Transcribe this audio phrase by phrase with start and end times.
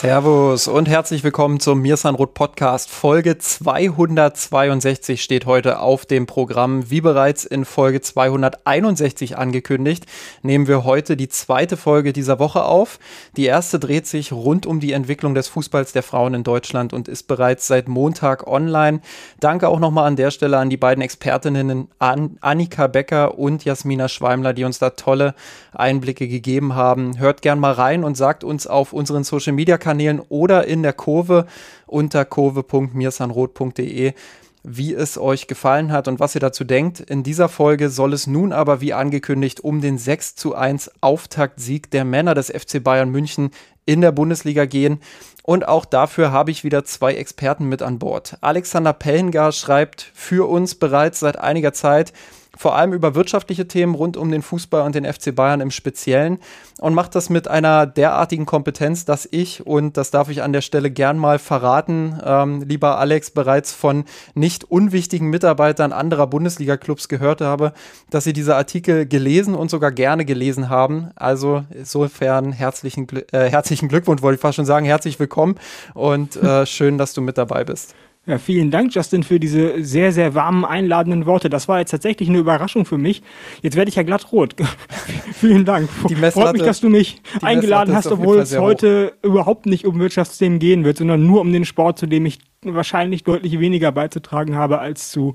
[0.00, 2.88] Servus und herzlich willkommen zum Mirsanrot Podcast.
[2.88, 6.90] Folge 262 steht heute auf dem Programm.
[6.90, 10.06] Wie bereits in Folge 261 angekündigt,
[10.40, 12.98] nehmen wir heute die zweite Folge dieser Woche auf.
[13.36, 17.06] Die erste dreht sich rund um die Entwicklung des Fußballs der Frauen in Deutschland und
[17.06, 19.02] ist bereits seit Montag online.
[19.38, 24.08] Danke auch nochmal an der Stelle an die beiden Expertinnen an Annika Becker und Jasmina
[24.08, 25.34] Schweimler, die uns da tolle
[25.74, 27.18] Einblicke gegeben haben.
[27.18, 30.84] Hört gern mal rein und sagt uns auf unseren Social Media Kanälen Kanälen oder in
[30.84, 31.46] der Kurve
[31.86, 34.14] unter kurve.mirsanrot.de
[34.62, 37.00] wie es euch gefallen hat und was ihr dazu denkt.
[37.00, 41.90] In dieser Folge soll es nun aber wie angekündigt um den 6 zu 1 Auftaktsieg
[41.90, 43.52] der Männer des FC Bayern München
[43.86, 45.00] in der Bundesliga gehen.
[45.42, 48.36] Und auch dafür habe ich wieder zwei Experten mit an Bord.
[48.42, 52.12] Alexander Pellengar schreibt für uns bereits seit einiger Zeit
[52.56, 56.38] vor allem über wirtschaftliche Themen rund um den Fußball und den FC Bayern im Speziellen
[56.80, 60.60] und macht das mit einer derartigen Kompetenz, dass ich, und das darf ich an der
[60.60, 64.04] Stelle gern mal verraten, ähm, lieber Alex, bereits von
[64.34, 67.72] nicht unwichtigen Mitarbeitern anderer Bundesliga-Clubs gehört habe,
[68.10, 71.10] dass sie diese Artikel gelesen und sogar gerne gelesen haben.
[71.16, 75.56] Also insofern herzlichen, äh, herzlichen Glückwunsch, wollte ich fast schon sagen, herzlich willkommen
[75.94, 77.94] und äh, schön, dass du mit dabei bist.
[78.26, 81.48] Ja, vielen Dank, Justin, für diese sehr, sehr warmen, einladenden Worte.
[81.48, 83.22] Das war jetzt tatsächlich eine Überraschung für mich.
[83.62, 84.54] Jetzt werde ich ja glatt rot.
[85.32, 85.88] vielen Dank.
[86.08, 89.30] Die Freut mich, dass du mich eingeladen hast, obwohl es heute hoch.
[89.30, 93.24] überhaupt nicht um Wirtschaftsthemen gehen wird, sondern nur um den Sport, zu dem ich wahrscheinlich
[93.24, 95.32] deutlich weniger beizutragen habe als zu,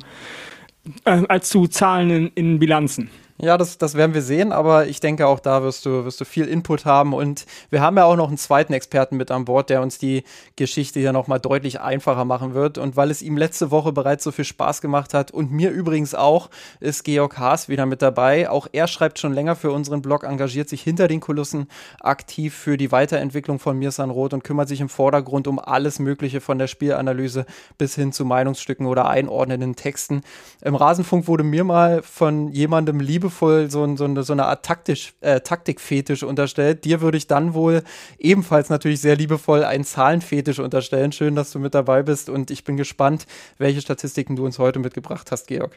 [1.06, 3.10] äh, als zu Zahlen in, in Bilanzen.
[3.38, 6.26] Ja, das, das werden wir sehen, aber ich denke, auch da wirst du, wirst du
[6.26, 7.14] viel Input haben.
[7.14, 10.24] Und wir haben ja auch noch einen zweiten Experten mit an Bord, der uns die
[10.56, 12.78] Geschichte hier nochmal deutlich einfacher machen wird.
[12.78, 16.16] Und weil es ihm letzte Woche bereits so viel Spaß gemacht hat und mir übrigens
[16.16, 18.50] auch, ist Georg Haas wieder mit dabei.
[18.50, 21.68] Auch er schreibt schon länger für unseren Blog, engagiert sich hinter den Kulissen
[22.00, 26.40] aktiv für die Weiterentwicklung von Mirsan Roth und kümmert sich im Vordergrund um alles Mögliche
[26.40, 27.46] von der Spielanalyse
[27.78, 30.22] bis hin zu Meinungsstücken oder einordnenden Texten.
[30.62, 35.14] Im Rasenfunk wurde mir mal von jemandem Liebe liebevoll so, so, so eine Art Taktisch,
[35.22, 36.86] äh, Taktikfetisch unterstellt.
[36.86, 37.82] Dir würde ich dann wohl
[38.20, 41.12] ebenfalls natürlich sehr liebevoll einen Zahlenfetisch unterstellen.
[41.12, 43.26] Schön, dass du mit dabei bist und ich bin gespannt,
[43.58, 45.76] welche Statistiken du uns heute mitgebracht hast, Georg.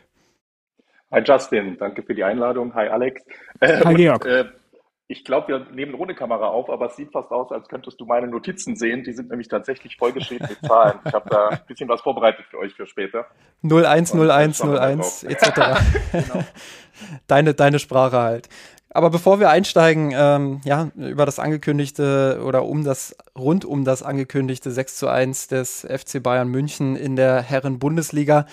[1.10, 2.74] Hi Justin, danke für die Einladung.
[2.74, 3.22] Hi Alex.
[3.60, 4.24] Äh, Hi Georg.
[4.24, 4.44] Und, äh,
[5.10, 8.04] ich glaube, wir nehmen ohne Kamera auf, aber es sieht fast aus, als könntest du
[8.04, 9.04] meine Notizen sehen.
[9.04, 10.98] Die sind nämlich tatsächlich vollgeschrieben mit Zahlen.
[11.06, 13.24] Ich habe da ein bisschen was vorbereitet für euch für später.
[13.62, 15.44] 010101 etc.
[16.12, 16.44] genau.
[17.26, 18.48] deine, deine Sprache halt.
[18.90, 24.02] Aber bevor wir einsteigen, ähm, ja, über das angekündigte oder um das, rund um das
[24.02, 28.46] angekündigte 6 zu 1 des FC Bayern München in der Herren-Bundesliga,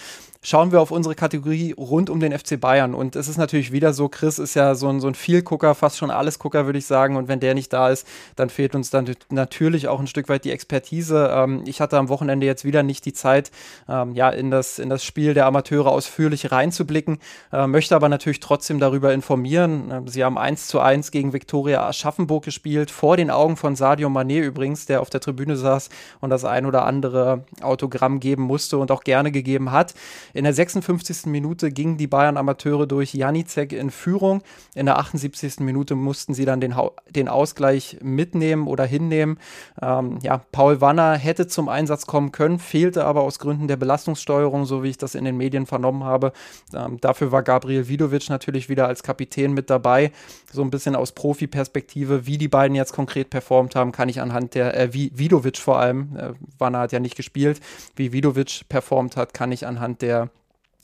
[0.45, 2.93] schauen wir auf unsere Kategorie rund um den FC Bayern.
[2.93, 5.97] Und es ist natürlich wieder so, Chris ist ja so ein, so ein Vielgucker, fast
[5.97, 7.15] schon Allesgucker, würde ich sagen.
[7.15, 10.45] Und wenn der nicht da ist, dann fehlt uns dann natürlich auch ein Stück weit
[10.45, 11.31] die Expertise.
[11.33, 13.49] Ähm, ich hatte am Wochenende jetzt wieder nicht die Zeit,
[13.89, 17.17] ähm, ja, in das, in das Spiel der Amateure ausführlich reinzublicken,
[17.51, 19.89] äh, möchte aber natürlich trotzdem darüber informieren.
[19.89, 24.09] Äh, sie haben 1 zu 1 gegen Viktoria Aschaffenburg gespielt, vor den Augen von Sadio
[24.09, 25.89] Mané übrigens, der auf der Tribüne saß
[26.21, 29.95] und das ein oder andere Autogramm geben musste und auch gerne gegeben hat.
[30.35, 31.27] In der 56.
[31.27, 34.41] Minute gingen die Bayern Amateure durch Janicek in Führung.
[34.75, 35.61] In der 78.
[35.61, 36.75] Minute mussten sie dann den,
[37.09, 39.39] den Ausgleich mitnehmen oder hinnehmen.
[39.81, 44.65] Ähm, ja, Paul Wanner hätte zum Einsatz kommen können, fehlte aber aus Gründen der Belastungssteuerung,
[44.65, 46.33] so wie ich das in den Medien vernommen habe.
[46.73, 50.11] Ähm, dafür war Gabriel Vidovic natürlich wieder als Kapitän mit dabei.
[50.51, 54.53] So ein bisschen aus Profi-Perspektive, wie die beiden jetzt konkret performt haben, kann ich anhand
[54.53, 57.61] der, äh, wie Vidovic vor allem, äh, Wanner hat ja nicht gespielt,
[57.95, 60.24] wie Vidovic performt hat, kann ich anhand der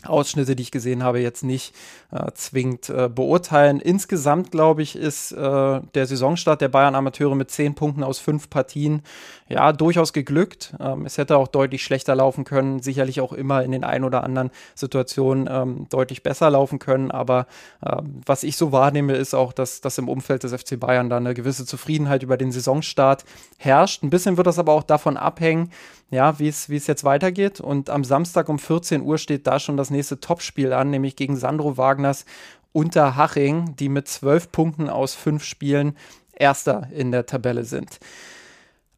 [0.06, 1.75] Ausschnitte, die ich gesehen habe, jetzt nicht
[2.12, 3.80] äh, zwingend äh, beurteilen.
[3.80, 8.50] Insgesamt, glaube ich, ist äh, der Saisonstart der Bayern Amateure mit zehn Punkten aus fünf
[8.50, 9.03] Partien
[9.48, 10.74] ja durchaus geglückt.
[10.80, 14.24] Ähm, es hätte auch deutlich schlechter laufen können, sicherlich auch immer in den ein oder
[14.24, 17.12] anderen Situationen ähm, deutlich besser laufen können.
[17.12, 17.47] Aber
[17.86, 21.18] ähm, was ich so wahrnehme, ist auch, dass, dass im Umfeld des FC Bayern da
[21.18, 23.25] eine gewisse Zufriedenheit über den Saisonstart
[23.57, 24.04] herrscht.
[24.04, 25.71] Ein bisschen wird das aber auch davon abhängen,
[26.12, 27.60] ja, wie es jetzt weitergeht.
[27.60, 31.38] Und am Samstag um 14 Uhr steht da schon das nächste Topspiel an, nämlich gegen
[31.38, 32.25] Sandro Wagners
[32.74, 35.98] Unterhaching, die mit zwölf Punkten aus fünf Spielen
[36.34, 38.00] Erster in der Tabelle sind.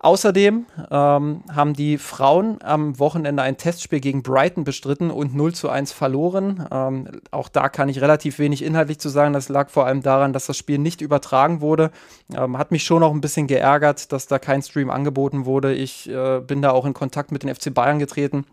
[0.04, 5.70] Außerdem ähm, haben die Frauen am Wochenende ein Testspiel gegen Brighton bestritten und 0 zu
[5.70, 6.68] 1 verloren.
[6.72, 9.32] Ähm, auch da kann ich relativ wenig inhaltlich zu sagen.
[9.32, 11.90] Das lag vor allem daran, dass das Spiel nicht übertragen wurde.
[12.36, 15.74] Ähm, hat mich schon auch ein bisschen geärgert, dass da kein Stream angeboten wurde.
[15.74, 18.46] Ich äh, bin da auch in Kontakt mit den FC Bayern getreten.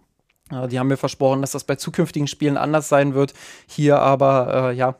[0.50, 3.34] Äh, die haben mir versprochen, dass das bei zukünftigen Spielen anders sein wird.
[3.66, 4.96] Hier aber, äh, ja,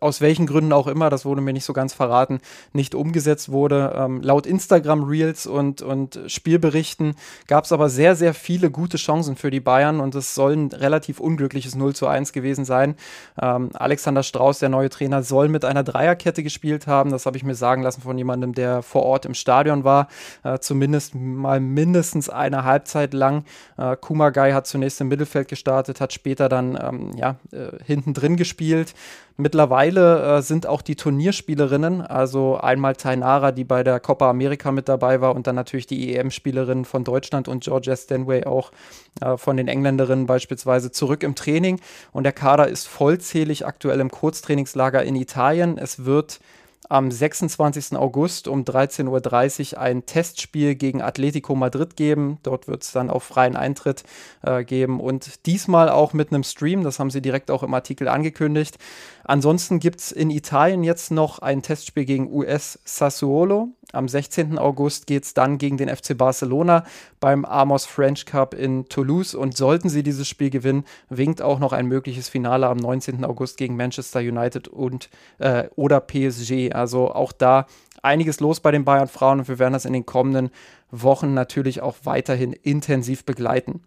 [0.00, 2.40] aus welchen Gründen auch immer, das wurde mir nicht so ganz verraten,
[2.72, 3.94] nicht umgesetzt wurde.
[3.96, 7.16] Ähm, laut Instagram Reels und, und Spielberichten
[7.48, 10.68] gab es aber sehr, sehr viele gute Chancen für die Bayern und es soll ein
[10.68, 12.94] relativ unglückliches 0 zu 1 gewesen sein.
[13.40, 17.10] Ähm, Alexander Strauß, der neue Trainer, soll mit einer Dreierkette gespielt haben.
[17.10, 20.08] Das habe ich mir sagen lassen von jemandem, der vor Ort im Stadion war.
[20.44, 23.44] Äh, zumindest mal mindestens eine Halbzeit lang.
[23.76, 28.36] Äh, Kumagai hat zunächst im Mittelfeld gestartet, hat später dann ähm, ja, äh, hinten drin
[28.36, 28.94] gespielt.
[29.36, 34.88] Mittlerweile äh, sind auch die Turnierspielerinnen, also einmal Tainara, die bei der Copa America mit
[34.88, 38.72] dabei war und dann natürlich die EM-Spielerin von Deutschland und Georgia Stanway auch
[39.20, 41.80] äh, von den Engländerinnen beispielsweise zurück im Training.
[42.12, 45.78] Und der Kader ist vollzählig aktuell Kurztrainingslager in Italien.
[45.78, 46.40] Es wird
[46.88, 47.96] am 26.
[47.96, 52.38] August um 13.30 Uhr ein Testspiel gegen Atletico Madrid geben.
[52.42, 54.04] Dort wird es dann auf freien Eintritt
[54.42, 56.84] äh, geben und diesmal auch mit einem Stream.
[56.84, 58.78] Das haben sie direkt auch im Artikel angekündigt.
[59.24, 63.70] Ansonsten gibt es in Italien jetzt noch ein Testspiel gegen US Sassuolo.
[63.92, 64.58] Am 16.
[64.58, 66.84] August geht es dann gegen den FC Barcelona
[67.20, 69.34] beim Amos French Cup in Toulouse.
[69.34, 73.24] Und sollten sie dieses Spiel gewinnen, winkt auch noch ein mögliches Finale am 19.
[73.24, 76.72] August gegen Manchester United und äh, oder PSG.
[76.72, 77.66] Also auch da
[78.02, 80.50] einiges los bei den Bayern Frauen und wir werden das in den kommenden
[80.90, 83.82] Wochen natürlich auch weiterhin intensiv begleiten.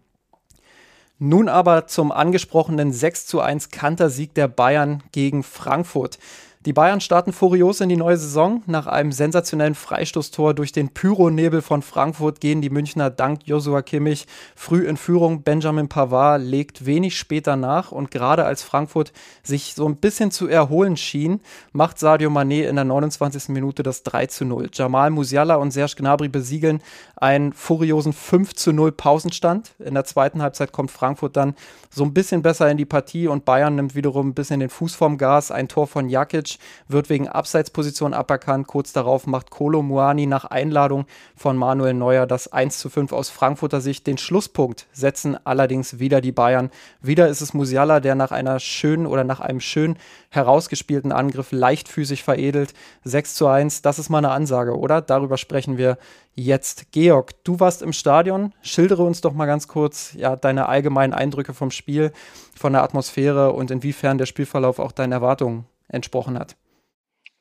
[1.22, 6.18] Nun aber zum angesprochenen 6 zu 1 Kantersieg der Bayern gegen Frankfurt.
[6.66, 8.62] Die Bayern starten furios in die neue Saison.
[8.66, 14.26] Nach einem sensationellen Freistoßtor durch den Pyronebel von Frankfurt gehen die Münchner dank Josua Kimmich
[14.54, 15.42] früh in Führung.
[15.42, 20.48] Benjamin Pavard legt wenig später nach und gerade als Frankfurt sich so ein bisschen zu
[20.48, 21.40] erholen schien,
[21.72, 23.48] macht Sadio Mané in der 29.
[23.48, 24.68] Minute das 3 zu 0.
[24.74, 26.82] Jamal Musiala und Serge Gnabry besiegeln
[27.16, 29.72] einen furiosen 5 zu 0 Pausenstand.
[29.78, 31.54] In der zweiten Halbzeit kommt Frankfurt dann
[31.88, 34.94] so ein bisschen besser in die Partie und Bayern nimmt wiederum ein bisschen den Fuß
[34.94, 35.50] vom Gas.
[35.50, 36.49] Ein Tor von Jakic
[36.88, 38.66] wird wegen Abseitsposition aberkannt.
[38.66, 41.06] Kurz darauf macht Kolo Muani nach Einladung
[41.36, 44.06] von Manuel Neuer das 1 zu 5 aus Frankfurter Sicht.
[44.06, 46.70] Den Schlusspunkt setzen allerdings wieder die Bayern.
[47.00, 49.96] Wieder ist es Musiala, der nach einer schönen oder nach einem schön
[50.30, 52.74] herausgespielten Angriff leichtfüßig veredelt.
[53.04, 55.00] 6 zu 1, das ist mal eine Ansage, oder?
[55.00, 55.98] Darüber sprechen wir
[56.34, 56.92] jetzt.
[56.92, 58.54] Georg, du warst im Stadion.
[58.62, 62.12] Schildere uns doch mal ganz kurz ja, deine allgemeinen Eindrücke vom Spiel,
[62.56, 66.56] von der Atmosphäre und inwiefern der Spielverlauf auch deinen Erwartungen entsprochen hat.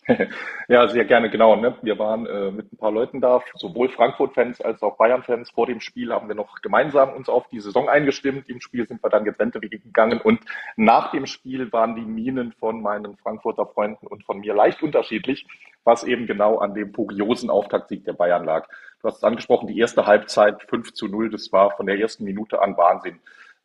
[0.67, 1.55] Ja, sehr gerne, genau.
[1.55, 1.75] Ne?
[1.81, 5.49] Wir waren äh, mit ein paar Leuten da, sowohl Frankfurt-Fans als auch Bayern-Fans.
[5.51, 8.49] Vor dem Spiel haben wir noch gemeinsam uns auf die Saison eingestimmt.
[8.49, 10.41] Im Spiel sind wir dann getrennte Wege gegangen und
[10.75, 15.47] nach dem Spiel waren die Minen von meinen Frankfurter Freunden und von mir leicht unterschiedlich,
[15.83, 18.67] was eben genau an dem furiosen Auftaktsieg der Bayern lag.
[19.01, 22.25] Du hast es angesprochen, die erste Halbzeit 5 zu 0, das war von der ersten
[22.25, 23.19] Minute an Wahnsinn.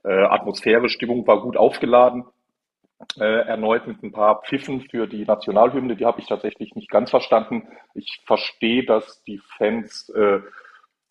[0.04, 2.24] Äh, Atmosphäre, Stimmung war gut aufgeladen
[3.18, 5.96] äh, erneut mit ein paar Pfiffen für die Nationalhymne.
[5.96, 7.68] Die habe ich tatsächlich nicht ganz verstanden.
[7.94, 10.40] Ich verstehe, dass die Fans äh,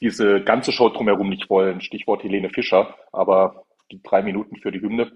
[0.01, 1.81] diese ganze Show drumherum nicht wollen.
[1.81, 2.95] Stichwort Helene Fischer.
[3.11, 5.11] Aber die drei Minuten für die Hymne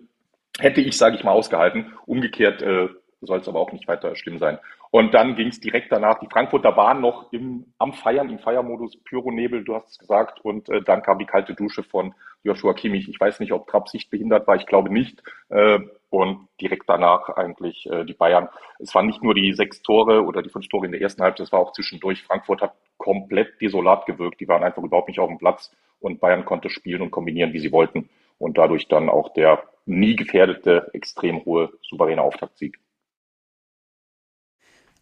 [0.60, 1.94] hätte ich, sage ich mal, ausgehalten.
[2.06, 2.90] Umgekehrt äh,
[3.22, 4.60] soll es aber auch nicht weiter schlimm sein.
[4.90, 6.20] Und dann ging es direkt danach.
[6.20, 10.40] Die Frankfurter waren noch im, am Feiern, im Feiermodus, Pyronebel, du hast es gesagt.
[10.44, 12.14] Und äh, dann kam die kalte Dusche von
[12.44, 13.10] Joshua Kimmich.
[13.10, 15.22] Ich weiß nicht, ob Trapp sichtbehindert war, ich glaube nicht.
[15.50, 18.50] Äh, und direkt danach eigentlich äh, die Bayern.
[18.80, 21.48] Es waren nicht nur die sechs Tore oder die fünf Tore in der ersten Halbzeit,
[21.48, 22.24] es war auch zwischendurch.
[22.24, 24.40] Frankfurt hat komplett desolat gewirkt.
[24.40, 27.60] Die waren einfach überhaupt nicht auf dem Platz und Bayern konnte spielen und kombinieren, wie
[27.60, 28.10] sie wollten.
[28.38, 32.80] Und dadurch dann auch der nie gefährdete, extrem hohe, souveräne Auftaktsieg.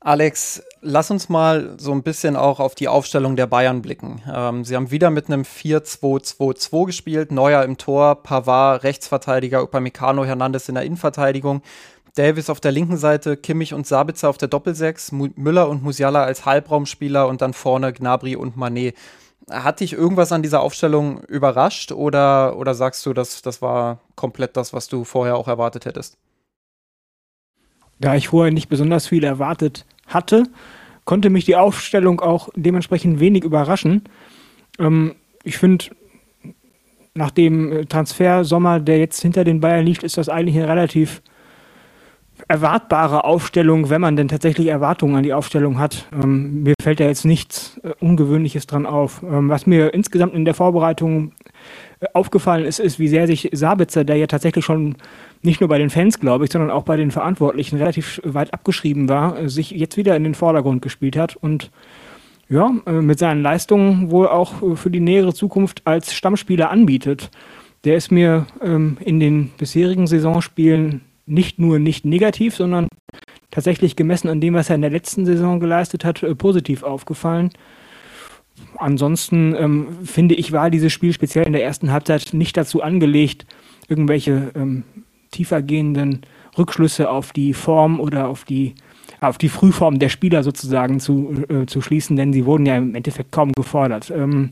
[0.05, 4.21] Alex, lass uns mal so ein bisschen auch auf die Aufstellung der Bayern blicken.
[4.31, 10.69] Ähm, sie haben wieder mit einem 4-2-2-2 gespielt, Neuer im Tor, Pavard Rechtsverteidiger, Upamecano Hernandez
[10.69, 11.63] in der Innenverteidigung,
[12.13, 16.45] Davis auf der linken Seite, Kimmich und Sabitzer auf der Doppelsechs, Müller und Musiala als
[16.45, 18.95] Halbraumspieler und dann vorne Gnabry und Manet.
[19.50, 24.55] Hat dich irgendwas an dieser Aufstellung überrascht oder, oder sagst du, dass das war komplett
[24.55, 26.15] das, was du vorher auch erwartet hättest?
[27.97, 30.43] Da ich vorher nicht besonders viel erwartet hatte,
[31.05, 34.03] konnte mich die Aufstellung auch dementsprechend wenig überraschen.
[34.79, 35.85] Ähm, ich finde,
[37.13, 41.21] nach dem Transfersommer, der jetzt hinter den Bayern liegt, ist das eigentlich eine relativ
[42.47, 46.07] erwartbare Aufstellung, wenn man denn tatsächlich Erwartungen an die Aufstellung hat.
[46.13, 49.24] Ähm, mir fällt da jetzt nichts äh, Ungewöhnliches dran auf.
[49.24, 51.31] Ähm, was mir insgesamt in der Vorbereitung
[52.01, 54.95] äh, aufgefallen ist, ist, wie sehr sich Sabitzer, der ja tatsächlich schon
[55.45, 59.07] nicht nur bei den Fans, glaube ich, sondern auch bei den Verantwortlichen relativ weit abgeschrieben
[59.09, 61.71] war, äh, sich jetzt wieder in den Vordergrund gespielt hat und
[62.49, 67.31] ja, äh, mit seinen Leistungen wohl auch äh, für die nähere Zukunft als Stammspieler anbietet.
[67.83, 72.87] Der ist mir ähm, in den bisherigen Saisonspielen nicht nur nicht negativ, sondern
[73.51, 77.51] tatsächlich gemessen an dem, was er in der letzten Saison geleistet hat, äh, positiv aufgefallen.
[78.77, 83.45] Ansonsten ähm, finde ich, war dieses Spiel speziell in der ersten Halbzeit nicht dazu angelegt,
[83.87, 84.83] irgendwelche ähm,
[85.35, 86.21] tiefergehenden
[86.57, 88.75] Rückschlüsse auf die Form oder auf die
[89.21, 92.95] auf die Frühform der Spieler sozusagen zu, äh, zu schließen, denn sie wurden ja im
[92.95, 94.11] Endeffekt kaum gefordert.
[94.11, 94.49] Ähm,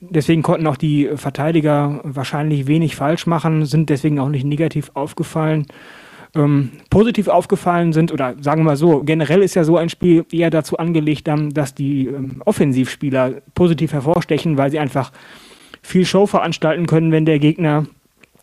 [0.00, 5.66] deswegen konnten auch die Verteidiger wahrscheinlich wenig falsch machen, sind deswegen auch nicht negativ aufgefallen.
[6.34, 10.24] Ähm, positiv aufgefallen sind, oder sagen wir mal so, generell ist ja so ein Spiel
[10.32, 15.12] eher dazu angelegt, dass die ähm, Offensivspieler positiv hervorstechen, weil sie einfach
[15.82, 17.84] viel Show veranstalten können, wenn der Gegner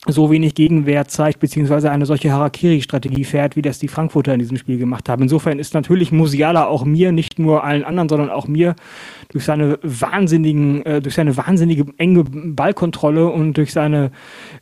[0.07, 4.57] so wenig Gegenwehr zeigt, beziehungsweise eine solche Harakiri-Strategie fährt, wie das die Frankfurter in diesem
[4.57, 5.23] Spiel gemacht haben.
[5.23, 8.75] Insofern ist natürlich Musiala auch mir, nicht nur allen anderen, sondern auch mir
[9.29, 14.11] durch seine wahnsinnigen, äh, durch seine wahnsinnige enge Ballkontrolle und durch seine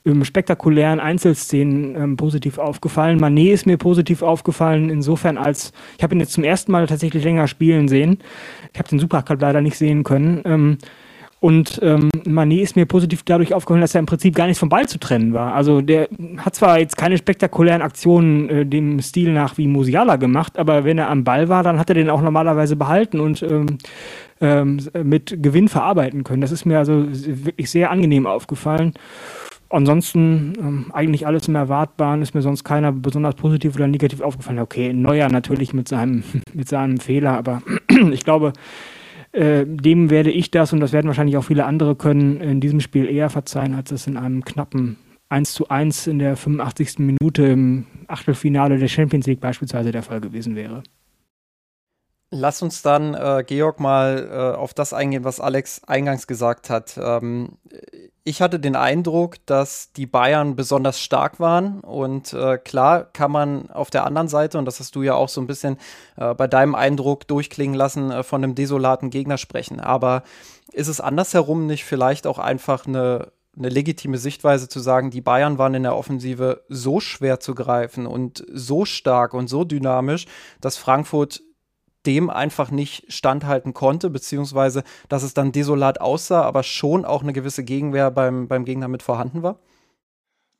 [0.05, 3.19] ähm, spektakulären Einzelszenen ähm, positiv aufgefallen.
[3.19, 7.23] Manet ist mir positiv aufgefallen, insofern als, ich habe ihn jetzt zum ersten Mal tatsächlich
[7.23, 8.17] länger spielen sehen.
[8.73, 10.41] Ich habe den Supercup leider nicht sehen können.
[10.45, 10.77] Ähm,
[11.39, 14.69] und ähm, Manet ist mir positiv dadurch aufgefallen, dass er im Prinzip gar nicht vom
[14.69, 15.53] Ball zu trennen war.
[15.53, 20.57] Also der hat zwar jetzt keine spektakulären Aktionen äh, dem Stil nach wie Musiala gemacht,
[20.57, 23.77] aber wenn er am Ball war, dann hat er den auch normalerweise behalten und ähm,
[24.41, 26.41] ähm, mit Gewinn verarbeiten können.
[26.41, 28.93] Das ist mir also wirklich sehr angenehm aufgefallen.
[29.69, 34.59] Ansonsten ähm, eigentlich alles im Erwartbaren, ist mir sonst keiner besonders positiv oder negativ aufgefallen.
[34.59, 37.61] Okay, Neuer natürlich mit seinem, mit seinem Fehler, aber
[38.11, 38.53] ich glaube,
[39.37, 42.79] äh, dem werde ich das und das werden wahrscheinlich auch viele andere können in diesem
[42.79, 44.97] Spiel eher verzeihen, als es in einem knappen
[45.29, 46.99] 1 zu 1 in der 85.
[46.99, 50.81] Minute im Achtelfinale der Champions League beispielsweise der Fall gewesen wäre.
[52.31, 56.99] Lass uns dann, äh, Georg, mal äh, auf das eingehen, was Alex eingangs gesagt hat.
[57.01, 57.57] Ähm,
[58.27, 61.79] ich hatte den Eindruck, dass die Bayern besonders stark waren.
[61.79, 65.29] Und äh, klar kann man auf der anderen Seite, und das hast du ja auch
[65.29, 65.77] so ein bisschen
[66.17, 69.79] äh, bei deinem Eindruck durchklingen lassen, äh, von einem desolaten Gegner sprechen.
[69.79, 70.23] Aber
[70.73, 75.57] ist es andersherum nicht vielleicht auch einfach eine eine legitime Sichtweise zu sagen, die Bayern
[75.57, 80.27] waren in der Offensive so schwer zu greifen und so stark und so dynamisch,
[80.61, 81.41] dass Frankfurt
[82.07, 87.33] dem einfach nicht standhalten konnte, beziehungsweise dass es dann desolat aussah, aber schon auch eine
[87.33, 89.59] gewisse Gegenwehr beim, beim Gegner mit vorhanden war?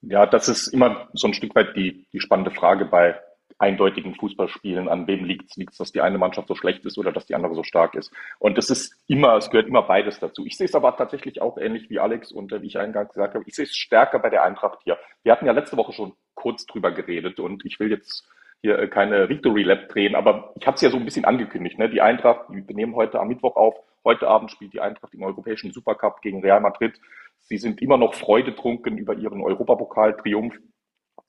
[0.01, 3.19] Ja, das ist immer so ein Stück weit die, die spannende Frage bei
[3.59, 4.87] eindeutigen Fußballspielen.
[4.87, 5.77] An wem liegt es?
[5.77, 8.11] Dass die eine Mannschaft so schlecht ist oder dass die andere so stark ist?
[8.39, 10.45] Und das ist immer, es gehört immer beides dazu.
[10.45, 13.33] Ich sehe es aber tatsächlich auch ähnlich wie Alex und äh, wie ich eingangs gesagt
[13.33, 13.43] habe.
[13.47, 14.97] Ich sehe es stärker bei der Eintracht hier.
[15.23, 18.27] Wir hatten ja letzte Woche schon kurz drüber geredet und ich will jetzt
[18.61, 21.77] hier äh, keine Victory Lab drehen, aber ich habe es ja so ein bisschen angekündigt.
[21.77, 21.89] Ne?
[21.89, 25.71] Die Eintracht, wir nehmen heute am Mittwoch auf, heute Abend spielt die Eintracht im Europäischen
[25.71, 26.99] Supercup gegen Real Madrid.
[27.39, 30.55] Sie sind immer noch freudetrunken über ihren Europapokal-Triumph,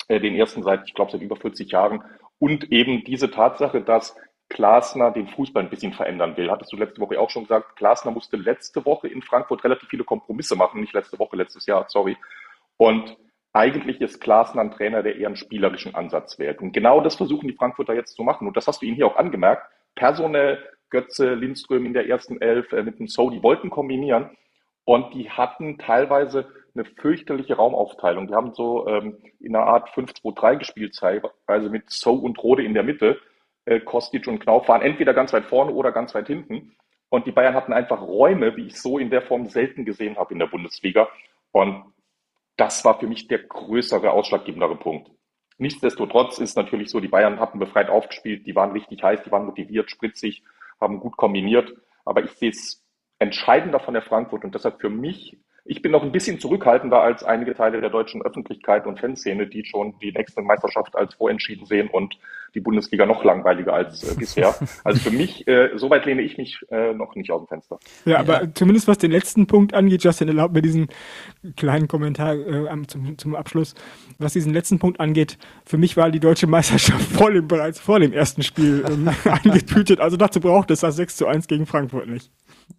[0.09, 2.03] äh, den ersten seit, ich glaube, seit über 40 Jahren.
[2.39, 4.17] Und eben diese Tatsache, dass
[4.49, 6.51] Glasner den Fußball ein bisschen verändern will.
[6.51, 10.05] Hattest du letzte Woche auch schon gesagt, Glasner musste letzte Woche in Frankfurt relativ viele
[10.05, 12.17] Kompromisse machen, nicht letzte Woche, letztes Jahr, sorry.
[12.79, 13.17] Und
[13.59, 16.61] eigentlich ist Klaassen ein Trainer, der eher einen spielerischen Ansatz wählt.
[16.61, 18.47] Und genau das versuchen die Frankfurter jetzt zu machen.
[18.47, 19.69] Und das hast du ihnen hier auch angemerkt.
[19.97, 24.31] Personell Götze, Lindström in der ersten Elf äh, mit dem So, die wollten kombinieren.
[24.85, 28.29] Und die hatten teilweise eine fürchterliche Raumaufteilung.
[28.29, 32.75] Die haben so ähm, in einer Art 5-2-3 gespielt, teilweise mit So und Rode in
[32.75, 33.19] der Mitte.
[33.65, 36.77] Äh, Kostic und Knauf waren entweder ganz weit vorne oder ganz weit hinten.
[37.09, 40.33] Und die Bayern hatten einfach Räume, wie ich so in der Form selten gesehen habe
[40.33, 41.09] in der Bundesliga.
[41.51, 41.85] Und
[42.59, 45.11] das war für mich der größere, ausschlaggebendere Punkt.
[45.57, 49.47] Nichtsdestotrotz ist natürlich so, die Bayern hatten befreit aufgespielt, die waren richtig heiß, die waren
[49.47, 50.45] motiviert, spritzig,
[50.81, 51.73] haben gut kombiniert.
[52.05, 52.85] Aber ich sehe es
[53.19, 57.23] entscheidender von der Frankfurt und deshalb für mich ich bin noch ein bisschen zurückhaltender als
[57.23, 61.89] einige Teile der deutschen Öffentlichkeit und Fanszene, die schon die nächste Meisterschaft als vorentschieden sehen
[61.89, 62.19] und
[62.55, 64.55] die Bundesliga noch langweiliger als äh, bisher.
[64.85, 67.79] Also für mich, äh, soweit lehne ich mich äh, noch nicht aus dem Fenster.
[68.07, 68.55] Ja, aber ja.
[68.55, 70.89] zumindest was den letzten Punkt angeht, Justin, erlaubt mir diesen
[71.57, 73.75] kleinen Kommentar äh, zum, zum Abschluss.
[74.19, 78.01] Was diesen letzten Punkt angeht, für mich war die deutsche Meisterschaft vor dem, bereits vor
[78.01, 80.01] dem ersten Spiel ähm, eingetütet.
[80.01, 82.31] Also dazu braucht es das 6 zu 1 gegen Frankfurt nicht.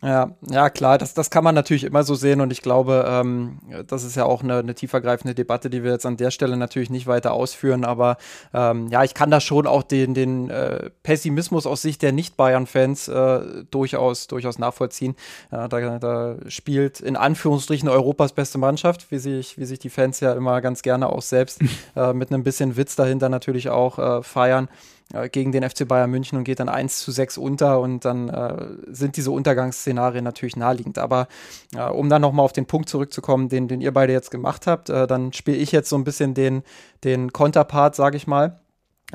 [0.02, 3.60] Ja, ja klar, das, das kann man natürlich immer so sehen und ich glaube, ähm,
[3.88, 6.90] das ist ja auch eine, eine tiefergreifende Debatte, die wir jetzt an der Stelle natürlich
[6.90, 8.18] nicht weiter ausführen, aber
[8.54, 13.10] ähm, ja, ich kann da schon auch den, den äh, Pessimismus aus Sicht der Nicht-Bayern-Fans
[13.10, 15.16] äh, durchaus, durchaus nachvollziehen.
[15.52, 20.22] Ja, da, da spielt in Anführungsstrichen Europas beste Mannschaft, wie sich, wie sich die Fans
[20.22, 21.60] ja immer ganz gerne auch selbst
[21.98, 24.70] äh, mit einem bisschen Witz dahinter natürlich auch äh, feiern.
[25.14, 28.30] Äh, gegen den FC Bayern München und geht dann 1 zu 6 unter und dann
[28.30, 31.00] äh, sind diese Untergangsszenarien natürlich naheliegend.
[31.00, 31.28] Aber
[31.76, 34.90] äh, um dann nochmal auf den Punkt zurückzukommen, den, den ihr beide jetzt gemacht habt,
[34.90, 36.64] äh, dann spiele ich jetzt so ein bisschen den,
[37.04, 38.60] den Konterpart, sage ich mal.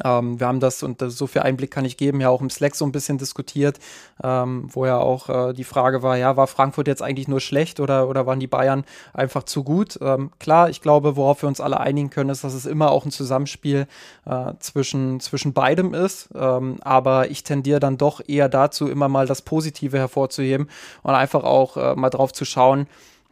[0.02, 2.50] Ähm, wir haben das, und das, so viel Einblick kann ich geben, ja auch im
[2.50, 3.78] Slack so ein bisschen diskutiert,
[4.22, 7.80] ähm, wo ja auch äh, die Frage war, ja, war Frankfurt jetzt eigentlich nur schlecht
[7.80, 9.98] oder, oder waren die Bayern einfach zu gut?
[10.00, 13.04] Ähm, klar, ich glaube, worauf wir uns alle einigen können, ist, dass es immer auch
[13.04, 13.86] ein Zusammenspiel
[14.24, 16.28] äh, zwischen, zwischen beidem ist.
[16.34, 20.68] Ähm, aber ich tendiere dann doch eher dazu, immer mal das Positive hervorzuheben
[21.02, 22.86] und einfach auch äh, mal drauf zu schauen,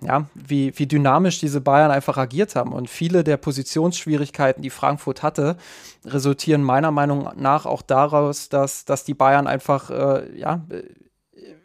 [0.05, 2.73] ja, wie, wie dynamisch diese Bayern einfach agiert haben.
[2.73, 5.57] Und viele der Positionsschwierigkeiten, die Frankfurt hatte,
[6.05, 10.63] resultieren meiner Meinung nach auch daraus, dass, dass die Bayern einfach äh, ja,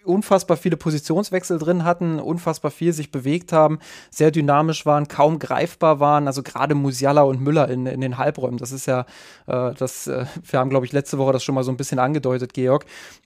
[0.07, 5.99] unfassbar viele Positionswechsel drin hatten, unfassbar viel sich bewegt haben, sehr dynamisch waren, kaum greifbar
[5.99, 6.27] waren.
[6.27, 8.57] Also gerade Musiala und Müller in, in den Halbräumen.
[8.57, 9.01] Das ist ja,
[9.47, 11.99] äh, das, äh, wir haben, glaube ich, letzte Woche das schon mal so ein bisschen
[11.99, 12.85] angedeutet, Georg,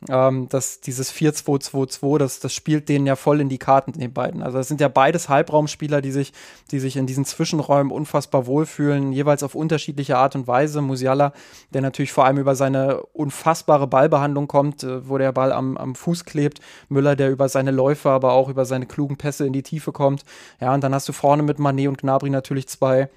[0.10, 4.42] ähm, dass dieses 4-2-2-2, das, das spielt denen ja voll in die Karten, den beiden.
[4.42, 6.34] Also das sind ja beides Halbraumspieler, die sich,
[6.72, 10.82] die sich in diesen Zwischenräumen unfassbar wohlfühlen, jeweils auf unterschiedliche Art und Weise.
[10.82, 11.34] Musiala,
[11.74, 15.96] der natürlich vor allem über seine unfassbare Ballbehandlung kommt, äh, wo der Ball am, am
[15.96, 16.60] Fuß klebt,
[16.90, 20.24] Müller, der über seine Läufe, aber auch über seine klugen Pässe in die Tiefe kommt.
[20.60, 23.10] Ja, und dann hast du vorne mit Manet und Gnabry natürlich zwei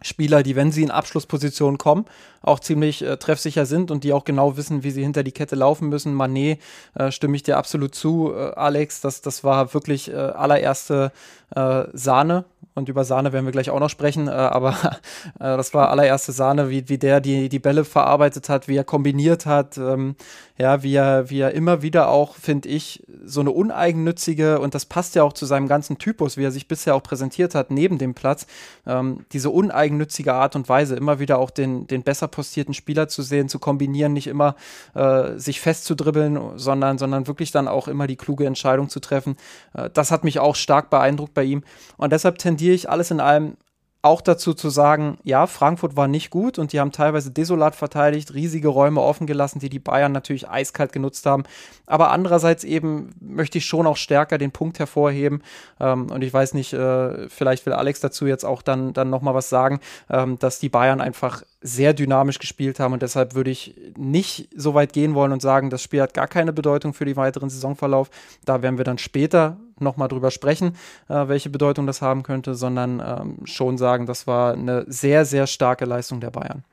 [0.00, 2.04] Spieler, die, wenn sie in Abschlusspositionen kommen,
[2.40, 5.56] auch ziemlich äh, treffsicher sind und die auch genau wissen, wie sie hinter die Kette
[5.56, 6.14] laufen müssen.
[6.14, 6.60] Manet
[6.94, 9.00] äh, stimme ich dir absolut zu, äh, Alex.
[9.00, 11.10] Das, das war wirklich äh, allererste
[11.54, 12.44] äh, Sahne.
[12.78, 14.28] Und über Sahne werden wir gleich auch noch sprechen.
[14.28, 14.98] Äh, aber
[15.38, 19.46] das war allererste Sahne, wie, wie der die, die Bälle verarbeitet hat, wie er kombiniert
[19.46, 19.76] hat.
[19.76, 20.16] Ähm,
[20.58, 24.86] ja, wie er, wie er immer wieder auch, finde ich, so eine uneigennützige, und das
[24.86, 27.96] passt ja auch zu seinem ganzen Typus, wie er sich bisher auch präsentiert hat, neben
[27.98, 28.46] dem Platz,
[28.84, 33.22] ähm, diese uneigennützige Art und Weise, immer wieder auch den, den besser postierten Spieler zu
[33.22, 34.56] sehen, zu kombinieren, nicht immer
[34.94, 39.36] äh, sich festzudribbeln, sondern, sondern wirklich dann auch immer die kluge Entscheidung zu treffen.
[39.74, 41.62] Äh, das hat mich auch stark beeindruckt bei ihm.
[41.98, 43.56] Und deshalb tendiere ich alles in allem
[44.00, 48.32] auch dazu zu sagen, ja, Frankfurt war nicht gut und die haben teilweise desolat verteidigt,
[48.32, 51.42] riesige Räume offen gelassen, die die Bayern natürlich eiskalt genutzt haben.
[51.84, 55.42] Aber andererseits eben möchte ich schon auch stärker den Punkt hervorheben.
[55.80, 59.34] Ähm, und ich weiß nicht, äh, vielleicht will Alex dazu jetzt auch dann, dann nochmal
[59.34, 63.74] was sagen, ähm, dass die Bayern einfach sehr dynamisch gespielt haben und deshalb würde ich
[63.96, 67.16] nicht so weit gehen wollen und sagen, das Spiel hat gar keine Bedeutung für den
[67.16, 68.10] weiteren Saisonverlauf.
[68.44, 70.76] Da werden wir dann später nochmal drüber sprechen,
[71.08, 75.46] äh, welche Bedeutung das haben könnte, sondern ähm, schon sagen, das war eine sehr, sehr
[75.46, 76.64] starke Leistung der Bayern.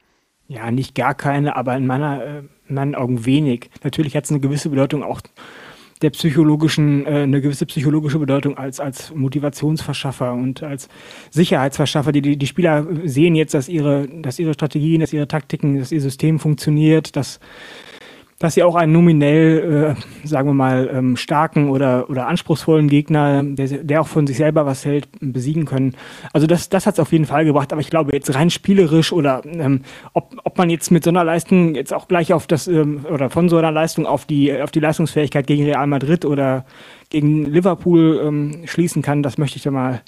[0.47, 3.71] Ja, nicht gar keine, aber in, meiner, äh, in meinen Augen wenig.
[3.83, 5.21] Natürlich hat es eine gewisse Bedeutung auch
[6.05, 10.87] der psychologischen, äh, eine gewisse psychologische Bedeutung als, als Motivationsverschaffer und als
[11.31, 12.11] Sicherheitsverschaffer.
[12.11, 15.91] Die, die, die Spieler sehen jetzt, dass ihre, dass ihre Strategien, dass ihre Taktiken, dass
[15.91, 17.39] ihr System funktioniert, dass
[18.39, 23.41] dass sie auch einen nominell, äh, sagen wir mal, ähm, starken oder, oder anspruchsvollen Gegner,
[23.43, 25.95] der, der auch von sich selber was hält, besiegen können.
[26.33, 27.71] Also das, das hat es auf jeden Fall gebracht.
[27.71, 29.81] Aber ich glaube, jetzt rein spielerisch oder ähm,
[30.13, 33.29] ob, ob man jetzt mit so einer Leistung jetzt auch gleich auf das ähm, oder
[33.29, 36.65] von so einer Leistung auf die, auf die Leistungsfähigkeit gegen Real Madrid oder
[37.09, 40.01] gegen Liverpool ähm, schließen kann, das möchte ich da mal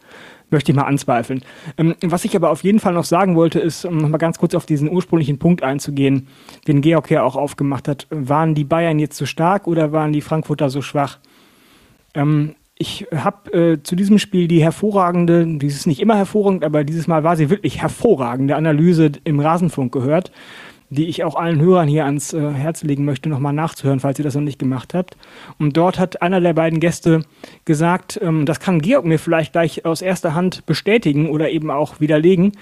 [0.49, 1.41] möchte ich mal anzweifeln.
[1.77, 4.55] Ähm, was ich aber auf jeden Fall noch sagen wollte, ist, um nochmal ganz kurz
[4.55, 6.27] auf diesen ursprünglichen Punkt einzugehen,
[6.67, 8.07] den Georg ja auch aufgemacht hat.
[8.09, 11.19] Waren die Bayern jetzt so stark oder waren die Frankfurter so schwach?
[12.13, 17.07] Ähm, ich habe äh, zu diesem Spiel die hervorragende, dieses nicht immer hervorragend, aber dieses
[17.07, 20.31] Mal war sie wirklich hervorragende Analyse im Rasenfunk gehört
[20.89, 24.23] die ich auch allen Hörern hier ans äh, Herz legen möchte, nochmal nachzuhören, falls ihr
[24.23, 25.17] das noch nicht gemacht habt.
[25.59, 27.21] Und dort hat einer der beiden Gäste
[27.65, 31.99] gesagt, ähm, das kann Georg mir vielleicht gleich aus erster Hand bestätigen oder eben auch
[31.99, 32.53] widerlegen,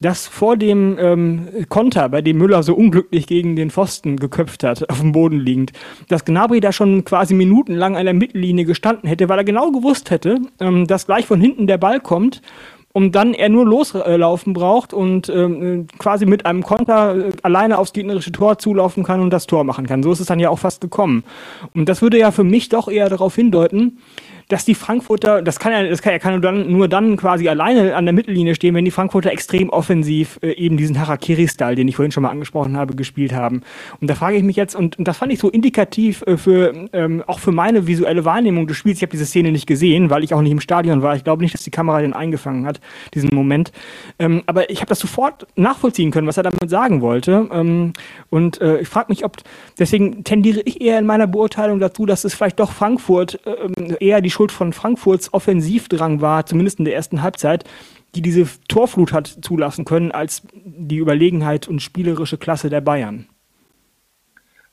[0.00, 4.88] dass vor dem ähm, Konter, bei dem Müller so unglücklich gegen den Pfosten geköpft hat,
[4.90, 5.72] auf dem Boden liegend,
[6.08, 10.10] dass Gnabry da schon quasi minutenlang an der Mittellinie gestanden hätte, weil er genau gewusst
[10.10, 12.42] hätte, ähm, dass gleich von hinten der Ball kommt
[12.92, 17.92] und dann er nur loslaufen braucht und ähm, quasi mit einem Konter äh, alleine aufs
[17.92, 20.02] gegnerische Tor zulaufen kann und das Tor machen kann.
[20.02, 21.24] So ist es dann ja auch fast gekommen.
[21.74, 23.98] Und das würde ja für mich doch eher darauf hindeuten,
[24.48, 27.48] dass die Frankfurter, das kann er, das kann, er kann nur dann, nur dann quasi
[27.48, 31.88] alleine an der Mittellinie stehen, wenn die Frankfurter extrem offensiv äh, eben diesen Harakiri-Style, den
[31.88, 33.62] ich vorhin schon mal angesprochen habe, gespielt haben.
[34.00, 36.88] Und da frage ich mich jetzt, und, und das fand ich so indikativ äh, für
[36.92, 38.98] ähm, auch für meine visuelle Wahrnehmung des Spiels.
[38.98, 41.16] Ich habe diese Szene nicht gesehen, weil ich auch nicht im Stadion war.
[41.16, 42.80] Ich glaube nicht, dass die Kamera den eingefangen hat,
[43.14, 43.72] diesen Moment.
[44.18, 47.48] Ähm, aber ich habe das sofort nachvollziehen können, was er damit sagen wollte.
[47.52, 47.92] Ähm,
[48.30, 49.36] und äh, ich frage mich, ob
[49.78, 54.20] deswegen tendiere ich eher in meiner Beurteilung dazu, dass es vielleicht doch Frankfurt äh, eher
[54.20, 57.64] die Schuld von Frankfurts Offensivdrang war, zumindest in der ersten Halbzeit,
[58.14, 63.28] die diese Torflut hat zulassen können, als die Überlegenheit und spielerische Klasse der Bayern.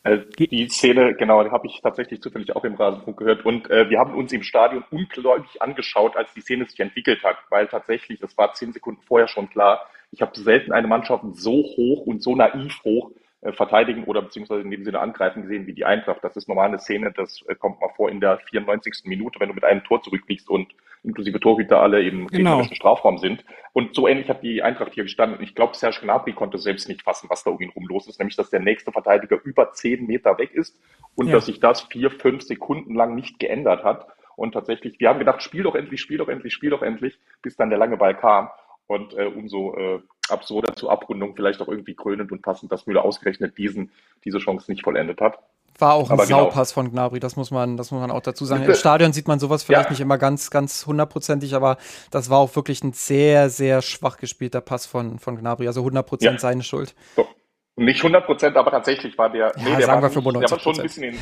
[0.04, 3.46] Äh, die Szene, genau, die habe ich tatsächlich zufällig auch im Rasenfunk gehört.
[3.46, 7.38] Und äh, wir haben uns im Stadion ungläubig angeschaut, als die Szene sich entwickelt hat,
[7.50, 11.52] weil tatsächlich, das war zehn Sekunden vorher schon klar, ich habe selten eine Mannschaft so
[11.52, 15.86] hoch und so naiv hoch verteidigen oder beziehungsweise in dem Sinne angreifen gesehen wie die
[15.86, 16.24] Eintracht.
[16.24, 19.04] Das ist normal eine Szene, das äh, kommt mal vor in der 94.
[19.06, 20.68] Minute, wenn du mit einem Tor zurückliegst und
[21.04, 22.52] inklusive Torhüter alle im genau.
[22.52, 23.46] gegnerischen Strafraum sind.
[23.72, 25.42] Und so ähnlich hat die Eintracht hier gestanden.
[25.42, 28.20] Ich glaube, Serge Gnabry konnte selbst nicht fassen, was da um ihn rum los ist,
[28.20, 30.78] nämlich dass der nächste Verteidiger über zehn Meter weg ist
[31.16, 31.34] und ja.
[31.34, 34.08] dass sich das vier, fünf Sekunden lang nicht geändert hat.
[34.36, 37.56] Und tatsächlich, wir haben gedacht, spiel doch endlich, spiel doch endlich, spiel doch endlich, bis
[37.56, 38.50] dann der lange Ball kam.
[38.88, 40.00] Und äh, umso äh,
[40.32, 43.92] absurder zur Abrundung, vielleicht auch irgendwie krönend und passend, dass Müller ausgerechnet diesen,
[44.24, 45.40] diese Chance nicht vollendet hat.
[45.78, 46.40] War auch ein Aber genau.
[46.46, 46.84] Saupass genau.
[46.84, 48.64] von Gnabry, das muss man, das muss man auch dazu sagen.
[48.64, 49.92] Im Stadion sieht man sowas vielleicht ja.
[49.92, 51.78] nicht immer ganz, ganz hundertprozentig, aber
[52.12, 56.24] das war auch wirklich ein sehr, sehr schwach gespielter Pass von, von Gnabry, also 100%
[56.24, 56.38] ja.
[56.38, 56.96] seine Schuld.
[57.16, 57.26] So.
[57.80, 60.52] Nicht 100 Prozent, aber tatsächlich war der, ja, nee, der sagen war, wir 95 der
[60.52, 61.20] war schon ein bisschen in,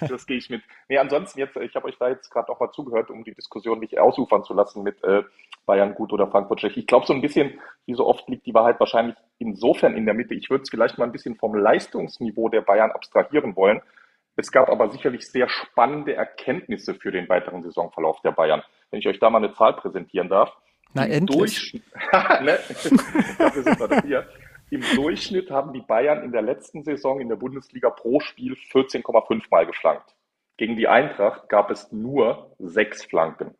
[0.08, 0.62] das gehe ich mit.
[0.88, 3.78] Nee, ansonsten jetzt, ich habe euch da jetzt gerade auch mal zugehört, um die Diskussion
[3.78, 5.22] nicht ausufern zu lassen mit äh,
[5.66, 6.78] Bayern gut oder Frankfurt schlecht.
[6.78, 10.14] Ich glaube so ein bisschen, wie so oft liegt die Wahrheit wahrscheinlich insofern in der
[10.14, 10.34] Mitte.
[10.34, 13.82] Ich würde es vielleicht mal ein bisschen vom Leistungsniveau der Bayern abstrahieren wollen.
[14.36, 18.62] Es gab aber sicherlich sehr spannende Erkenntnisse für den weiteren Saisonverlauf der Bayern.
[18.90, 20.56] Wenn ich euch da mal eine Zahl präsentieren darf.
[20.94, 21.82] Na, endlich.
[22.12, 22.58] ne?
[23.38, 24.26] Dafür sind wir hier.
[24.70, 29.44] Im Durchschnitt haben die Bayern in der letzten Saison in der Bundesliga pro Spiel 14,5
[29.50, 30.14] Mal geflankt.
[30.58, 33.54] Gegen die Eintracht gab es nur sechs Flanken.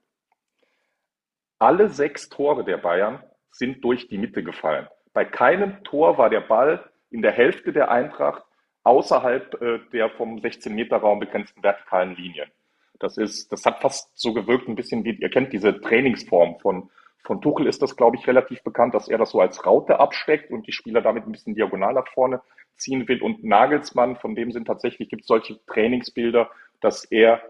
[1.59, 4.87] Alle sechs Tore der Bayern sind durch die Mitte gefallen.
[5.15, 8.45] Bei keinem Tor war der Ball in der Hälfte der Eintracht
[8.83, 12.51] außerhalb äh, der vom 16-Meter-Raum begrenzten vertikalen Linien.
[12.99, 16.91] Das ist, das hat fast so gewirkt, ein bisschen wie, ihr kennt diese Trainingsform von
[17.25, 20.51] von Tuchel ist das, glaube ich, relativ bekannt, dass er das so als Raute absteckt
[20.51, 22.41] und die Spieler damit ein bisschen diagonal nach vorne
[22.77, 23.23] ziehen will.
[23.23, 26.51] Und Nagelsmann, von dem sind tatsächlich, gibt es solche Trainingsbilder,
[26.81, 27.43] dass er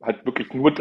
[0.00, 0.72] halt wirklich nur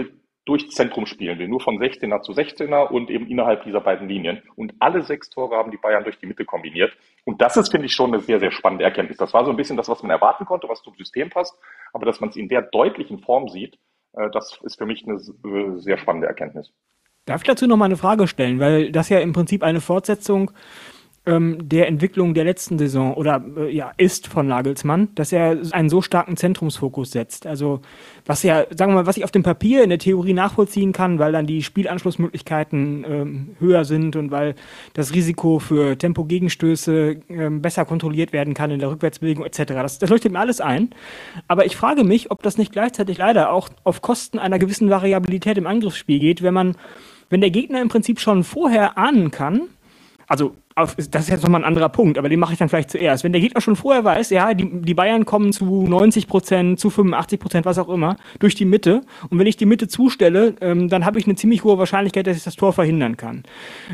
[0.46, 4.42] durch Zentrum spielen will, nur von 16er zu 16er und eben innerhalb dieser beiden Linien.
[4.56, 6.96] Und alle sechs Tore haben die Bayern durch die Mitte kombiniert.
[7.26, 9.18] Und das ist, finde ich, schon eine sehr, sehr spannende Erkenntnis.
[9.18, 11.60] Das war so ein bisschen das, was man erwarten konnte, was zum System passt.
[11.92, 13.78] Aber dass man es in der deutlichen Form sieht,
[14.14, 16.72] äh, das ist für mich eine äh, sehr spannende Erkenntnis.
[17.28, 20.52] Darf ich dazu noch mal eine Frage stellen, weil das ja im Prinzip eine Fortsetzung
[21.26, 25.90] ähm, der Entwicklung der letzten Saison oder äh, ja ist von Nagelsmann, dass er einen
[25.90, 27.46] so starken Zentrumsfokus setzt.
[27.46, 27.82] Also
[28.26, 31.20] was ja, sagen wir mal, was ich auf dem Papier in der Theorie nachvollziehen kann,
[31.20, 34.56] weil dann die Spielanschlussmöglichkeiten ähm, höher sind und weil
[34.94, 39.64] das Risiko für Tempogegenstöße ähm, besser kontrolliert werden kann in der Rückwärtsbewegung etc.
[39.68, 40.92] Das, das leuchtet mir alles ein.
[41.50, 45.58] Aber ich frage mich, ob das nicht gleichzeitig leider auch auf Kosten einer gewissen Variabilität
[45.58, 46.78] im Angriffsspiel geht, wenn man
[47.30, 49.62] wenn der Gegner im Prinzip schon vorher ahnen kann,
[50.28, 52.92] also auf, das ist jetzt nochmal ein anderer Punkt, aber den mache ich dann vielleicht
[52.92, 53.24] zuerst.
[53.24, 56.92] Wenn der Gegner schon vorher weiß, ja, die, die Bayern kommen zu 90 Prozent, zu
[56.92, 59.02] 85 Prozent, was auch immer, durch die Mitte.
[59.30, 62.38] Und wenn ich die Mitte zustelle, ähm, dann habe ich eine ziemlich hohe Wahrscheinlichkeit, dass
[62.38, 63.44] ich das Tor verhindern kann.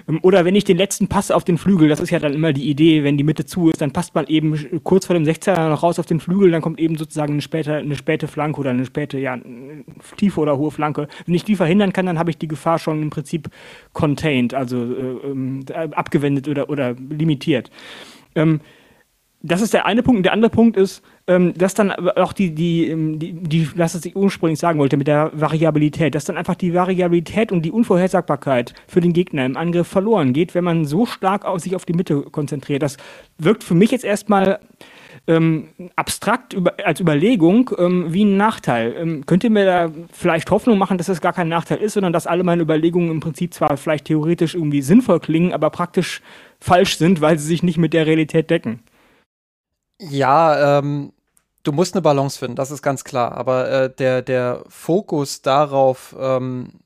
[0.10, 2.52] Ähm, oder wenn ich den letzten Pass auf den Flügel, das ist ja dann immer
[2.52, 5.70] die Idee, wenn die Mitte zu ist, dann passt man eben kurz vor dem 16er
[5.70, 8.72] noch raus auf den Flügel, dann kommt eben sozusagen eine späte, eine späte Flanke oder
[8.72, 9.38] eine späte, ja,
[10.18, 11.08] tiefe oder hohe Flanke.
[11.26, 13.50] Wenn ich die verhindern kann, dann habe ich die Gefahr schon im Prinzip
[13.94, 17.72] contained, also äh, ähm, abgewendet oder oder limitiert.
[18.36, 18.60] Ähm,
[19.46, 20.26] das ist der eine Punkt.
[20.26, 24.16] Der andere Punkt ist, ähm, dass dann auch die, die, ähm, die, die, was ich
[24.16, 29.02] ursprünglich sagen wollte mit der Variabilität, dass dann einfach die Variabilität und die Unvorhersagbarkeit für
[29.02, 32.22] den Gegner im Angriff verloren geht, wenn man so stark auf sich auf die Mitte
[32.22, 32.82] konzentriert.
[32.82, 32.96] Das
[33.38, 34.60] wirkt für mich jetzt erstmal
[35.28, 38.94] ähm, abstrakt über, als Überlegung ähm, wie ein Nachteil.
[38.98, 42.14] Ähm, könnt ihr mir da vielleicht Hoffnung machen, dass das gar kein Nachteil ist, sondern
[42.14, 46.22] dass alle meine Überlegungen im Prinzip zwar vielleicht theoretisch irgendwie sinnvoll klingen, aber praktisch
[46.60, 48.84] falsch sind, weil sie sich nicht mit der Realität decken?
[50.00, 51.14] Ja, ähm,
[51.64, 53.38] du musst eine Balance finden, das ist ganz klar.
[53.38, 56.80] Aber äh, der, der Fokus darauf, ähm,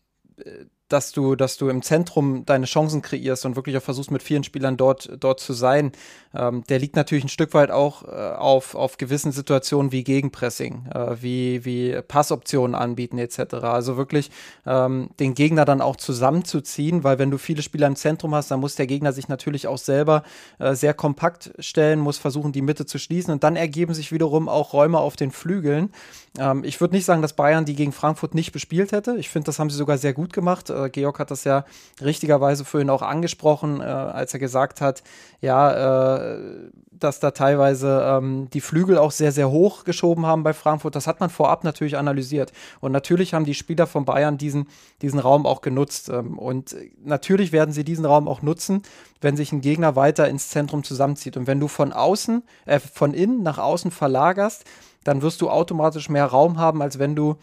[0.90, 4.44] dass du, dass du im Zentrum deine Chancen kreierst und wirklich auch versuchst, mit vielen
[4.44, 5.92] Spielern dort, dort zu sein,
[6.34, 10.88] ähm, der liegt natürlich ein Stück weit auch äh, auf, auf gewissen Situationen wie Gegenpressing,
[10.94, 13.56] äh, wie, wie Passoptionen anbieten etc.
[13.56, 14.32] Also wirklich
[14.66, 18.60] ähm, den Gegner dann auch zusammenzuziehen, weil wenn du viele Spieler im Zentrum hast, dann
[18.60, 20.24] muss der Gegner sich natürlich auch selber
[20.60, 24.48] äh, sehr kompakt stellen, muss versuchen, die Mitte zu schließen und dann ergeben sich wiederum
[24.48, 25.92] auch Räume auf den Flügeln.
[26.40, 29.18] Ähm, ich würde nicht sagen, dass Bayern die gegen Frankfurt nicht bespielt hätte.
[29.18, 30.70] Ich finde, das haben sie sogar sehr gut gemacht.
[30.86, 31.66] Äh, Georg hat das ja
[32.02, 35.04] richtigerweise vorhin auch angesprochen, äh, als er gesagt hat,
[35.42, 40.54] ja, äh, dass da teilweise ähm, die Flügel auch sehr, sehr hoch geschoben haben bei
[40.54, 40.96] Frankfurt.
[40.96, 42.52] Das hat man vorab natürlich analysiert.
[42.80, 44.68] Und natürlich haben die Spieler von Bayern diesen,
[45.02, 46.10] diesen Raum auch genutzt.
[46.10, 48.82] Ähm, und natürlich werden sie diesen Raum auch nutzen,
[49.22, 51.38] wenn sich ein Gegner weiter ins Zentrum zusammenzieht.
[51.38, 54.66] Und wenn du von außen, äh, von innen nach außen verlagerst,
[55.04, 57.38] dann wirst du automatisch mehr Raum haben, als wenn du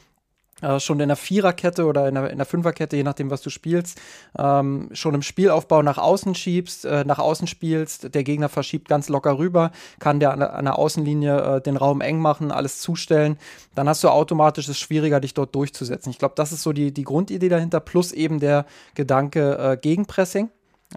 [0.65, 3.51] äh, schon in der Viererkette oder in der, in der Fünferkette, je nachdem, was du
[3.51, 4.01] spielst,
[4.39, 9.09] ähm, schon im Spielaufbau nach außen schiebst, äh, nach außen spielst, der Gegner verschiebt ganz
[9.09, 13.37] locker rüber, kann der an, an der Außenlinie äh, den Raum eng machen, alles zustellen,
[13.75, 16.11] dann hast du automatisch es schwieriger, dich dort durchzusetzen.
[16.11, 20.49] Ich glaube, das ist so die, die Grundidee dahinter, plus eben der Gedanke äh, Gegenpressing.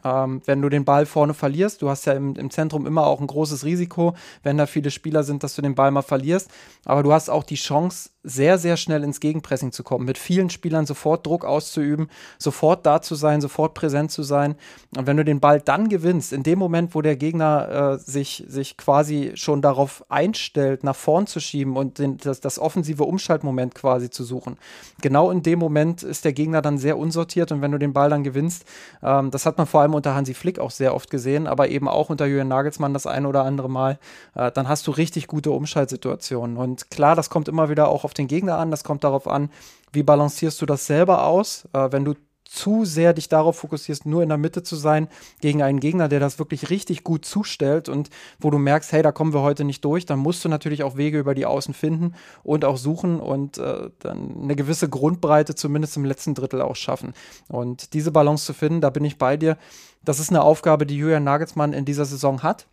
[0.04, 3.20] Ähm, wenn du den Ball vorne verlierst, du hast ja im, im, Zentrum immer auch
[3.20, 6.52] ein großes Risiko, wenn da viele Spieler sind, dass du den Ball mal verlierst.
[6.86, 10.50] Aber du hast auch die Chance, sehr, sehr schnell ins Gegenpressing zu kommen, mit vielen
[10.50, 14.56] Spielern sofort Druck auszuüben, sofort da zu sein, sofort präsent zu sein.
[14.96, 18.44] Und wenn du den Ball dann gewinnst, in dem Moment, wo der Gegner äh, sich,
[18.48, 23.76] sich quasi schon darauf einstellt, nach vorn zu schieben und den, das, das offensive Umschaltmoment
[23.76, 24.58] quasi zu suchen,
[25.02, 28.10] genau in dem Moment ist der Gegner dann sehr unsortiert und wenn du den Ball
[28.10, 28.66] dann gewinnst,
[29.02, 31.88] ähm, das hat man vor allem unter Hansi Flick auch sehr oft gesehen, aber eben
[31.88, 34.00] auch unter Julian Nagelsmann das ein oder andere Mal,
[34.36, 36.58] äh, dann hast du richtig gute Umschaltsituationen.
[36.58, 39.50] Und klar, das kommt immer wieder auch auf den Gegner an, das kommt darauf an,
[39.92, 42.16] wie balancierst du das selber aus, äh, wenn du
[42.48, 45.08] zu sehr dich darauf fokussierst, nur in der Mitte zu sein,
[45.42, 49.12] gegen einen Gegner, der das wirklich richtig gut zustellt und wo du merkst, hey, da
[49.12, 52.16] kommen wir heute nicht durch, dann musst du natürlich auch Wege über die Außen finden
[52.44, 57.14] und auch suchen und äh, dann eine gewisse Grundbreite zumindest im letzten Drittel auch schaffen.
[57.50, 59.58] Und diese Balance zu finden, da bin ich bei dir.
[60.04, 62.68] Das ist eine Aufgabe, die Julian Nagelsmann in dieser Saison hat.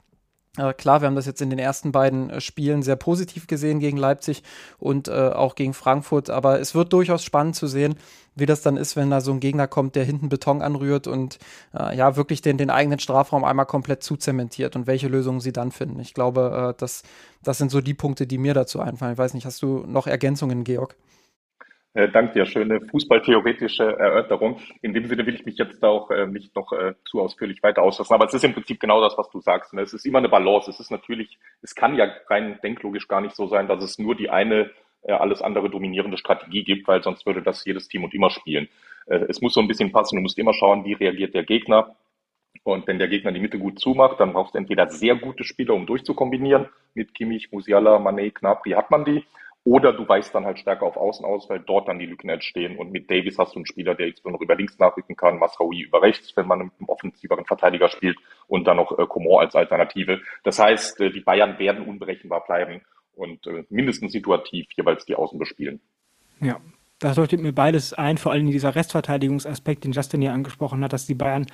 [0.56, 3.80] Äh, klar, wir haben das jetzt in den ersten beiden äh, Spielen sehr positiv gesehen
[3.80, 4.42] gegen Leipzig
[4.78, 7.96] und äh, auch gegen Frankfurt, aber es wird durchaus spannend zu sehen,
[8.36, 11.38] wie das dann ist, wenn da so ein Gegner kommt, der hinten Beton anrührt und
[11.76, 15.72] äh, ja, wirklich den, den eigenen Strafraum einmal komplett zuzementiert und welche Lösungen sie dann
[15.72, 15.98] finden.
[15.98, 17.02] Ich glaube, äh, das,
[17.42, 19.14] das sind so die Punkte, die mir dazu einfallen.
[19.14, 20.96] Ich weiß nicht, hast du noch Ergänzungen, Georg?
[21.94, 24.58] Äh, danke dir, schöne fußballtheoretische Erörterung.
[24.82, 27.82] In dem Sinne will ich mich jetzt auch äh, nicht noch äh, zu ausführlich weiter
[27.82, 29.72] auslassen, aber es ist im Prinzip genau das, was du sagst.
[29.72, 29.82] Ne?
[29.82, 30.68] Es ist immer eine Balance.
[30.68, 34.16] Es ist natürlich, es kann ja rein denklogisch gar nicht so sein, dass es nur
[34.16, 38.12] die eine äh, alles andere dominierende Strategie gibt, weil sonst würde das jedes Team und
[38.12, 38.68] immer spielen.
[39.06, 40.16] Äh, es muss so ein bisschen passen.
[40.16, 41.94] Du musst immer schauen, wie reagiert der Gegner.
[42.64, 45.74] Und wenn der Gegner die Mitte gut zumacht, dann brauchst du entweder sehr gute Spieler,
[45.74, 46.66] um durchzukombinieren.
[46.94, 49.24] Mit Kimmich, Musiala, Mané, Knapri hat man die.
[49.64, 52.76] Oder du weichst dann halt stärker auf Außen aus, weil dort dann die Lücken entstehen.
[52.76, 55.38] Und mit Davis hast du einen Spieler, der jetzt nur noch über links nachrücken kann,
[55.38, 59.54] Masraoui über rechts, wenn man einen offensiveren Verteidiger spielt und dann noch äh, Coman als
[59.54, 60.20] Alternative.
[60.42, 62.82] Das heißt, äh, die Bayern werden unberechenbar bleiben
[63.14, 65.80] und äh, mindestens situativ jeweils die Außen bespielen.
[66.40, 66.60] Ja,
[66.98, 71.06] das leuchtet mir beides ein, vor allem dieser Restverteidigungsaspekt, den Justin ja angesprochen hat, dass
[71.06, 71.46] die Bayern,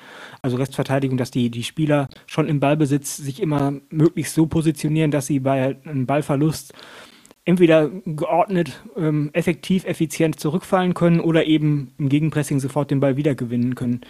[0.43, 5.27] also Restverteidigung, dass die, die Spieler schon im Ballbesitz sich immer möglichst so positionieren, dass
[5.27, 6.75] sie bei einem Ballverlust
[7.45, 13.75] entweder geordnet, ähm, effektiv, effizient zurückfallen können oder eben im Gegenpressing sofort den Ball wiedergewinnen
[13.75, 14.03] können.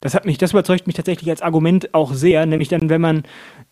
[0.00, 3.22] Das hat mich, das überzeugt mich tatsächlich als Argument auch sehr, nämlich dann, wenn man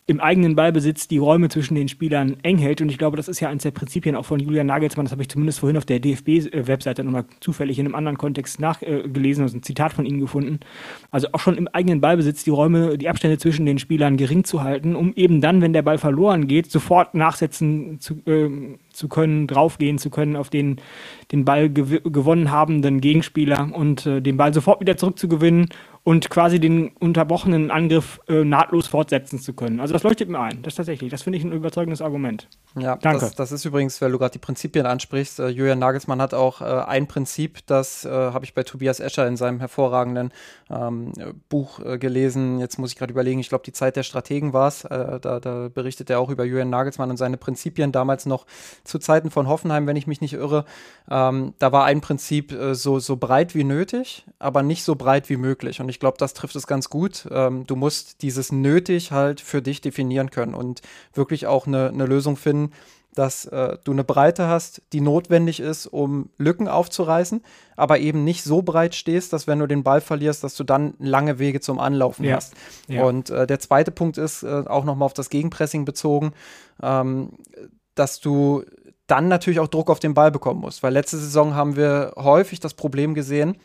[0.07, 2.79] im eigenen Ballbesitz die Räume zwischen den Spielern eng hält.
[2.79, 5.05] Und ich glaube, das ist ja eines der Prinzipien auch von Julian Nagelsmann.
[5.05, 9.43] Das habe ich zumindest vorhin auf der DFB-Webseite nochmal zufällig in einem anderen Kontext nachgelesen,
[9.43, 10.59] also ein Zitat von ihm gefunden.
[11.09, 14.61] Also auch schon im eigenen Ballbesitz die Räume, die Abstände zwischen den Spielern gering zu
[14.61, 19.47] halten, um eben dann, wenn der Ball verloren geht, sofort nachsetzen zu, äh, zu können,
[19.47, 20.75] draufgehen zu können auf den,
[21.31, 25.69] den Ball gew gewonnen habenden Gegenspieler und äh, den Ball sofort wieder zurückzugewinnen
[26.05, 29.79] und quasi den unterbrochenen Angriff äh, nahtlos fortsetzen zu können.
[29.79, 31.09] Also das leuchtet mir ein, das tatsächlich.
[31.09, 32.47] Das finde ich ein überzeugendes Argument.
[32.77, 33.21] Ja, danke.
[33.21, 35.39] Das, das ist übrigens, weil du gerade die Prinzipien ansprichst.
[35.39, 39.27] Äh, Julian Nagelsmann hat auch äh, ein Prinzip, das äh, habe ich bei Tobias Escher
[39.27, 40.31] in seinem hervorragenden
[40.69, 41.11] ähm,
[41.49, 42.59] Buch äh, gelesen.
[42.59, 44.83] Jetzt muss ich gerade überlegen, ich glaube, die Zeit der Strategen war es.
[44.83, 48.45] Äh, da, da, berichtet er auch über Julian Nagelsmann und seine Prinzipien damals noch
[48.83, 50.65] zu Zeiten von Hoffenheim, wenn ich mich nicht irre.
[51.09, 55.37] Ähm, da war ein Prinzip so, so breit wie nötig, aber nicht so breit wie
[55.37, 55.81] möglich.
[55.81, 57.25] Und ich ich glaube, das trifft es ganz gut.
[57.31, 60.81] Ähm, du musst dieses nötig halt für dich definieren können und
[61.13, 62.73] wirklich auch eine, eine Lösung finden,
[63.13, 67.41] dass äh, du eine Breite hast, die notwendig ist, um Lücken aufzureißen,
[67.77, 70.95] aber eben nicht so breit stehst, dass wenn du den Ball verlierst, dass du dann
[70.99, 72.35] lange Wege zum Anlaufen ja.
[72.35, 72.55] hast.
[72.89, 73.05] Ja.
[73.05, 76.33] Und äh, der zweite Punkt ist äh, auch nochmal auf das Gegenpressing bezogen,
[76.83, 77.37] ähm,
[77.95, 78.65] dass du
[79.07, 82.59] dann natürlich auch Druck auf den Ball bekommen musst, weil letzte Saison haben wir häufig
[82.59, 83.55] das Problem gesehen,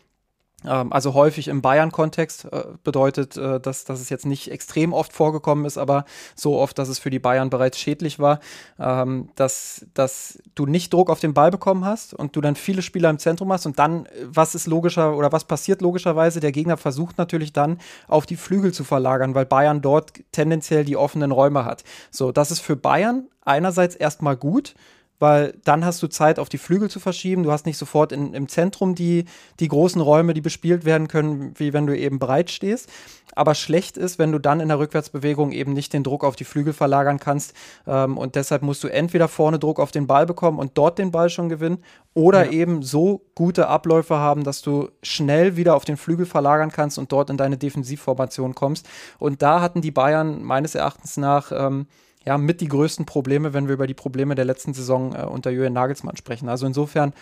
[0.68, 5.64] also häufig im Bayern-Kontext äh, bedeutet, äh, dass, dass es jetzt nicht extrem oft vorgekommen
[5.64, 8.40] ist, aber so oft, dass es für die Bayern bereits schädlich war,
[8.78, 12.82] ähm, dass, dass du nicht Druck auf den Ball bekommen hast und du dann viele
[12.82, 16.40] Spieler im Zentrum hast und dann, was ist logischer oder was passiert logischerweise?
[16.40, 20.96] Der Gegner versucht natürlich dann auf die Flügel zu verlagern, weil Bayern dort tendenziell die
[20.96, 21.84] offenen Räume hat.
[22.10, 24.74] So, das ist für Bayern einerseits erstmal gut,
[25.20, 27.44] weil dann hast du Zeit, auf die Flügel zu verschieben.
[27.44, 29.26] Du hast nicht sofort in, im Zentrum die,
[29.61, 32.88] die großen Räume, die bespielt werden können, wie wenn du eben breit stehst.
[33.37, 36.44] Aber schlecht ist, wenn du dann in der Rückwärtsbewegung eben nicht den Druck auf die
[36.44, 37.52] Flügel verlagern kannst.
[37.87, 41.11] Ähm, und deshalb musst du entweder vorne Druck auf den Ball bekommen und dort den
[41.11, 42.52] Ball schon gewinnen oder ja.
[42.52, 47.12] eben so gute Abläufe haben, dass du schnell wieder auf den Flügel verlagern kannst und
[47.12, 48.88] dort in deine Defensivformation kommst.
[49.18, 51.87] Und da hatten die Bayern meines Erachtens nach ähm,
[52.24, 55.50] ja, mit die größten Probleme, wenn wir über die Probleme der letzten Saison äh, unter
[55.50, 56.48] Jürgen Nagelsmann sprechen.
[56.48, 57.14] Also insofern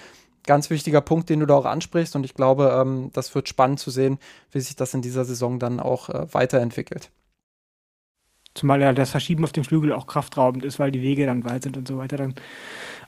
[0.45, 3.81] ganz wichtiger Punkt, den du da auch ansprichst und ich glaube, ähm, das wird spannend
[3.81, 4.19] zu sehen,
[4.51, 7.11] wie sich das in dieser Saison dann auch äh, weiterentwickelt.
[8.55, 11.63] Zumal ja das Verschieben auf dem Flügel auch kraftraubend ist, weil die Wege dann weit
[11.63, 12.17] sind und so weiter.
[12.17, 12.35] Dann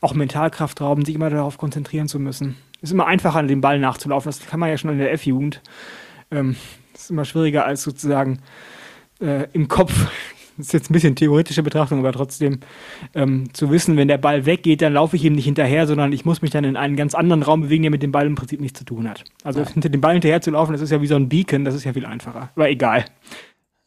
[0.01, 2.57] auch mental kraftraubend, sich immer darauf konzentrieren zu müssen.
[2.83, 4.31] Ist immer einfacher, dem Ball nachzulaufen.
[4.31, 5.61] Das kann man ja schon in der F-Jugend.
[6.31, 6.55] Ähm,
[6.95, 8.41] ist immer schwieriger als sozusagen
[9.21, 10.09] äh, im Kopf
[10.61, 12.61] das ist jetzt ein bisschen theoretische Betrachtung, aber trotzdem
[13.15, 16.25] ähm, zu wissen, wenn der Ball weggeht, dann laufe ich ihm nicht hinterher, sondern ich
[16.25, 18.61] muss mich dann in einen ganz anderen Raum bewegen, der mit dem Ball im Prinzip
[18.61, 19.25] nichts zu tun hat.
[19.43, 19.69] Also ja.
[19.69, 21.85] hinter dem Ball hinterher zu laufen, das ist ja wie so ein Beacon, das ist
[21.85, 22.51] ja viel einfacher.
[22.55, 23.05] Aber egal.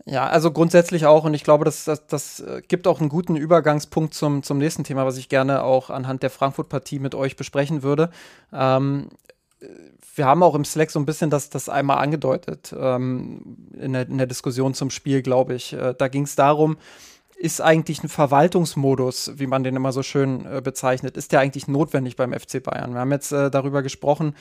[0.05, 3.37] Ja, also grundsätzlich auch, und ich glaube, das, das, das äh, gibt auch einen guten
[3.37, 7.83] Übergangspunkt zum, zum nächsten Thema, was ich gerne auch anhand der Frankfurt-Partie mit euch besprechen
[7.83, 8.09] würde.
[8.51, 9.07] Ähm,
[10.15, 14.07] wir haben auch im Slack so ein bisschen das, das einmal angedeutet ähm, in, der,
[14.07, 15.73] in der Diskussion zum Spiel, glaube ich.
[15.73, 16.77] Äh, da ging es darum,
[17.35, 21.67] ist eigentlich ein Verwaltungsmodus, wie man den immer so schön äh, bezeichnet, ist der eigentlich
[21.67, 22.93] notwendig beim FC Bayern?
[22.93, 24.35] Wir haben jetzt äh, darüber gesprochen,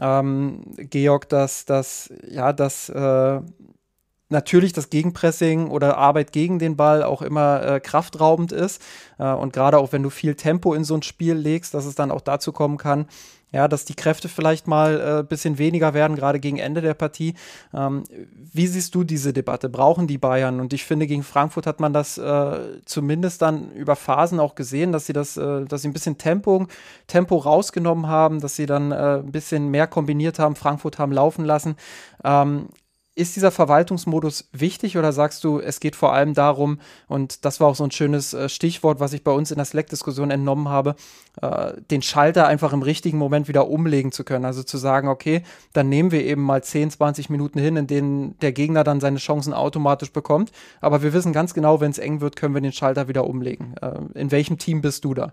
[0.00, 3.40] ähm, Georg, dass, dass ja, dass äh,
[4.28, 8.82] natürlich das Gegenpressing oder Arbeit gegen den Ball auch immer äh, kraftraubend ist.
[9.18, 11.94] Äh, und gerade auch wenn du viel Tempo in so ein Spiel legst, dass es
[11.94, 13.06] dann auch dazu kommen kann,
[13.54, 16.94] ja, dass die Kräfte vielleicht mal ein äh, bisschen weniger werden, gerade gegen Ende der
[16.94, 17.34] Partie.
[17.72, 18.02] Ähm,
[18.52, 19.68] wie siehst du diese Debatte?
[19.68, 20.58] Brauchen die Bayern?
[20.58, 24.90] Und ich finde, gegen Frankfurt hat man das äh, zumindest dann über Phasen auch gesehen,
[24.90, 26.66] dass sie das, äh, dass sie ein bisschen Tempo,
[27.06, 31.44] Tempo rausgenommen haben, dass sie dann äh, ein bisschen mehr kombiniert haben, Frankfurt haben laufen
[31.44, 31.76] lassen.
[32.24, 32.70] Ähm,
[33.16, 37.68] ist dieser Verwaltungsmodus wichtig oder sagst du, es geht vor allem darum, und das war
[37.68, 40.96] auch so ein schönes äh, Stichwort, was ich bei uns in der Slack-Diskussion entnommen habe,
[41.40, 44.44] äh, den Schalter einfach im richtigen Moment wieder umlegen zu können.
[44.44, 48.38] Also zu sagen, okay, dann nehmen wir eben mal 10, 20 Minuten hin, in denen
[48.40, 50.50] der Gegner dann seine Chancen automatisch bekommt.
[50.80, 53.76] Aber wir wissen ganz genau, wenn es eng wird, können wir den Schalter wieder umlegen.
[53.80, 55.32] Äh, in welchem Team bist du da?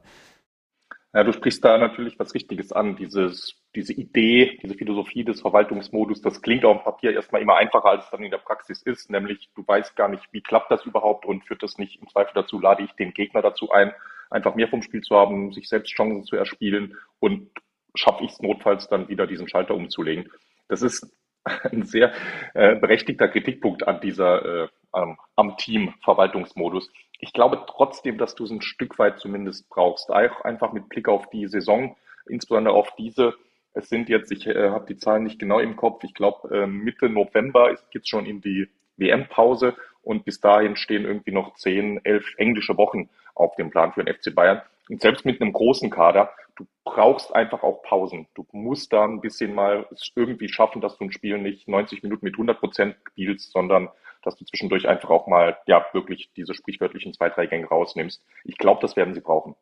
[1.14, 2.96] Ja, du sprichst da natürlich was Richtiges an.
[2.96, 7.90] Dieses, diese Idee, diese Philosophie des Verwaltungsmodus, das klingt auf dem Papier erstmal immer einfacher,
[7.90, 9.10] als es dann in der Praxis ist.
[9.10, 12.32] Nämlich, du weißt gar nicht, wie klappt das überhaupt und führt das nicht im Zweifel
[12.34, 13.94] dazu, lade ich den Gegner dazu ein,
[14.30, 17.50] einfach mehr vom Spiel zu haben, sich selbst Chancen zu erspielen und
[17.94, 20.32] schaffe ich es notfalls dann wieder diesen Schalter umzulegen.
[20.70, 21.14] Das ist
[21.72, 22.14] ein sehr
[22.54, 26.90] äh, berechtigter Kritikpunkt an dieser, äh, am Team Verwaltungsmodus
[27.22, 30.10] ich glaube trotzdem, dass du es ein Stück weit zumindest brauchst.
[30.10, 31.96] Auch einfach mit Blick auf die Saison,
[32.28, 33.36] insbesondere auf diese.
[33.74, 36.68] Es sind jetzt, ich äh, habe die Zahlen nicht genau im Kopf, ich glaube äh,
[36.68, 42.04] Mitte November geht es schon in die WM-Pause und bis dahin stehen irgendwie noch zehn,
[42.04, 44.62] elf englische Wochen auf dem Plan für den FC Bayern.
[44.90, 48.28] Und selbst mit einem großen Kader, du brauchst einfach auch Pausen.
[48.34, 52.04] Du musst da ein bisschen mal es irgendwie schaffen, dass du ein Spiel nicht 90
[52.04, 53.90] Minuten mit 100 Prozent spielst, sondern
[54.24, 58.24] dass du zwischendurch einfach auch mal, ja, wirklich diese sprichwörtlichen zwei, drei Gänge rausnimmst.
[58.44, 59.56] Ich glaube, das werden sie brauchen.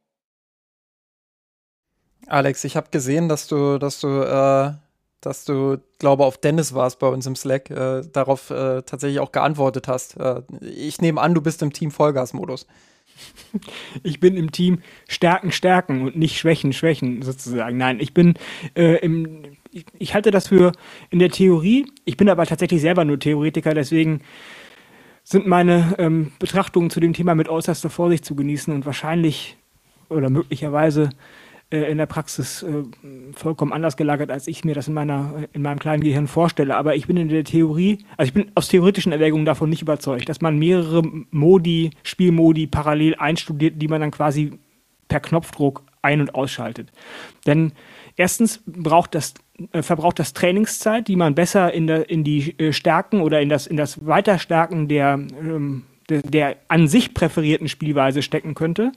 [2.28, 4.74] Alex, ich habe gesehen, dass du, dass du, äh,
[5.22, 9.32] dass du, glaube auf Dennis warst bei uns im Slack, äh, darauf äh, tatsächlich auch
[9.32, 10.18] geantwortet hast.
[10.18, 12.68] Äh, ich nehme an, du bist im Team Vollgas-Modus.
[14.04, 17.76] Ich bin im Team Stärken, Stärken und nicht Schwächen, Schwächen sozusagen.
[17.76, 18.36] Nein, ich bin
[18.76, 20.72] äh, im, ich, ich, halte das für
[21.10, 21.86] in der Theorie.
[22.06, 24.22] Ich bin aber tatsächlich selber nur Theoretiker, deswegen
[25.24, 29.58] sind meine ähm, Betrachtungen zu dem Thema mit äußerster Vorsicht zu genießen und wahrscheinlich
[30.10, 31.12] oder möglicherweise
[31.72, 32.84] äh, in der Praxis äh,
[33.34, 36.76] vollkommen anders gelagert, als ich mir das in, meiner, in meinem kleinen Gehirn vorstelle.
[36.76, 40.30] Aber ich bin in der Theorie, also ich bin aus theoretischen Erwägungen davon nicht überzeugt,
[40.30, 44.54] dass man mehrere Modi, Spielmodi parallel einstudiert, die man dann quasi
[45.08, 46.92] per Knopfdruck ein- und ausschaltet.
[47.46, 47.74] Denn
[48.16, 49.36] erstens braucht das,
[49.72, 53.50] äh, verbraucht das Trainingszeit, die man besser in, der, in die äh, Stärken oder in
[53.50, 58.92] das, in das Weiterstärken der, ähm, der, der an sich präferierten Spielweise stecken könnte.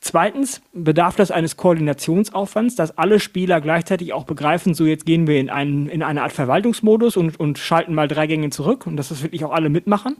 [0.00, 5.40] Zweitens bedarf das eines Koordinationsaufwands, dass alle Spieler gleichzeitig auch begreifen, so jetzt gehen wir
[5.40, 9.08] in, einen, in eine Art Verwaltungsmodus und, und schalten mal drei Gänge zurück und dass
[9.08, 10.16] das wirklich auch alle mitmachen.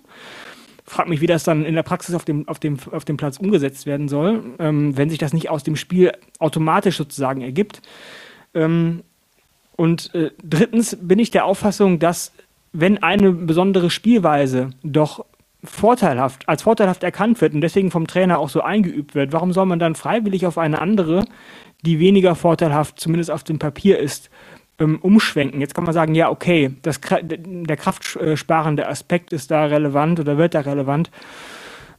[0.85, 3.39] Frag mich, wie das dann in der Praxis auf dem, auf dem, auf dem Platz
[3.39, 7.83] umgesetzt werden soll, ähm, wenn sich das nicht aus dem Spiel automatisch sozusagen ergibt.
[8.55, 9.03] Ähm,
[9.77, 12.33] und äh, drittens bin ich der Auffassung, dass
[12.73, 15.25] wenn eine besondere Spielweise doch
[15.65, 19.67] vorteilhaft, als vorteilhaft erkannt wird und deswegen vom Trainer auch so eingeübt wird, warum soll
[19.67, 21.25] man dann freiwillig auf eine andere,
[21.85, 24.31] die weniger vorteilhaft, zumindest auf dem Papier ist,
[24.79, 25.61] ähm, umschwenken?
[25.61, 30.55] Jetzt kann man sagen, ja, okay, das, der kraftsparende Aspekt ist da relevant oder wird
[30.55, 31.11] da relevant.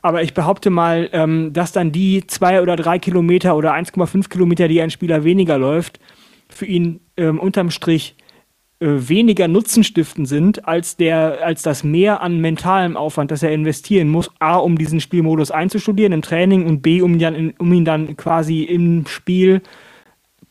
[0.01, 4.67] Aber ich behaupte mal, ähm, dass dann die zwei oder drei Kilometer oder 1,5 Kilometer,
[4.67, 5.99] die ein Spieler weniger läuft,
[6.49, 8.15] für ihn ähm, unterm Strich
[8.79, 14.07] äh, weniger Nutzenstiften sind als, der, als das Mehr an mentalem Aufwand, das er investieren
[14.07, 17.85] muss, A, um diesen Spielmodus einzustudieren im Training und B, um ihn dann, um ihn
[17.85, 19.61] dann quasi im Spiel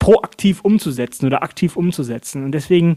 [0.00, 2.44] proaktiv umzusetzen oder aktiv umzusetzen.
[2.44, 2.96] Und deswegen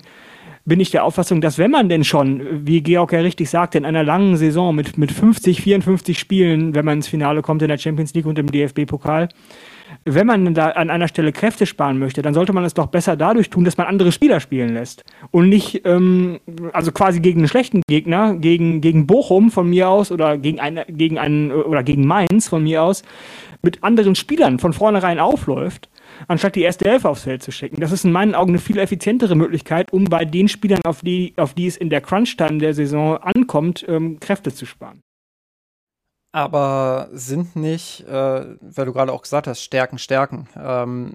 [0.66, 3.86] bin ich der Auffassung, dass wenn man denn schon, wie Georg ja richtig sagte, in
[3.86, 7.78] einer langen Saison mit, mit 50, 54 Spielen, wenn man ins Finale kommt in der
[7.78, 9.30] Champions League und im DFB-Pokal,
[10.06, 13.16] wenn man da an einer Stelle Kräfte sparen möchte, dann sollte man es doch besser
[13.16, 15.04] dadurch tun, dass man andere Spieler spielen lässt.
[15.32, 16.40] Und nicht, ähm,
[16.74, 20.86] also quasi gegen einen schlechten Gegner, gegen, gegen Bochum von mir aus oder gegen, eine,
[20.88, 23.04] gegen einen oder gegen Mainz von mir aus,
[23.62, 25.90] mit anderen Spielern von vornherein aufläuft
[26.28, 27.80] anstatt die erste Elf aufs Feld zu schicken.
[27.80, 31.34] Das ist in meinen Augen eine viel effizientere Möglichkeit, um bei den Spielern, auf die,
[31.38, 35.02] auf die es in der Crunch-Time der Saison ankommt, ähm, Kräfte zu sparen.
[36.32, 40.48] Aber sind nicht, äh, weil du gerade auch gesagt hast, Stärken, Stärken.
[40.56, 41.14] Ähm,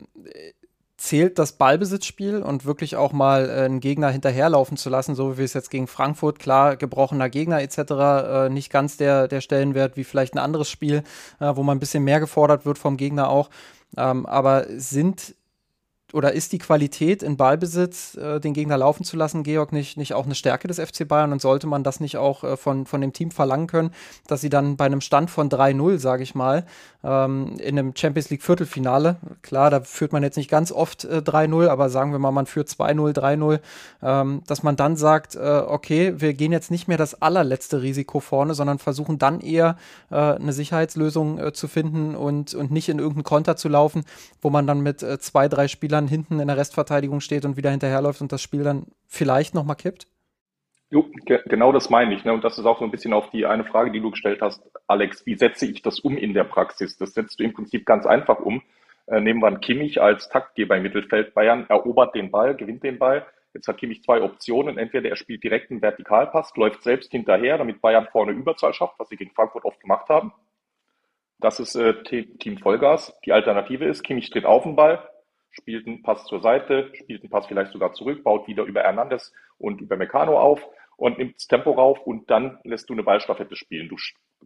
[0.97, 5.39] zählt das Ballbesitzspiel und wirklich auch mal äh, einen Gegner hinterherlaufen zu lassen, so wie
[5.39, 9.97] wir es jetzt gegen Frankfurt, klar, gebrochener Gegner etc., äh, nicht ganz der, der Stellenwert
[9.97, 11.03] wie vielleicht ein anderes Spiel,
[11.41, 13.51] äh, wo man ein bisschen mehr gefordert wird vom Gegner auch.
[13.97, 15.35] Ähm, aber sind
[16.15, 20.15] oder ist die Qualität in Ballbesitz, äh, den Gegner laufen zu lassen, Georg, nicht, nicht
[20.15, 21.33] auch eine Stärke des FC Bayern?
[21.33, 23.91] Und sollte man das nicht auch äh, von, von dem Team verlangen können,
[24.29, 26.67] dass sie dann bei einem Stand von 3-0, sage ich mal,
[27.05, 31.18] ähm, in einem Champions League Viertelfinale, klar, da führt man jetzt nicht ganz oft äh,
[31.18, 33.61] 3-0, aber sagen wir mal, man führt 2-0, 3-0,
[34.02, 38.20] ähm, dass man dann sagt, äh, okay, wir gehen jetzt nicht mehr das allerletzte Risiko
[38.20, 39.76] vorne, sondern versuchen dann eher
[40.11, 44.05] äh, eine Sicherheitslösung äh, zu finden und, und nicht in irgendeinen Konter zu laufen,
[44.40, 48.22] wo man dann mit zwei, drei Spielern hinten in der Restverteidigung steht und wieder hinterherläuft
[48.22, 50.07] und das Spiel dann vielleicht nochmal kippt?
[50.95, 52.24] Jo, ge genau das meine ich.
[52.24, 52.32] Ne?
[52.32, 54.62] Und das ist auch so ein bisschen auf die eine Frage, die du gestellt hast,
[54.86, 55.26] Alex.
[55.26, 56.97] Wie setze ich das um in der Praxis?
[56.97, 58.62] Das setzt du im Prinzip ganz einfach um.
[59.09, 61.34] Äh, nehmen wir einen Kimmich als Taktgeber im Mittelfeld.
[61.34, 63.26] Bayern erobert den Ball, gewinnt den Ball.
[63.55, 64.78] Jetzt hat Kimmich zwei Optionen.
[64.78, 69.09] Entweder er spielt direkt einen Vertikalpass, läuft selbst hinterher, damit Bayern vorne Überzahl schafft, was
[69.09, 70.32] sie gegen Frankfurt oft gemacht haben.
[71.40, 73.18] Das ist äh, Team Vollgas.
[73.26, 75.03] Die Alternative ist, Kimmich tritt auf den Ball,
[75.51, 79.32] spielt einen Pass zur Seite, spielt einen Pass vielleicht sogar zurück, baut wieder über Hernandez
[79.59, 80.64] und über Meccano auf
[80.97, 83.88] und nimmt das Tempo rauf und dann lässt du eine Ballstaffette spielen.
[83.88, 83.97] Du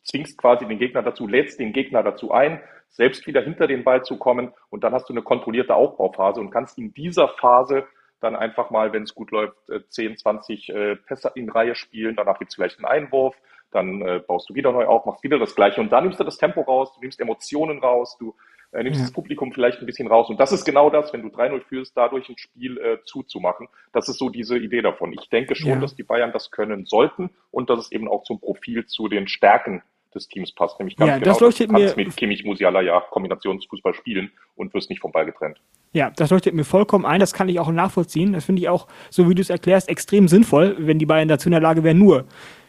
[0.03, 4.03] zwingst quasi den Gegner dazu, lädst den Gegner dazu ein, selbst wieder hinter den Ball
[4.03, 7.87] zu kommen und dann hast du eine kontrollierte Aufbauphase und kannst in dieser Phase
[8.21, 9.57] dann einfach mal, wenn es gut läuft,
[9.91, 13.37] 10, äh, 20 äh, Pässe in Reihe spielen, danach gibt es vielleicht einen Einwurf,
[13.71, 16.25] dann äh, baust du wieder neu auf, machst wieder das Gleiche und dann nimmst du
[16.25, 18.35] das Tempo raus, du nimmst Emotionen raus, du
[18.73, 19.07] äh, nimmst ja.
[19.07, 20.29] das Publikum vielleicht ein bisschen raus.
[20.29, 23.69] Und das ist genau das, wenn du 3-0 führst, dadurch ein Spiel äh, zuzumachen.
[23.93, 25.13] Das ist so diese Idee davon.
[25.13, 25.81] Ich denke schon, ja.
[25.81, 29.29] dass die Bayern das können sollten und dass es eben auch zum Profil zu den
[29.29, 29.83] Stärken
[30.15, 30.79] des Teams passt.
[30.79, 34.91] Nämlich ganz ja, genau, das leuchtet mir mit Kimmich, Musiala ja Kombinationsfußball spielen und wirst
[34.91, 35.61] nicht vom Ball getrennt.
[35.93, 37.21] Ja, das leuchtet mir vollkommen ein.
[37.21, 38.33] Das kann ich auch nachvollziehen.
[38.33, 41.49] Das finde ich auch, so wie du es erklärst, extrem sinnvoll, wenn die Bayern dazu
[41.49, 41.99] in der Lage wären.
[41.99, 42.27] Nur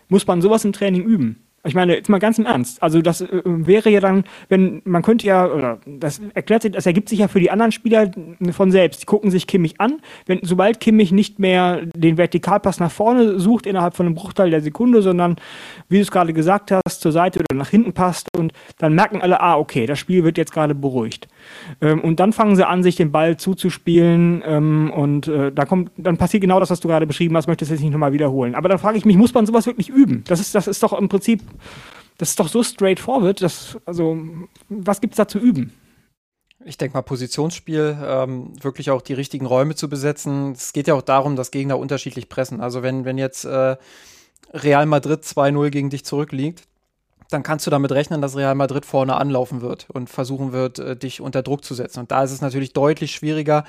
[0.07, 1.48] muss man sowas im Training üben.
[1.65, 2.81] Ich meine, jetzt mal ganz im Ernst.
[2.81, 6.85] Also das äh, wäre ja dann, wenn man könnte ja, oder das erklärt sich, das
[6.85, 8.11] ergibt sich ja für die anderen Spieler
[8.51, 9.01] von selbst.
[9.01, 10.01] Die gucken sich Kimmich an.
[10.25, 14.61] Wenn, sobald Kimmich nicht mehr den Vertikalpass nach vorne sucht innerhalb von einem Bruchteil der
[14.61, 15.35] Sekunde, sondern
[15.89, 19.21] wie du es gerade gesagt hast, zur Seite oder nach hinten passt und dann merken
[19.21, 21.27] alle, ah, okay, das Spiel wird jetzt gerade beruhigt.
[21.81, 25.91] Ähm, und dann fangen sie an, sich den Ball zuzuspielen ähm, und äh, da kommt,
[25.97, 28.55] dann passiert genau das, was du gerade beschrieben hast, möchte ich jetzt nicht nochmal wiederholen.
[28.55, 30.23] Aber dann frage ich mich, muss man sowas wirklich üben?
[30.27, 31.41] Das ist, das ist doch im Prinzip
[32.17, 34.17] das ist doch so straightforward, dass, also,
[34.67, 35.73] was gibt es da zu üben?
[36.65, 40.51] Ich denke mal, Positionsspiel, ähm, wirklich auch die richtigen Räume zu besetzen.
[40.51, 42.59] Es geht ja auch darum, dass Gegner unterschiedlich pressen.
[42.59, 43.77] Also wenn, wenn jetzt äh,
[44.53, 46.67] Real Madrid 2-0 gegen dich zurückliegt,
[47.29, 50.95] dann kannst du damit rechnen, dass Real Madrid vorne anlaufen wird und versuchen wird, äh,
[50.95, 51.99] dich unter Druck zu setzen.
[51.99, 53.65] Und da ist es natürlich deutlich schwieriger,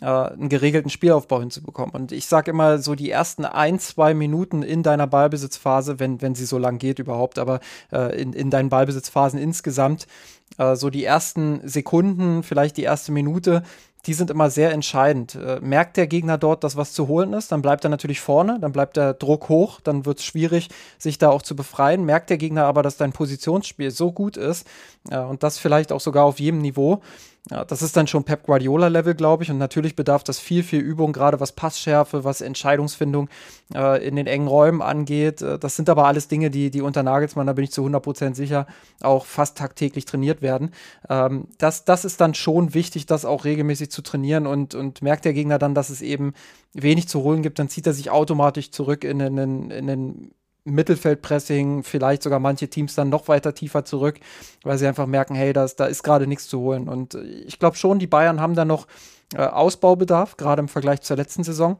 [0.00, 1.94] äh, einen geregelten Spielaufbau hinzubekommen.
[1.94, 6.34] Und ich sage immer, so die ersten ein, zwei Minuten in deiner Ballbesitzphase, wenn, wenn
[6.34, 7.60] sie so lang geht überhaupt, aber
[7.92, 10.06] äh, in, in deinen Ballbesitzphasen insgesamt,
[10.74, 13.62] so die ersten Sekunden, vielleicht die erste Minute,
[14.06, 15.34] die sind immer sehr entscheidend.
[15.34, 18.58] Äh, merkt der Gegner dort, dass was zu holen ist, dann bleibt er natürlich vorne,
[18.60, 22.04] dann bleibt der Druck hoch, dann wird es schwierig, sich da auch zu befreien.
[22.04, 24.66] Merkt der Gegner aber, dass dein Positionsspiel so gut ist
[25.10, 27.00] äh, und das vielleicht auch sogar auf jedem Niveau,
[27.50, 29.50] ja, das ist dann schon Pep Guardiola-Level, glaube ich.
[29.50, 33.28] Und natürlich bedarf das viel, viel Übung, gerade was Passschärfe, was Entscheidungsfindung
[33.74, 35.42] äh, in den engen Räumen angeht.
[35.42, 38.36] Äh, das sind aber alles Dinge, die, die unter Nagelsmann, da bin ich zu 100%
[38.36, 38.68] sicher,
[39.00, 40.70] auch fast tagtäglich trainiert werden.
[41.08, 44.46] Ähm, das, das ist dann schon wichtig, das auch regelmäßig zu trainieren.
[44.46, 46.34] Und, und merkt der Gegner dann, dass es eben
[46.74, 50.30] wenig zu holen gibt, dann zieht er sich automatisch zurück in den, in den
[50.64, 54.20] Mittelfeldpressing, vielleicht sogar manche Teams dann noch weiter tiefer zurück,
[54.62, 56.88] weil sie einfach merken, hey, das, da ist gerade nichts zu holen.
[56.88, 58.86] Und ich glaube schon, die Bayern haben da noch
[59.34, 61.78] äh, Ausbaubedarf, gerade im Vergleich zur letzten Saison.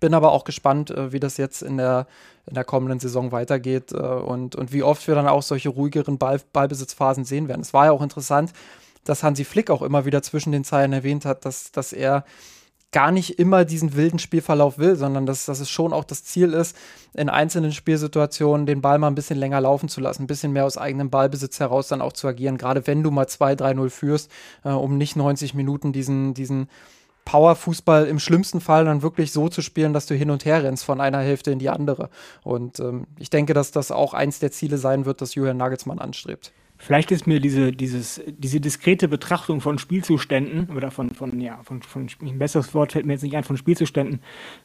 [0.00, 2.06] Bin aber auch gespannt, äh, wie das jetzt in der,
[2.46, 6.18] in der kommenden Saison weitergeht äh, und, und wie oft wir dann auch solche ruhigeren
[6.18, 7.60] Ball, Ballbesitzphasen sehen werden.
[7.60, 8.52] Es war ja auch interessant,
[9.04, 12.24] dass Hansi Flick auch immer wieder zwischen den Zeilen erwähnt hat, dass, dass er
[12.92, 16.52] gar nicht immer diesen wilden Spielverlauf will, sondern dass, dass es schon auch das Ziel
[16.52, 16.76] ist,
[17.14, 20.66] in einzelnen Spielsituationen den Ball mal ein bisschen länger laufen zu lassen, ein bisschen mehr
[20.66, 24.30] aus eigenem Ballbesitz heraus dann auch zu agieren, gerade wenn du mal 2-3-0 führst,
[24.64, 26.68] äh, um nicht 90 Minuten diesen, diesen
[27.24, 30.84] Powerfußball im schlimmsten Fall dann wirklich so zu spielen, dass du hin und her rennst
[30.84, 32.10] von einer Hälfte in die andere.
[32.42, 36.00] Und ähm, ich denke, dass das auch eins der Ziele sein wird, das Julian Nagelsmann
[36.00, 36.52] anstrebt.
[36.82, 41.82] Vielleicht ist mir diese, dieses, diese diskrete Betrachtung von Spielzuständen oder von, von, ja, von,
[41.82, 44.20] von, ein besseres Wort fällt mir jetzt nicht ein, von Spielzuständen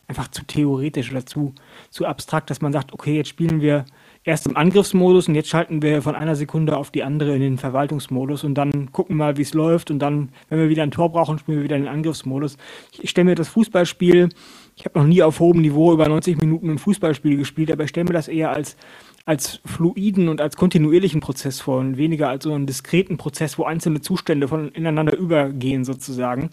[0.07, 1.53] einfach zu theoretisch oder zu,
[1.89, 3.83] zu abstrakt, dass man sagt, okay, jetzt spielen wir
[4.23, 7.57] erst im Angriffsmodus und jetzt schalten wir von einer Sekunde auf die andere in den
[7.57, 11.11] Verwaltungsmodus und dann gucken mal, wie es läuft und dann, wenn wir wieder ein Tor
[11.11, 12.55] brauchen, spielen wir wieder in den Angriffsmodus.
[12.97, 14.29] Ich, stelle mir das Fußballspiel,
[14.77, 17.89] ich habe noch nie auf hohem Niveau über 90 Minuten ein Fußballspiel gespielt, aber ich
[17.89, 18.77] stelle mir das eher als
[19.25, 23.63] als fluiden und als kontinuierlichen Prozess vor und weniger als so einen diskreten Prozess, wo
[23.63, 26.51] einzelne Zustände von ineinander übergehen sozusagen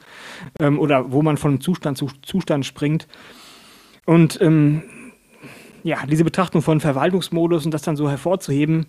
[0.58, 3.06] ähm, oder wo man von Zustand zu Zustand springt.
[4.06, 4.82] Und ähm,
[5.82, 8.86] ja, diese Betrachtung von Verwaltungsmodus und das dann so hervorzuheben,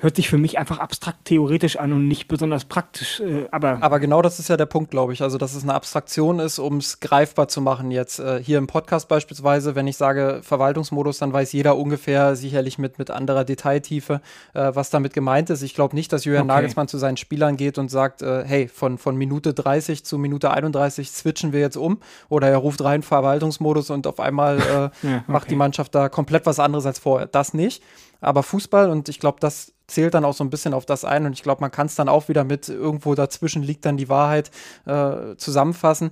[0.00, 3.20] hört sich für mich einfach abstrakt theoretisch an und nicht besonders praktisch.
[3.20, 5.22] Äh, aber, aber genau das ist ja der Punkt, glaube ich.
[5.22, 7.90] Also, dass es eine Abstraktion ist, um es greifbar zu machen.
[7.90, 12.78] Jetzt äh, hier im Podcast beispielsweise, wenn ich sage Verwaltungsmodus, dann weiß jeder ungefähr, sicherlich
[12.78, 14.20] mit, mit anderer Detailtiefe,
[14.54, 15.62] äh, was damit gemeint ist.
[15.62, 16.54] Ich glaube nicht, dass Julian okay.
[16.54, 20.50] Nagelsmann zu seinen Spielern geht und sagt, äh, hey, von, von Minute 30 zu Minute
[20.50, 22.00] 31 switchen wir jetzt um.
[22.28, 25.22] Oder er ruft rein Verwaltungsmodus und auf einmal äh, ja, okay.
[25.26, 27.26] macht die Mannschaft da komplett was anderes als vorher.
[27.26, 27.82] Das nicht.
[28.26, 31.26] Aber Fußball, und ich glaube, das zählt dann auch so ein bisschen auf das ein
[31.26, 34.08] und ich glaube, man kann es dann auch wieder mit irgendwo dazwischen liegt dann die
[34.08, 34.50] Wahrheit
[34.84, 36.10] äh, zusammenfassen.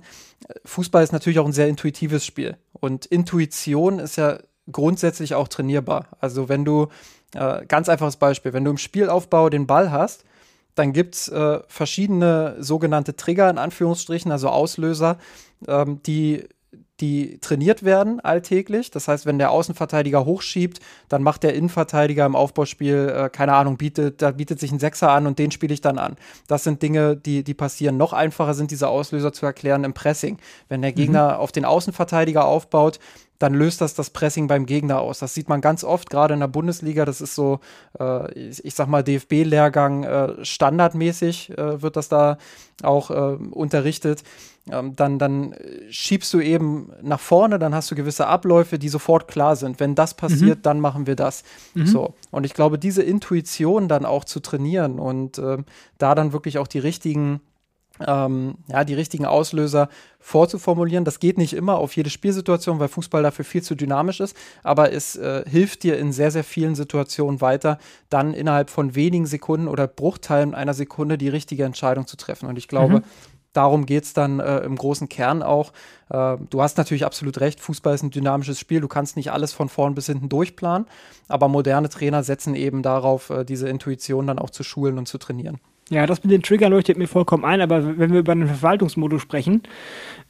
[0.63, 4.39] Fußball ist natürlich auch ein sehr intuitives Spiel und Intuition ist ja
[4.71, 6.07] grundsätzlich auch trainierbar.
[6.21, 6.87] Also wenn du,
[7.33, 10.23] äh, ganz einfaches Beispiel, wenn du im Spielaufbau den Ball hast,
[10.75, 15.17] dann gibt es äh, verschiedene sogenannte Trigger in Anführungsstrichen, also Auslöser,
[15.67, 16.47] ähm, die
[17.01, 18.89] die trainiert werden alltäglich.
[18.89, 20.79] Das heißt, wenn der Außenverteidiger hochschiebt,
[21.09, 25.11] dann macht der Innenverteidiger im Aufbauspiel, äh, keine Ahnung, bietet, da bietet sich ein Sechser
[25.11, 26.15] an und den spiele ich dann an.
[26.47, 27.97] Das sind Dinge, die, die passieren.
[27.97, 30.37] Noch einfacher sind diese Auslöser zu erklären im Pressing.
[30.69, 31.39] Wenn der Gegner mhm.
[31.39, 32.99] auf den Außenverteidiger aufbaut,
[33.39, 35.19] dann löst das das Pressing beim Gegner aus.
[35.19, 37.03] Das sieht man ganz oft, gerade in der Bundesliga.
[37.03, 37.59] Das ist so,
[37.99, 42.37] äh, ich, ich, sag mal, DFB-Lehrgang äh, standardmäßig äh, wird das da
[42.81, 44.23] auch äh, unterrichtet.
[44.71, 45.55] Ähm, dann, dann
[45.89, 49.79] schiebst du eben nach vorne, dann hast du gewisse Abläufe, die sofort klar sind.
[49.79, 50.63] Wenn das passiert, mhm.
[50.63, 51.43] dann machen wir das.
[51.75, 51.85] Mhm.
[51.85, 52.15] So.
[52.31, 55.65] Und ich glaube, diese Intuition dann auch zu trainieren und ähm,
[55.99, 57.41] da dann wirklich auch die richtigen
[58.05, 59.89] ähm, ja, die richtigen Auslöser
[60.19, 61.05] vorzuformulieren.
[61.05, 64.91] Das geht nicht immer auf jede Spielsituation, weil Fußball dafür viel zu dynamisch ist, aber
[64.91, 67.77] es äh, hilft dir in sehr, sehr vielen Situationen weiter,
[68.09, 72.49] dann innerhalb von wenigen Sekunden oder Bruchteilen einer Sekunde die richtige Entscheidung zu treffen.
[72.49, 73.03] Und ich glaube, mhm.
[73.55, 75.71] Darum geht es dann äh, im großen Kern auch.
[76.09, 79.53] Äh, du hast natürlich absolut recht, Fußball ist ein dynamisches Spiel, du kannst nicht alles
[79.53, 80.87] von vorn bis hinten durchplanen,
[81.27, 85.17] aber moderne Trainer setzen eben darauf, äh, diese Intuition dann auch zu schulen und zu
[85.17, 85.59] trainieren.
[85.89, 89.21] Ja, das mit den Triggern leuchtet mir vollkommen ein, aber wenn wir über den Verwaltungsmodus
[89.21, 89.61] sprechen,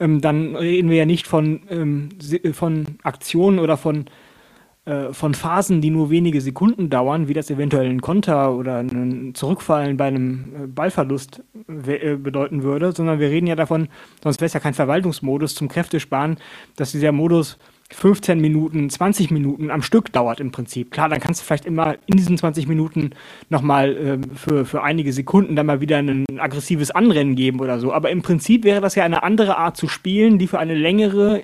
[0.02, 2.10] ähm, dann reden wir ja nicht von, ähm,
[2.52, 4.06] von Aktionen oder von,
[4.86, 9.34] äh, von Phasen, die nur wenige Sekunden dauern, wie das eventuell ein Konter oder ein
[9.34, 11.44] Zurückfallen bei einem äh, Ballverlust
[11.88, 13.88] äh, bedeuten würde, sondern wir reden ja davon,
[14.24, 16.38] sonst wäre es ja kein Verwaltungsmodus zum Kräftesparen,
[16.76, 17.58] dass dieser Modus
[17.92, 20.92] 15 Minuten, 20 Minuten am Stück dauert im Prinzip.
[20.92, 23.12] Klar, dann kannst du vielleicht immer in diesen 20 Minuten
[23.50, 27.94] nochmal äh, für, für einige Sekunden dann mal wieder ein aggressives Anrennen geben oder so.
[27.94, 31.44] Aber im Prinzip wäre das ja eine andere Art zu spielen, die für eine längere,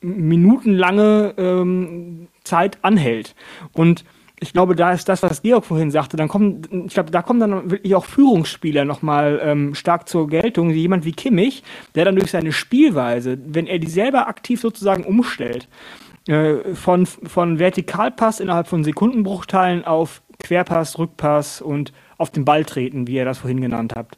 [0.00, 3.34] minutenlange ähm, Zeit anhält.
[3.72, 4.04] Und
[4.42, 7.40] ich glaube, da ist das, was Georg vorhin sagte, dann kommen, ich glaube, da kommen
[7.40, 10.70] dann wirklich auch Führungsspieler nochmal ähm, stark zur Geltung.
[10.70, 11.62] Jemand wie Kimmich,
[11.94, 15.68] der dann durch seine Spielweise, wenn er die selber aktiv sozusagen umstellt,
[16.26, 23.06] äh, von, von Vertikalpass innerhalb von Sekundenbruchteilen auf Querpass, Rückpass und auf den Ball treten,
[23.06, 24.16] wie ihr das vorhin genannt habt.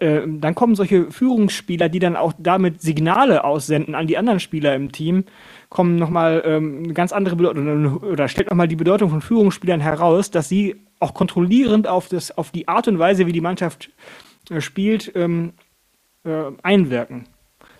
[0.00, 4.74] Äh, dann kommen solche Führungsspieler, die dann auch damit Signale aussenden an die anderen Spieler
[4.74, 5.24] im Team,
[5.68, 10.30] kommen nochmal ähm, eine ganz andere Bedeutung oder stellt nochmal die Bedeutung von Führungsspielern heraus,
[10.30, 13.90] dass sie auch kontrollierend auf, das, auf die Art und Weise, wie die Mannschaft
[14.48, 15.52] äh, spielt, ähm,
[16.24, 17.26] äh, einwirken.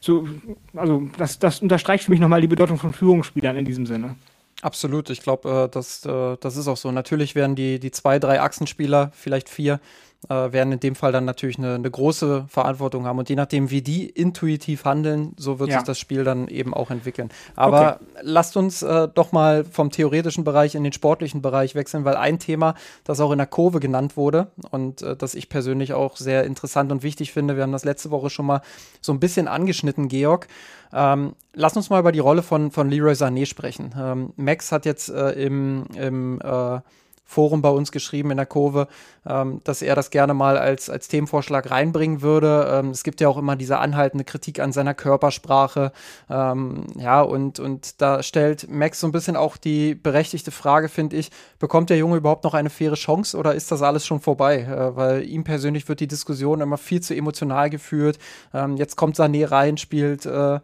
[0.01, 0.29] So,
[0.75, 4.17] also das, das unterstreicht für mich nochmal die Bedeutung von Führungsspielern in diesem Sinne.
[4.63, 6.91] Absolut, ich glaube, äh, das, äh, das ist auch so.
[6.93, 9.81] Natürlich werden die, die zwei, drei Achsenspieler, vielleicht vier,
[10.29, 13.19] äh, werden in dem Fall dann natürlich eine, eine, große Verantwortung haben.
[13.19, 15.79] Und je nachdem, wie die intuitiv handeln, so wird ja.
[15.79, 17.31] sich das Spiel dann eben auch entwickeln.
[17.55, 18.21] Aber okay.
[18.23, 22.39] lasst uns äh, doch mal vom theoretischen Bereich in den sportlichen Bereich wechseln, weil ein
[22.39, 26.45] Thema, das auch in der Kurve genannt wurde und äh, das ich persönlich auch sehr
[26.45, 28.63] interessant und wichtig finde, wir haben das letzte Woche schon mal
[29.01, 30.49] so ein bisschen angeschnitten, Georg.
[30.93, 33.95] Ähm, lass uns mal über die Rolle von, von Leroy Sané sprechen.
[33.99, 36.81] Ähm, Max hat jetzt äh, im, im äh,
[37.27, 38.87] Forum bei uns geschrieben in der Kurve,
[39.27, 42.69] ähm, dass er das gerne mal als, als Themenvorschlag reinbringen würde.
[42.73, 45.93] Ähm, es gibt ja auch immer diese anhaltende Kritik an seiner Körpersprache.
[46.31, 51.17] Ähm, ja, und, und da stellt Max so ein bisschen auch die berechtigte Frage, finde
[51.17, 54.61] ich, bekommt der Junge überhaupt noch eine faire Chance oder ist das alles schon vorbei?
[54.61, 58.19] Äh, weil ihm persönlich wird die Diskussion immer viel zu emotional geführt.
[58.55, 60.61] Ähm, jetzt kommt Sané rein, spielt äh,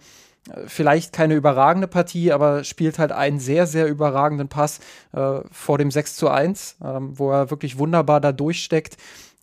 [0.67, 4.81] vielleicht keine überragende Partie, aber spielt halt einen sehr, sehr überragenden Pass
[5.13, 8.97] äh, vor dem 6 zu 1, äh, wo er wirklich wunderbar da durchsteckt.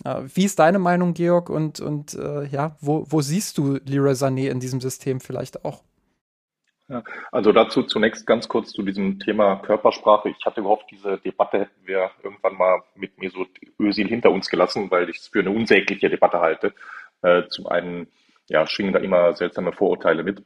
[0.03, 1.49] Äh, wie ist deine Meinung, Georg?
[1.49, 5.83] Und, und äh, ja, wo, wo siehst du Leroy Sané in diesem System vielleicht auch?
[6.89, 10.29] Ja, also dazu zunächst ganz kurz zu diesem Thema Körpersprache.
[10.29, 14.89] Ich hatte gehofft, diese Debatte hätten wir irgendwann mal mit Mesut Özil hinter uns gelassen,
[14.89, 16.73] weil ich es für eine unsägliche Debatte halte.
[17.21, 18.07] Äh, zum einen
[18.47, 20.43] ja, schwingen da immer seltsame Vorurteile mit.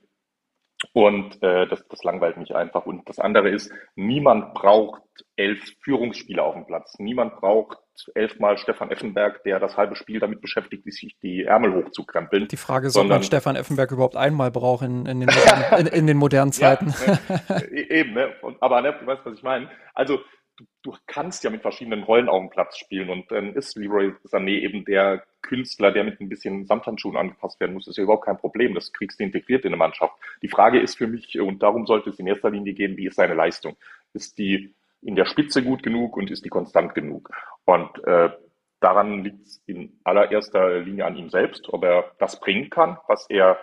[0.91, 2.85] Und äh, das, das langweilt mich einfach.
[2.85, 5.01] Und das andere ist, niemand braucht
[5.35, 6.95] elf Führungsspieler auf dem Platz.
[6.99, 7.77] Niemand braucht
[8.15, 12.47] elfmal Stefan Effenberg, der das halbe Spiel damit beschäftigt, sich die Ärmel hochzukrempeln.
[12.47, 15.87] Die Frage ist, ob man Stefan Effenberg überhaupt einmal braucht in, in, den, modernen, in,
[15.87, 16.93] in den modernen Zeiten.
[17.05, 18.33] Ja, ne, eben, ne?
[18.59, 19.69] Aber ne, du weißt, was ich meine.
[19.93, 20.19] Also
[20.57, 24.13] du, du kannst ja mit verschiedenen Rollen auf dem Platz spielen und dann ist Leroy
[24.25, 28.25] Sané eben der Künstler, der mit ein bisschen Samthandschuhen angepasst werden muss, ist ja überhaupt
[28.25, 28.73] kein Problem.
[28.73, 30.15] Das kriegst du integriert in eine Mannschaft.
[30.41, 33.15] Die Frage ist für mich, und darum sollte es in erster Linie gehen, wie ist
[33.15, 33.77] seine Leistung?
[34.13, 37.29] Ist die in der Spitze gut genug und ist die konstant genug?
[37.65, 38.31] Und äh,
[38.79, 43.29] daran liegt es in allererster Linie an ihm selbst, ob er das bringen kann, was
[43.29, 43.59] er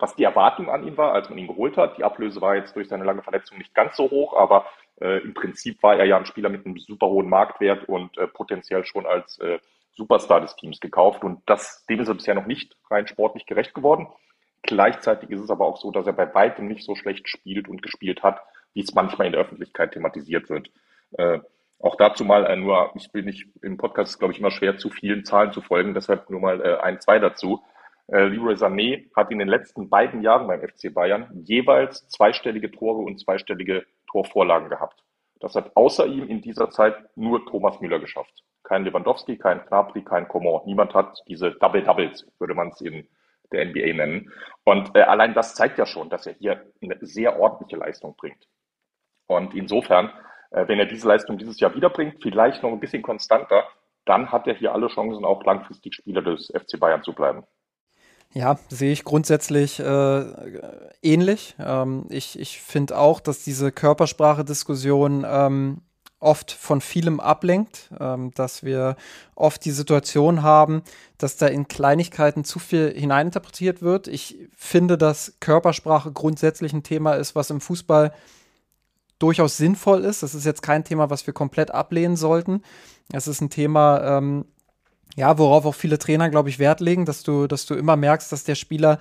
[0.00, 1.98] was die Erwartung an ihn war, als man ihn geholt hat.
[1.98, 4.66] Die Ablöse war jetzt durch seine lange Verletzung nicht ganz so hoch, aber
[5.00, 8.26] äh, im Prinzip war er ja ein Spieler mit einem super hohen Marktwert und äh,
[8.26, 9.58] potenziell schon als äh,
[9.92, 11.24] Superstar des Teams gekauft.
[11.24, 14.08] Und das, dem ist er bisher noch nicht rein sportlich gerecht geworden.
[14.62, 17.82] Gleichzeitig ist es aber auch so, dass er bei weitem nicht so schlecht spielt und
[17.82, 18.40] gespielt hat,
[18.74, 20.70] wie es manchmal in der Öffentlichkeit thematisiert wird.
[21.12, 21.40] Äh,
[21.78, 24.90] auch dazu mal äh, nur, ich bin nicht im Podcast, glaube ich, immer schwer zu
[24.90, 27.62] vielen Zahlen zu folgen, deshalb nur mal äh, ein, zwei dazu.
[28.08, 32.98] Äh, Leroy Sané hat in den letzten beiden Jahren beim FC Bayern jeweils zweistellige Tore
[32.98, 35.02] und zweistellige Torvorlagen gehabt.
[35.40, 38.44] Das hat außer ihm in dieser Zeit nur Thomas Müller geschafft.
[38.70, 40.60] Kein Lewandowski, kein Knapri, kein Coman.
[40.64, 43.04] Niemand hat diese Double Doubles, würde man es in
[43.50, 44.30] der NBA nennen.
[44.62, 48.46] Und äh, allein das zeigt ja schon, dass er hier eine sehr ordentliche Leistung bringt.
[49.26, 50.12] Und insofern,
[50.52, 53.64] äh, wenn er diese Leistung dieses Jahr wiederbringt, vielleicht noch ein bisschen konstanter,
[54.04, 57.42] dann hat er hier alle Chancen, auch langfristig Spieler des FC Bayern zu bleiben.
[58.32, 60.24] Ja, sehe ich grundsätzlich äh,
[61.02, 61.56] ähnlich.
[61.58, 65.82] Ähm, ich ich finde auch, dass diese Körpersprache-Diskussion ähm,
[66.20, 68.96] oft von vielem ablenkt, ähm, dass wir
[69.34, 70.82] oft die Situation haben,
[71.16, 74.06] dass da in Kleinigkeiten zu viel hineininterpretiert wird.
[74.06, 78.12] Ich finde, dass Körpersprache grundsätzlich ein Thema ist, was im Fußball
[79.18, 80.22] durchaus sinnvoll ist.
[80.22, 82.62] Das ist jetzt kein Thema, was wir komplett ablehnen sollten.
[83.12, 84.44] Es ist ein Thema, ähm,
[85.16, 88.30] ja, worauf auch viele Trainer, glaube ich, Wert legen, dass du, dass du immer merkst,
[88.30, 88.98] dass der Spieler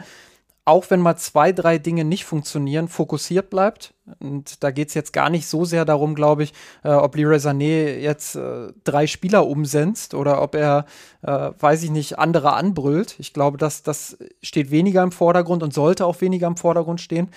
[0.70, 3.96] auch wenn mal zwei, drei Dinge nicht funktionieren, fokussiert bleibt.
[4.20, 6.54] Und da geht es jetzt gar nicht so sehr darum, glaube ich,
[6.84, 10.86] äh, ob Leroy Sané jetzt äh, drei Spieler umsetzt oder ob er,
[11.24, 13.16] äh, weiß ich nicht, andere anbrüllt.
[13.18, 17.30] Ich glaube, dass das steht weniger im Vordergrund und sollte auch weniger im Vordergrund stehen.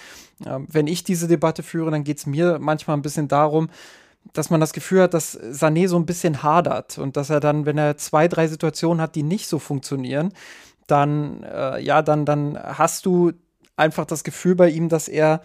[0.47, 3.71] Ähm, wenn ich diese Debatte führe, dann geht es mir manchmal ein bisschen darum,
[4.35, 7.67] dass man das Gefühl hat, dass Sané so ein bisschen hadert und dass er dann,
[7.67, 10.33] wenn er zwei, drei Situationen hat, die nicht so funktionieren,
[10.93, 13.33] dann, äh, ja, dann, dann hast du
[13.77, 15.41] einfach das Gefühl bei ihm, dass er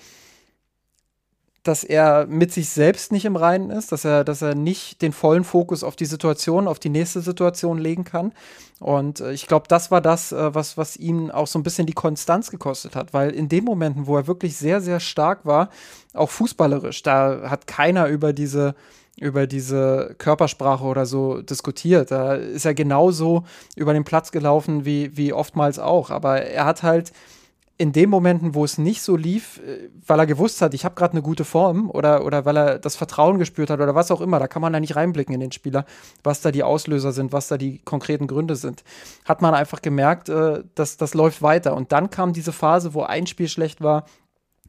[1.64, 5.12] dass er mit sich selbst nicht im Reinen ist, dass er, dass er nicht den
[5.12, 8.32] vollen Fokus auf die Situation, auf die nächste Situation legen kann.
[8.80, 11.86] Und äh, ich glaube, das war das, äh, was, was ihm auch so ein bisschen
[11.86, 15.70] die Konstanz gekostet hat, weil in den Momenten, wo er wirklich sehr, sehr stark war,
[16.14, 18.74] auch fußballerisch, da hat keiner über diese
[19.20, 22.12] über diese Körpersprache oder so diskutiert.
[22.12, 23.44] Da ist er genauso
[23.76, 26.12] über den Platz gelaufen wie, wie oftmals auch.
[26.12, 27.12] Aber er hat halt
[27.80, 30.96] in den Momenten, wo es nicht so lief, äh, weil er gewusst hat, ich habe
[30.96, 34.22] gerade eine gute Form oder, oder weil er das Vertrauen gespürt hat oder was auch
[34.22, 35.86] immer, da kann man da nicht reinblicken in den Spieler,
[36.24, 38.84] was da die Auslöser sind, was da die konkreten Gründe sind,
[39.26, 41.76] hat man einfach gemerkt, äh, dass das läuft weiter.
[41.76, 44.06] Und dann kam diese Phase, wo ein Spiel schlecht war,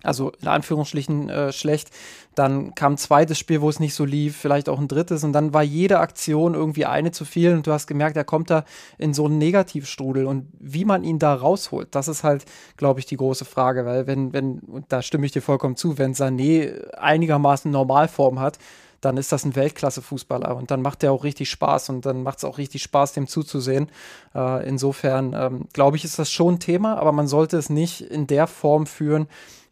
[0.02, 1.90] also in Anführungsstrichen äh, schlecht.
[2.38, 5.24] Dann kam ein zweites Spiel, wo es nicht so lief, vielleicht auch ein drittes.
[5.24, 7.54] Und dann war jede Aktion irgendwie eine zu viel.
[7.54, 8.64] Und du hast gemerkt, er kommt da
[8.96, 10.24] in so einen Negativstrudel.
[10.24, 12.44] Und wie man ihn da rausholt, das ist halt,
[12.76, 13.84] glaube ich, die große Frage.
[13.86, 18.58] Weil wenn, wenn, und da stimme ich dir vollkommen zu, wenn Sané einigermaßen Normalform hat,
[19.00, 22.38] dann ist das ein Weltklasse-Fußballer und dann macht der auch richtig Spaß und dann macht
[22.38, 23.90] es auch richtig Spaß, dem zuzusehen.
[24.34, 28.00] Äh, insofern ähm, glaube ich, ist das schon ein Thema, aber man sollte es nicht
[28.00, 29.28] in der Form führen,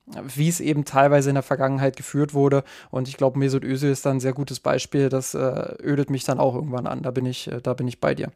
[0.06, 2.62] wie es eben teilweise in der Vergangenheit geführt wurde.
[2.90, 5.08] Und ich glaube, Mesut Özil ist da ein sehr gutes Beispiel.
[5.08, 7.02] Das äh, ödet mich dann auch irgendwann an.
[7.02, 8.30] Da bin ich, äh, da bin ich bei dir.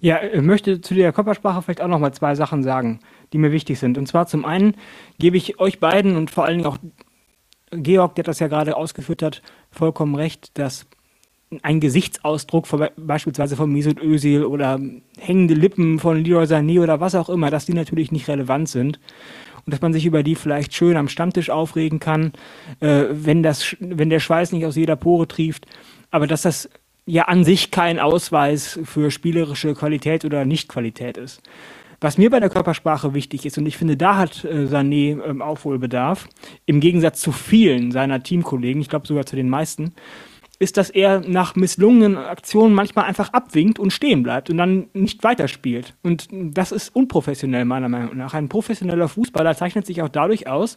[0.00, 3.00] Ja, ich möchte zu der Körpersprache vielleicht auch noch mal zwei Sachen sagen,
[3.32, 3.98] die mir wichtig sind.
[3.98, 4.76] Und zwar zum einen
[5.18, 6.78] gebe ich euch beiden und vor allen Dingen auch
[7.72, 9.42] Georg, der das ja gerade ausgeführt hat,
[9.72, 10.86] vollkommen recht, dass
[11.62, 14.78] ein Gesichtsausdruck von, beispielsweise von Mesut Özil oder
[15.18, 19.00] hängende Lippen von Leroy Sané oder was auch immer, dass die natürlich nicht relevant sind
[19.68, 22.32] und dass man sich über die vielleicht schön am Stammtisch aufregen kann,
[22.80, 25.66] äh, wenn, das, wenn der Schweiß nicht aus jeder Pore trieft.
[26.10, 26.70] Aber dass das
[27.04, 31.42] ja an sich kein Ausweis für spielerische Qualität oder Nichtqualität ist.
[32.00, 35.42] Was mir bei der Körpersprache wichtig ist, und ich finde, da hat äh, Sané ähm,
[35.42, 36.30] Aufholbedarf,
[36.64, 39.92] im Gegensatz zu vielen seiner Teamkollegen, ich glaube sogar zu den meisten,
[40.60, 45.22] ist, dass er nach misslungenen Aktionen manchmal einfach abwinkt und stehen bleibt und dann nicht
[45.22, 45.94] weiterspielt.
[46.02, 48.34] Und das ist unprofessionell meiner Meinung nach.
[48.34, 50.76] Ein professioneller Fußballer zeichnet sich auch dadurch aus,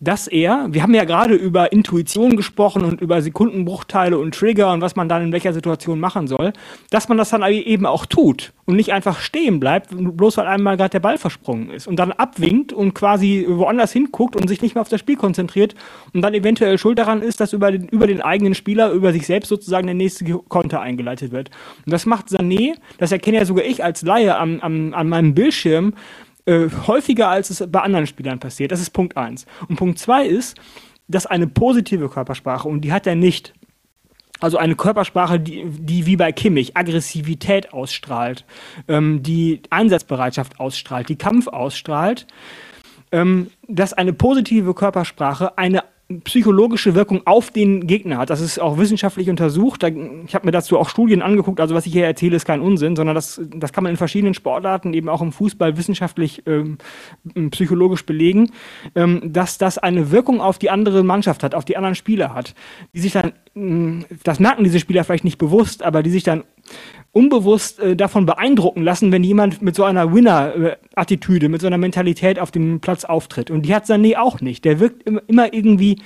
[0.00, 4.80] dass er, wir haben ja gerade über Intuition gesprochen und über Sekundenbruchteile und Trigger und
[4.80, 6.52] was man dann in welcher Situation machen soll,
[6.90, 10.76] dass man das dann eben auch tut und nicht einfach stehen bleibt, bloß weil einmal
[10.76, 14.76] gerade der Ball versprungen ist und dann abwinkt und quasi woanders hinguckt und sich nicht
[14.76, 15.74] mehr auf das Spiel konzentriert
[16.14, 19.26] und dann eventuell schuld daran ist, dass über den, über den eigenen Spieler, über sich
[19.26, 21.50] selbst sozusagen der nächste Konter eingeleitet wird.
[21.84, 25.34] Und das macht Sané, das erkenne ja sogar ich als Laie am, am, an meinem
[25.34, 25.94] Bildschirm,
[26.48, 28.72] äh, häufiger als es bei anderen Spielern passiert.
[28.72, 29.44] Das ist Punkt eins.
[29.68, 30.56] Und Punkt zwei ist,
[31.06, 33.52] dass eine positive Körpersprache, und die hat er nicht,
[34.40, 38.46] also eine Körpersprache, die, die wie bei Kimmich Aggressivität ausstrahlt,
[38.88, 42.26] ähm, die Einsatzbereitschaft ausstrahlt, die Kampf ausstrahlt,
[43.12, 45.84] ähm, dass eine positive Körpersprache eine
[46.24, 48.30] psychologische Wirkung auf den Gegner hat.
[48.30, 49.82] Das ist auch wissenschaftlich untersucht.
[49.82, 51.60] Ich habe mir dazu auch Studien angeguckt.
[51.60, 54.32] Also was ich hier erzähle, ist kein Unsinn, sondern das, das kann man in verschiedenen
[54.32, 56.78] Sportarten, eben auch im Fußball, wissenschaftlich ähm,
[57.50, 58.52] psychologisch belegen,
[58.94, 62.54] ähm, dass das eine Wirkung auf die andere Mannschaft hat, auf die anderen Spieler hat,
[62.94, 63.34] die sich dann,
[64.24, 66.44] das merken diese Spieler vielleicht nicht bewusst, aber die sich dann
[67.18, 72.38] unbewusst äh, davon beeindrucken lassen, wenn jemand mit so einer Winner-Attitüde, mit so einer Mentalität
[72.38, 73.50] auf dem Platz auftritt.
[73.50, 74.64] Und die hat Sané auch nicht.
[74.64, 75.98] Der wirkt immer irgendwie,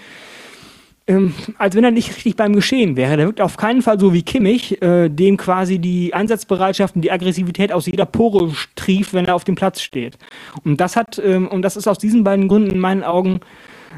[1.07, 3.19] ähm, als wenn er nicht richtig beim Geschehen wäre.
[3.19, 7.13] Der wirkt auf keinen Fall so wie Kimmich, äh, dem quasi die Einsatzbereitschaft und die
[7.13, 10.17] Aggressivität aus jeder Pore trieft, wenn er auf dem Platz steht.
[10.65, 13.41] Und das hat, ähm, und das ist aus diesen beiden Gründen in meinen Augen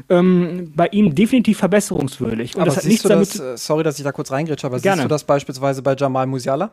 [0.09, 2.55] ähm, bei ihm definitiv verbesserungswürdig.
[2.55, 3.29] Und aber das hat nichts damit.
[3.29, 4.97] Das, äh, sorry, dass ich da kurz reingrätsche, aber gerne.
[4.97, 6.71] siehst du das beispielsweise bei Jamal Musiala?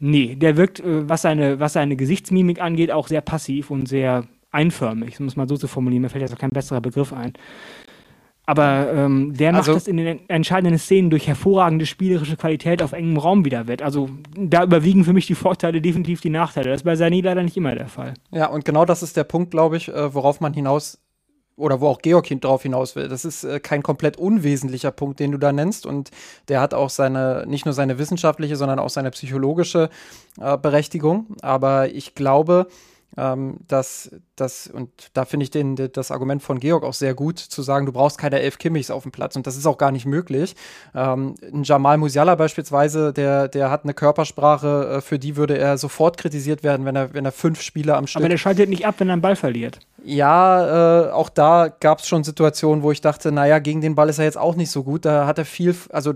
[0.00, 4.24] Nee, der wirkt, äh, was seine, was seine Gesichtsmimik angeht, auch sehr passiv und sehr
[4.50, 6.02] einförmig, um es mal so zu formulieren.
[6.02, 7.34] Mir fällt jetzt auch kein besserer Begriff ein.
[8.46, 12.92] Aber ähm, der also, macht das in den entscheidenden Szenen durch hervorragende spielerische Qualität auf
[12.92, 13.80] engem Raum wieder wett.
[13.80, 16.70] Also da überwiegen für mich die Vorteile definitiv die Nachteile.
[16.70, 18.14] Das ist bei Sani leider nicht immer der Fall.
[18.32, 20.98] Ja, und genau das ist der Punkt, glaube ich, äh, worauf man hinaus
[21.60, 23.08] oder wo auch Georg drauf hinaus will.
[23.08, 25.86] Das ist äh, kein komplett unwesentlicher Punkt, den du da nennst.
[25.86, 26.10] Und
[26.48, 29.90] der hat auch seine, nicht nur seine wissenschaftliche, sondern auch seine psychologische
[30.40, 31.26] äh, Berechtigung.
[31.42, 32.66] Aber ich glaube,
[33.16, 37.38] ähm, dass das, und da finde ich den, das Argument von Georg auch sehr gut,
[37.38, 39.90] zu sagen, du brauchst keine elf Kimmichs auf dem Platz und das ist auch gar
[39.90, 40.54] nicht möglich.
[40.94, 45.78] Ähm, ein Jamal Musiala beispielsweise, der, der hat eine Körpersprache, äh, für die würde er
[45.78, 48.22] sofort kritisiert werden, wenn er, wenn er fünf Spieler am Stück.
[48.22, 49.80] Aber der schaltet nicht ab, wenn er einen Ball verliert.
[50.04, 54.08] Ja, äh, auch da gab es schon Situationen, wo ich dachte, naja, gegen den Ball
[54.08, 55.04] ist er jetzt auch nicht so gut.
[55.04, 56.14] Da hat er viel, also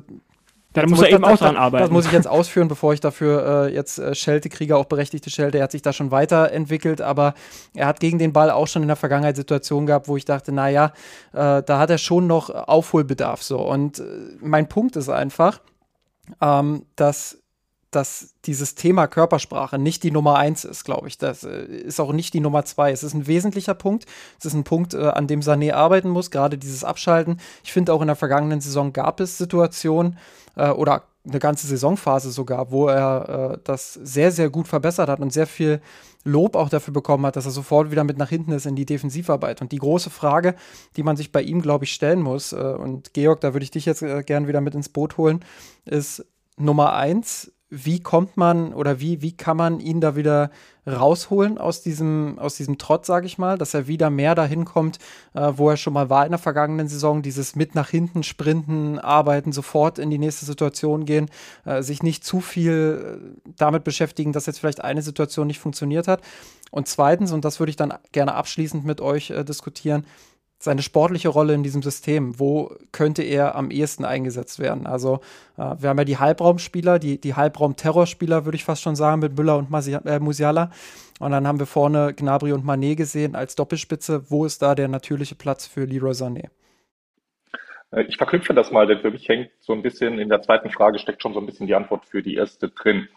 [0.75, 1.83] da muss er eben auch dran arbeiten.
[1.83, 5.31] Das muss ich jetzt ausführen, bevor ich dafür äh, jetzt äh, Schelte kriege, auch berechtigte
[5.31, 5.59] Schelte.
[5.59, 7.35] Er hat sich da schon weiterentwickelt, aber
[7.75, 10.53] er hat gegen den Ball auch schon in der Vergangenheit Situationen gehabt, wo ich dachte,
[10.53, 10.93] naja,
[11.33, 13.61] äh, da hat er schon noch Aufholbedarf so.
[13.61, 14.05] Und äh,
[14.41, 15.61] mein Punkt ist einfach,
[16.41, 17.39] ähm, dass
[17.95, 21.19] dass dieses Thema Körpersprache nicht die Nummer eins ist, glaube ich.
[21.19, 22.91] Das äh, ist auch nicht die Nummer zwei.
[22.91, 24.07] Es ist ein wesentlicher Punkt.
[24.39, 27.41] Es ist ein Punkt, äh, an dem Sané arbeiten muss, gerade dieses Abschalten.
[27.63, 30.19] Ich finde, auch in der vergangenen Saison gab es Situationen
[30.57, 35.21] äh, oder eine ganze Saisonphase sogar, wo er äh, das sehr, sehr gut verbessert hat
[35.21, 35.81] und sehr viel
[36.25, 38.87] Lob auch dafür bekommen hat, dass er sofort wieder mit nach hinten ist in die
[38.87, 39.61] Defensivarbeit.
[39.61, 40.55] Und die große Frage,
[40.97, 43.71] die man sich bei ihm, glaube ich, stellen muss, äh, und Georg, da würde ich
[43.71, 45.45] dich jetzt äh, gern wieder mit ins Boot holen,
[45.85, 46.25] ist
[46.57, 50.51] Nummer eins, wie kommt man oder wie, wie kann man ihn da wieder
[50.87, 54.99] rausholen aus diesem, aus diesem Trott, sage ich mal, dass er wieder mehr dahin kommt,
[55.33, 58.99] äh, wo er schon mal war in der vergangenen Saison, dieses mit nach hinten sprinten,
[58.99, 61.31] arbeiten, sofort in die nächste Situation gehen,
[61.65, 66.07] äh, sich nicht zu viel äh, damit beschäftigen, dass jetzt vielleicht eine Situation nicht funktioniert
[66.07, 66.21] hat.
[66.71, 70.05] Und zweitens, und das würde ich dann gerne abschließend mit euch äh, diskutieren,
[70.65, 72.39] seine sportliche Rolle in diesem System.
[72.41, 74.87] Wo könnte er am ehesten eingesetzt werden?
[74.87, 75.21] Also,
[75.57, 79.37] äh, wir haben ja die Halbraumspieler, die, die Halbraum-Terrorspieler, würde ich fast schon sagen, mit
[79.37, 80.71] Müller und Masi äh, Musiala.
[81.21, 84.31] Und dann haben wir vorne Gnabry und Manet gesehen als Doppelspitze.
[84.31, 86.49] Wo ist da der natürliche Platz für Leroy Sané?
[87.93, 90.71] Äh, ich verknüpfe das mal, denn für mich hängt so ein bisschen in der zweiten
[90.71, 93.09] Frage steckt schon so ein bisschen die Antwort für die erste drin.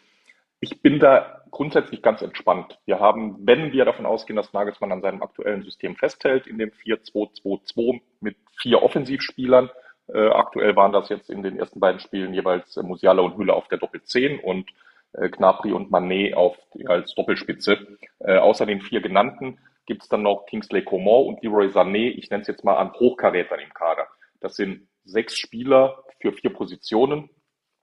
[0.60, 2.80] Ich bin da grundsätzlich ganz entspannt.
[2.86, 6.72] Wir haben, wenn wir davon ausgehen, dass Nagelsmann an seinem aktuellen System festhält, in dem
[6.72, 9.70] 4-2-2-2 mit vier Offensivspielern,
[10.08, 13.54] äh, aktuell waren das jetzt in den ersten beiden Spielen jeweils äh, Musiala und Hülle
[13.54, 14.70] auf der Doppel-10 und
[15.14, 17.98] äh, Gnabry und Manet auf, als Doppelspitze.
[18.20, 22.30] Äh, außer den vier genannten gibt es dann noch Kingsley Coman und Leroy Sané, ich
[22.30, 24.08] nenne es jetzt mal an Hochkarätern im Kader.
[24.40, 27.30] Das sind sechs Spieler für vier Positionen,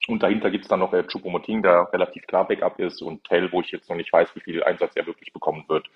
[0.06, 3.50] und dahinter gibt es dann noch äh, Choupo-Moting, der relativ klar Backup ist und Tell,
[3.52, 5.86] wo ich jetzt noch nicht weiß, wie viel Einsatz er wirklich bekommen wird.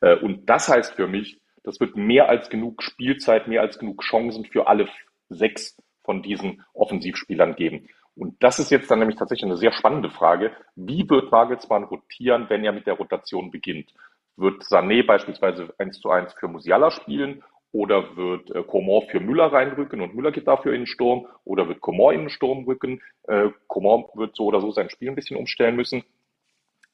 [0.00, 4.02] Äh, und das heißt für mich, das wird mehr als genug Spielzeit, mehr als genug
[4.02, 4.88] Chancen für alle
[5.28, 7.88] sechs von diesen Offensivspielern geben.
[8.16, 10.52] Und das ist jetzt dann nämlich tatsächlich eine sehr spannende Frage.
[10.74, 13.94] Wie wird Nagelsmann rotieren, wenn er mit der Rotation beginnt?
[14.36, 17.42] Wird Sané beispielsweise eins zu eins für Musiala spielen
[17.72, 21.26] oder wird äh, Coman für Müller reinrücken und Müller geht dafür in den Sturm?
[21.44, 23.00] Oder wird Coman in den Sturm rücken?
[23.26, 26.04] Äh, Coman wird so oder so sein Spiel ein bisschen umstellen müssen.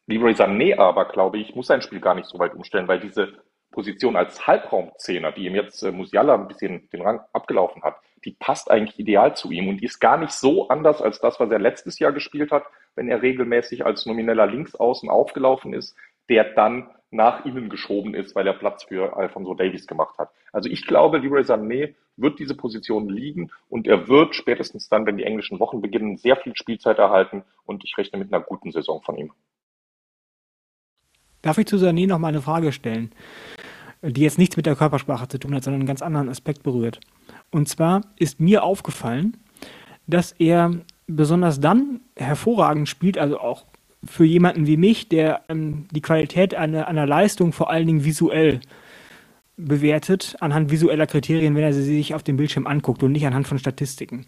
[0.07, 3.35] Leroy Sané aber, glaube ich, muss sein Spiel gar nicht so weit umstellen, weil diese
[3.72, 8.33] Position als Halbraumzehner, die ihm jetzt äh, Musiala ein bisschen den Rang abgelaufen hat, die
[8.33, 11.51] passt eigentlich ideal zu ihm und die ist gar nicht so anders als das, was
[11.51, 12.64] er letztes Jahr gespielt hat,
[12.95, 15.97] wenn er regelmäßig als nomineller Linksaußen aufgelaufen ist,
[16.29, 20.30] der dann nach innen geschoben ist, weil er Platz für Alfonso Davies gemacht hat.
[20.52, 25.16] Also ich glaube, Leroy Sané wird diese Position liegen und er wird spätestens dann, wenn
[25.16, 29.02] die englischen Wochen beginnen, sehr viel Spielzeit erhalten und ich rechne mit einer guten Saison
[29.02, 29.32] von ihm.
[31.42, 33.12] Darf ich zu Sané noch mal eine Frage stellen,
[34.02, 37.00] die jetzt nichts mit der Körpersprache zu tun hat, sondern einen ganz anderen Aspekt berührt.
[37.50, 39.36] Und zwar ist mir aufgefallen,
[40.06, 40.72] dass er
[41.06, 43.64] besonders dann hervorragend spielt, also auch
[44.05, 48.61] für jemanden wie mich, der ähm, die Qualität einer, einer Leistung vor allen Dingen visuell
[49.57, 53.49] bewertet, anhand visueller Kriterien, wenn er sie sich auf dem Bildschirm anguckt und nicht anhand
[53.49, 54.26] von Statistiken.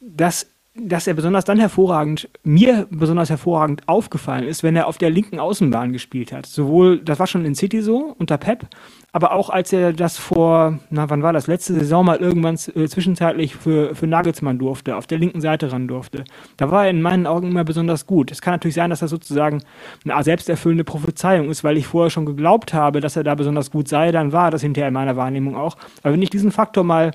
[0.00, 0.50] Das
[0.80, 5.38] dass er besonders dann hervorragend, mir besonders hervorragend aufgefallen ist, wenn er auf der linken
[5.38, 6.46] Außenbahn gespielt hat.
[6.46, 8.66] Sowohl, das war schon in City so, unter Pep,
[9.12, 12.86] aber auch als er das vor, na, wann war das, letzte Saison mal irgendwann äh,
[12.86, 16.24] zwischenzeitlich für, für Nagelsmann durfte, auf der linken Seite ran durfte.
[16.58, 18.30] Da war er in meinen Augen immer besonders gut.
[18.30, 19.62] Es kann natürlich sein, dass das sozusagen
[20.04, 23.88] eine selbsterfüllende Prophezeiung ist, weil ich vorher schon geglaubt habe, dass er da besonders gut
[23.88, 25.76] sei, dann war das hinterher in meiner Wahrnehmung auch.
[26.02, 27.12] Aber wenn ich diesen Faktor mal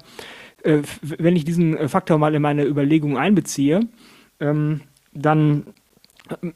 [0.64, 3.82] wenn ich diesen äh, Faktor mal in meine Überlegungen einbeziehe,
[4.39, 4.82] ähm,
[5.14, 5.68] dann
[6.30, 6.51] äh,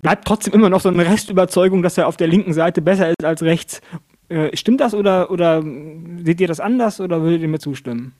[0.00, 3.24] bleibt trotzdem immer noch so eine Restüberzeugung, dass er auf der linken Seite besser ist
[3.24, 3.80] als rechts.
[4.28, 8.14] Äh, stimmt das oder, oder seht ihr das anders oder würdet ihr mir zustimmen?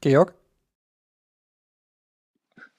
[0.00, 0.34] Georg?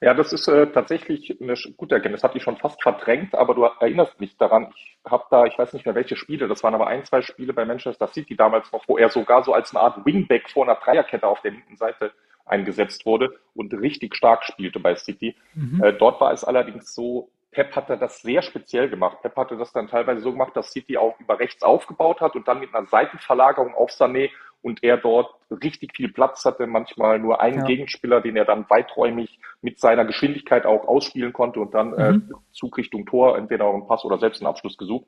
[0.00, 2.22] Ja, das ist äh, tatsächlich eine gute Erkenntnis.
[2.22, 4.72] Hatte ich schon fast verdrängt, aber du erinnerst mich daran.
[4.76, 7.52] Ich habe da, ich weiß nicht mehr welche Spiele, das waren aber ein, zwei Spiele
[7.52, 10.76] bei Manchester City damals noch, wo er sogar so als eine Art Wingback vor einer
[10.76, 12.12] Dreierkette auf der linken Seite
[12.46, 15.36] eingesetzt wurde und richtig stark spielte bei City.
[15.54, 15.82] Mhm.
[15.82, 19.18] Äh, dort war es allerdings so, Pep hatte das sehr speziell gemacht.
[19.22, 22.46] Pep hatte das dann teilweise so gemacht, dass City auch über rechts aufgebaut hat und
[22.46, 24.30] dann mit einer Seitenverlagerung auf Sané
[24.62, 27.64] und er dort richtig viel Platz hatte, manchmal nur einen ja.
[27.64, 32.32] Gegenspieler, den er dann weiträumig mit seiner Geschwindigkeit auch ausspielen konnte und dann äh, mhm.
[32.32, 35.06] äh, Zug Richtung Tor, entweder auch einen Pass oder selbst einen Abschluss gesucht.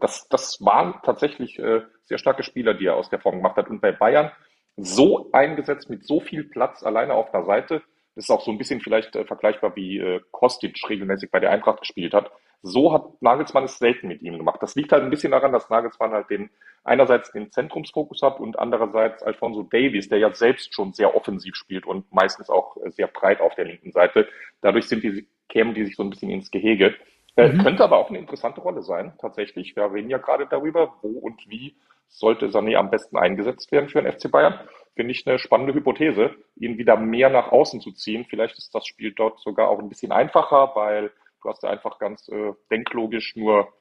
[0.00, 3.68] Das, das waren tatsächlich äh, sehr starke Spieler, die er aus der Form gemacht hat.
[3.68, 4.30] Und bei Bayern
[4.76, 7.82] so eingesetzt mit so viel Platz alleine auf der Seite,
[8.14, 11.50] das ist auch so ein bisschen vielleicht äh, vergleichbar wie äh, Kostic regelmäßig bei der
[11.50, 12.30] Eintracht gespielt hat.
[12.62, 14.60] So hat Nagelsmann es selten mit ihm gemacht.
[14.60, 16.50] Das liegt halt ein bisschen daran, dass Nagelsmann halt den
[16.84, 21.86] einerseits den Zentrumsfokus hat und andererseits Alfonso Davies, der ja selbst schon sehr offensiv spielt
[21.86, 24.28] und meistens auch äh, sehr breit auf der linken Seite.
[24.60, 26.94] Dadurch sind die, kämen die sich so ein bisschen ins Gehege.
[27.36, 27.62] Äh, mhm.
[27.62, 29.76] Könnte aber auch eine interessante Rolle sein, tatsächlich.
[29.76, 31.76] Wir reden ja gerade darüber, wo und wie
[32.08, 34.58] sollte Sané am besten eingesetzt werden für den FC Bayern.
[34.96, 38.26] Finde ich eine spannende Hypothese, ihn wieder mehr nach außen zu ziehen.
[38.28, 41.12] Vielleicht ist das Spiel dort sogar auch ein bisschen einfacher, weil
[41.48, 43.72] du hast ja einfach ganz äh, denklogisch nur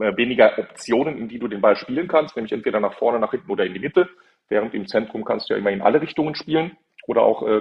[0.00, 3.30] äh, weniger Optionen, in die du den Ball spielen kannst, nämlich entweder nach vorne, nach
[3.30, 4.08] hinten oder in die Mitte.
[4.48, 6.76] Während im Zentrum kannst du ja immer in alle Richtungen spielen
[7.06, 7.60] oder auch äh,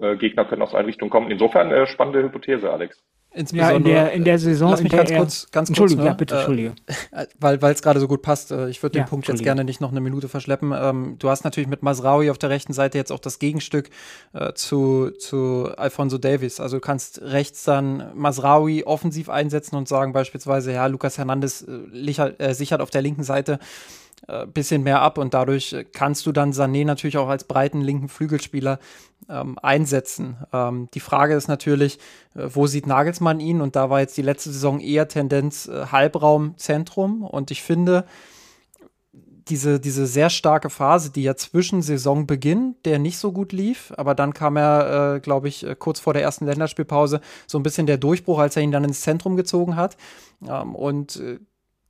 [0.00, 1.30] äh, Gegner können aus allen Richtungen kommen.
[1.30, 3.02] Insofern äh, spannende Hypothese, Alex.
[3.34, 4.70] Insbesondere, ja, in der, in der Saison.
[4.70, 6.10] Lass mich ganz kurz, ganz Entschuldigung, kurz, ne?
[6.10, 6.72] ja, bitte, Entschuldige.
[7.12, 8.50] Äh, weil es gerade so gut passt.
[8.50, 10.72] Äh, ich würde den ja, Punkt jetzt gerne nicht noch eine Minute verschleppen.
[10.76, 13.88] Ähm, du hast natürlich mit Masraui auf der rechten Seite jetzt auch das Gegenstück
[14.34, 16.60] äh, zu, zu Alfonso Davis.
[16.60, 22.34] Also du kannst rechts dann Masraui offensiv einsetzen und sagen beispielsweise, ja, Lukas Hernandez äh,
[22.38, 23.58] äh sichert auf der linken Seite
[24.28, 28.08] äh, bisschen mehr ab und dadurch kannst du dann Sané natürlich auch als breiten linken
[28.08, 28.78] Flügelspieler
[29.28, 30.36] ähm, einsetzen.
[30.52, 31.98] Ähm, die Frage ist natürlich,
[32.34, 33.60] äh, wo sieht Nagelsmann ihn?
[33.60, 37.22] Und da war jetzt die letzte Saison eher Tendenz äh, Halbraum, Zentrum.
[37.22, 38.04] Und ich finde,
[39.48, 44.14] diese, diese sehr starke Phase, die ja zwischen Saisonbeginn, der nicht so gut lief, aber
[44.14, 47.86] dann kam er, äh, glaube ich, äh, kurz vor der ersten Länderspielpause so ein bisschen
[47.86, 49.96] der Durchbruch, als er ihn dann ins Zentrum gezogen hat.
[50.48, 51.38] Ähm, und äh,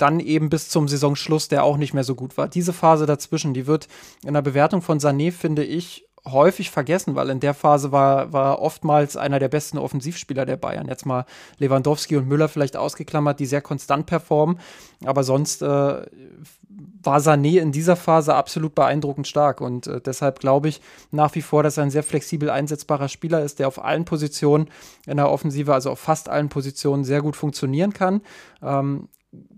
[0.03, 2.49] dann eben bis zum Saisonschluss, der auch nicht mehr so gut war.
[2.49, 3.89] Diese Phase dazwischen, die wird
[4.25, 8.61] in der Bewertung von Sané, finde ich, häufig vergessen, weil in der Phase war, war
[8.61, 10.87] oftmals einer der besten Offensivspieler der Bayern.
[10.89, 11.25] Jetzt mal
[11.59, 14.59] Lewandowski und Müller vielleicht ausgeklammert, die sehr konstant performen.
[15.05, 19.61] Aber sonst äh, war Sané in dieser Phase absolut beeindruckend stark.
[19.61, 20.81] Und äh, deshalb glaube ich
[21.11, 24.69] nach wie vor, dass er ein sehr flexibel einsetzbarer Spieler ist, der auf allen Positionen
[25.07, 28.21] in der Offensive, also auf fast allen Positionen, sehr gut funktionieren kann.
[28.63, 29.09] Ähm,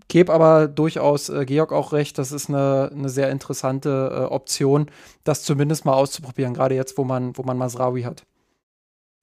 [0.07, 4.87] gebe aber durchaus äh, Georg auch recht, das ist eine, eine sehr interessante äh, Option,
[5.23, 8.23] das zumindest mal auszuprobieren, gerade jetzt, wo man, wo man Masraoui hat.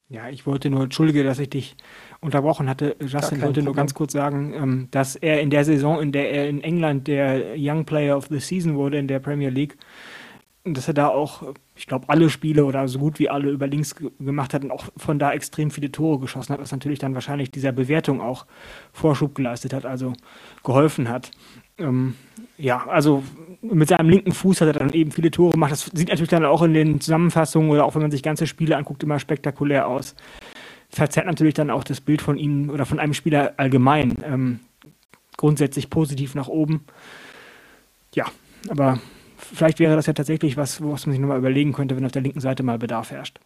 [0.08, 1.74] Ja, ich wollte nur, entschuldige, dass ich dich
[2.20, 2.96] unterbrochen hatte.
[3.00, 3.64] Justin wollte Problem.
[3.64, 7.08] nur ganz kurz sagen, ähm, dass er in der Saison, in der er in England
[7.08, 9.78] der Young Player of the Season wurde in der Premier League,
[10.64, 13.96] dass er da auch, ich glaube, alle Spiele oder so gut wie alle über links
[13.96, 17.50] gemacht hat und auch von da extrem viele Tore geschossen hat, was natürlich dann wahrscheinlich
[17.50, 18.46] dieser Bewertung auch
[18.92, 20.12] Vorschub geleistet hat, also
[20.62, 21.32] geholfen hat.
[21.78, 22.14] Ähm,
[22.56, 23.24] ja, also
[23.62, 25.72] mit seinem linken Fuß hat er dann eben viele Tore gemacht.
[25.72, 28.76] Das sieht natürlich dann auch in den Zusammenfassungen oder auch wenn man sich ganze Spiele
[28.76, 30.14] anguckt, immer spektakulär aus.
[30.88, 34.18] Verzerrt natürlich dann auch das Bild von ihm oder von einem Spieler allgemein.
[34.24, 34.60] Ähm,
[35.36, 36.84] grundsätzlich positiv nach oben.
[38.14, 38.26] Ja,
[38.68, 39.00] aber
[39.52, 42.22] vielleicht wäre das ja tatsächlich was, was man sich nochmal überlegen könnte, wenn auf der
[42.22, 43.40] linken Seite mal Bedarf herrscht.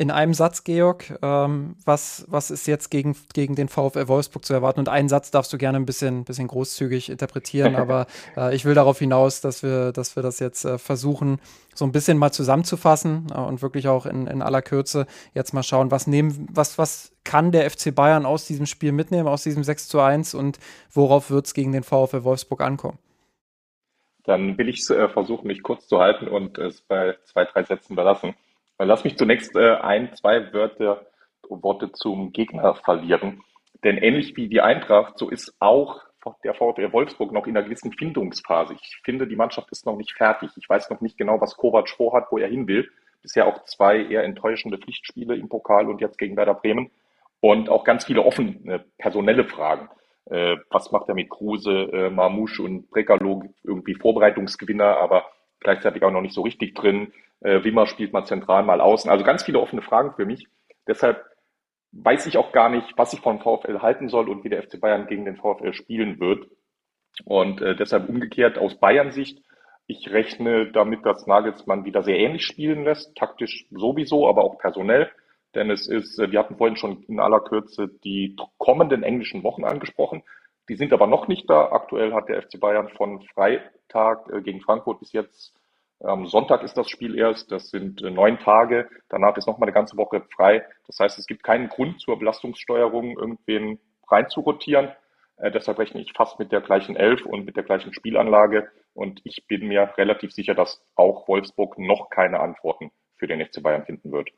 [0.00, 4.54] In einem Satz, Georg, ähm, was, was ist jetzt gegen, gegen den VfL Wolfsburg zu
[4.54, 4.80] erwarten?
[4.80, 8.72] Und einen Satz darfst du gerne ein bisschen, bisschen großzügig interpretieren, aber äh, ich will
[8.72, 11.38] darauf hinaus, dass wir, dass wir das jetzt äh, versuchen,
[11.74, 15.62] so ein bisschen mal zusammenzufassen äh, und wirklich auch in, in aller Kürze jetzt mal
[15.62, 19.64] schauen, was nehmen, was, was kann der FC Bayern aus diesem Spiel mitnehmen, aus diesem
[19.64, 20.58] 6 zu 1 und
[20.90, 22.98] worauf wird es gegen den VfL Wolfsburg ankommen?
[24.24, 27.96] Dann will ich äh, versuchen, mich kurz zu halten und es bei zwei, drei Sätzen
[27.96, 28.34] belassen.
[28.78, 31.06] Lass mich zunächst äh, ein, zwei Wörter,
[31.48, 33.42] Worte zum Gegner verlieren.
[33.84, 36.02] Denn ähnlich wie die Eintracht, so ist auch
[36.44, 38.74] der VfL Wolfsburg noch in einer gewissen Findungsphase.
[38.74, 40.50] Ich finde, die Mannschaft ist noch nicht fertig.
[40.56, 42.90] Ich weiß noch nicht genau, was Kovac vorhat, wo er hin will.
[43.22, 46.90] Bisher auch zwei eher enttäuschende Pflichtspiele im Pokal und jetzt gegen Werder Bremen.
[47.40, 49.88] Und auch ganz viele offene personelle Fragen.
[50.30, 55.24] Äh, was macht er mit Kruse, äh, Marmouche und Brekalo irgendwie Vorbereitungsgewinner, aber
[55.58, 57.12] gleichzeitig auch noch nicht so richtig drin.
[57.40, 59.10] Äh, Wimmer spielt mal zentral, mal außen.
[59.10, 60.46] Also ganz viele offene Fragen für mich.
[60.86, 61.24] Deshalb
[61.92, 64.80] weiß ich auch gar nicht, was ich von VfL halten soll und wie der FC
[64.80, 66.46] Bayern gegen den VfL spielen wird.
[67.24, 69.42] Und äh, deshalb umgekehrt aus Bayern-Sicht,
[69.86, 75.10] ich rechne damit, dass Nagelsmann wieder sehr ähnlich spielen lässt, taktisch sowieso, aber auch personell.
[75.54, 80.22] Denn es ist, wir hatten vorhin schon in aller Kürze die kommenden englischen Wochen angesprochen.
[80.68, 81.72] Die sind aber noch nicht da.
[81.72, 85.54] Aktuell hat der FC Bayern von Freitag äh, gegen Frankfurt bis jetzt,
[86.02, 88.88] am Sonntag ist das Spiel erst, das sind äh, neun Tage.
[89.10, 90.64] Danach ist nochmal eine ganze Woche frei.
[90.86, 93.78] Das heißt, es gibt keinen Grund zur Belastungssteuerung, irgendwen
[94.08, 94.90] reinzurotieren.
[95.36, 98.68] Äh, deshalb rechne ich fast mit der gleichen Elf und mit der gleichen Spielanlage.
[98.94, 103.62] Und ich bin mir relativ sicher, dass auch Wolfsburg noch keine Antworten für den FC
[103.62, 104.30] Bayern finden wird.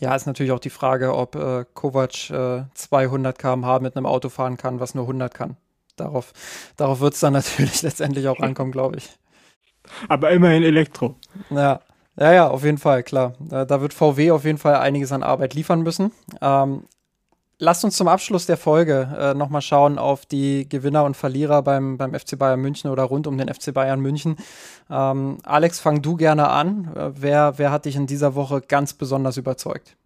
[0.00, 4.28] Ja, ist natürlich auch die Frage, ob äh, Kovac äh, 200 km/h mit einem Auto
[4.28, 5.56] fahren kann, was nur 100 kann.
[5.96, 6.32] Darauf,
[6.76, 9.10] darauf wird es dann natürlich letztendlich auch ankommen, glaube ich.
[10.08, 11.16] Aber immerhin Elektro.
[11.50, 11.80] Ja.
[12.18, 13.34] Ja, ja, auf jeden Fall, klar.
[13.40, 16.12] Da wird VW auf jeden Fall einiges an Arbeit liefern müssen.
[16.40, 16.84] Ähm,
[17.58, 21.96] Lasst uns zum Abschluss der Folge äh, nochmal schauen auf die Gewinner und Verlierer beim,
[21.96, 24.36] beim FC Bayern München oder rund um den FC Bayern München.
[24.90, 26.94] Ähm, Alex, fang du gerne an.
[26.94, 29.96] Äh, wer, wer hat dich in dieser Woche ganz besonders überzeugt?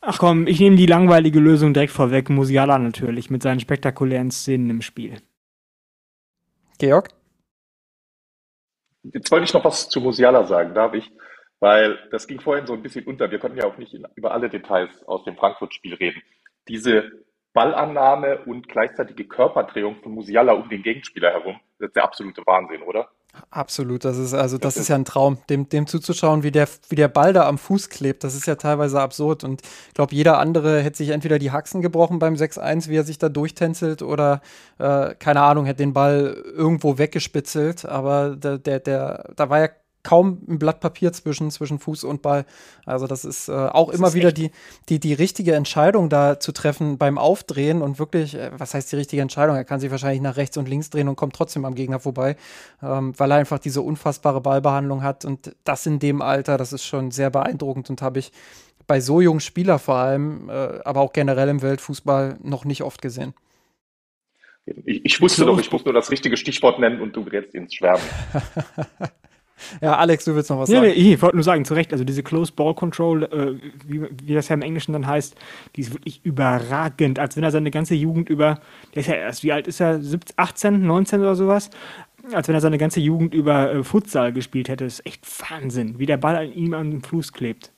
[0.00, 2.28] Ach komm, ich nehme die langweilige Lösung direkt vorweg.
[2.28, 5.20] Musiala natürlich mit seinen spektakulären Szenen im Spiel.
[6.78, 7.10] Georg?
[9.04, 11.08] Jetzt wollte ich noch was zu Musiala sagen, darf ich?
[11.60, 13.30] Weil das ging vorhin so ein bisschen unter.
[13.30, 16.22] Wir konnten ja auch nicht über alle Details aus dem Frankfurt-Spiel reden.
[16.68, 17.10] Diese
[17.52, 22.82] Ballannahme und gleichzeitige Körperdrehung von Musiala um den Gegenspieler herum, das ist der absolute Wahnsinn,
[22.82, 23.08] oder?
[23.50, 26.68] Absolut, das ist also das, das ist ja ein Traum, dem, dem zuzuschauen, wie der,
[26.88, 28.24] wie der Ball da am Fuß klebt.
[28.24, 29.44] Das ist ja teilweise absurd.
[29.44, 33.04] Und ich glaube, jeder andere hätte sich entweder die Haxen gebrochen beim 6-1, wie er
[33.04, 34.40] sich da durchtänzelt, oder
[34.78, 37.84] äh, keine Ahnung, hätte den Ball irgendwo weggespitzelt.
[37.84, 39.68] Aber der, der, der, da war ja
[40.06, 42.46] kaum ein Blatt Papier zwischen, zwischen Fuß und Ball.
[42.84, 44.52] Also das ist äh, auch das immer ist wieder die,
[44.88, 48.96] die, die richtige Entscheidung da zu treffen beim Aufdrehen und wirklich, äh, was heißt die
[48.96, 49.56] richtige Entscheidung?
[49.56, 52.36] Er kann sich wahrscheinlich nach rechts und links drehen und kommt trotzdem am Gegner vorbei,
[52.84, 56.84] ähm, weil er einfach diese unfassbare Ballbehandlung hat und das in dem Alter, das ist
[56.84, 58.30] schon sehr beeindruckend und habe ich
[58.86, 60.52] bei so jungen Spielern vor allem, äh,
[60.84, 63.34] aber auch generell im Weltfußball noch nicht oft gesehen.
[64.84, 67.74] Ich, ich wusste doch, ich muss nur das richtige Stichwort nennen und du gerätst ins
[67.74, 68.06] Schwärmen.
[69.80, 70.86] Ja, Alex, du willst noch was nee, sagen?
[70.88, 74.34] Nee, ich wollte nur sagen, zu Recht, also diese Close Ball Control, äh, wie, wie,
[74.34, 75.34] das ja im Englischen dann heißt,
[75.74, 78.60] die ist wirklich überragend, als wenn er seine ganze Jugend über,
[78.94, 81.70] der ist ja erst, wie alt ist er, 17, 18, 19 oder sowas?
[82.32, 84.84] Als wenn er seine ganze Jugend über äh, Futsal gespielt hätte.
[84.84, 87.70] Das ist echt Wahnsinn, wie der Ball an ihm an dem Fuß klebt.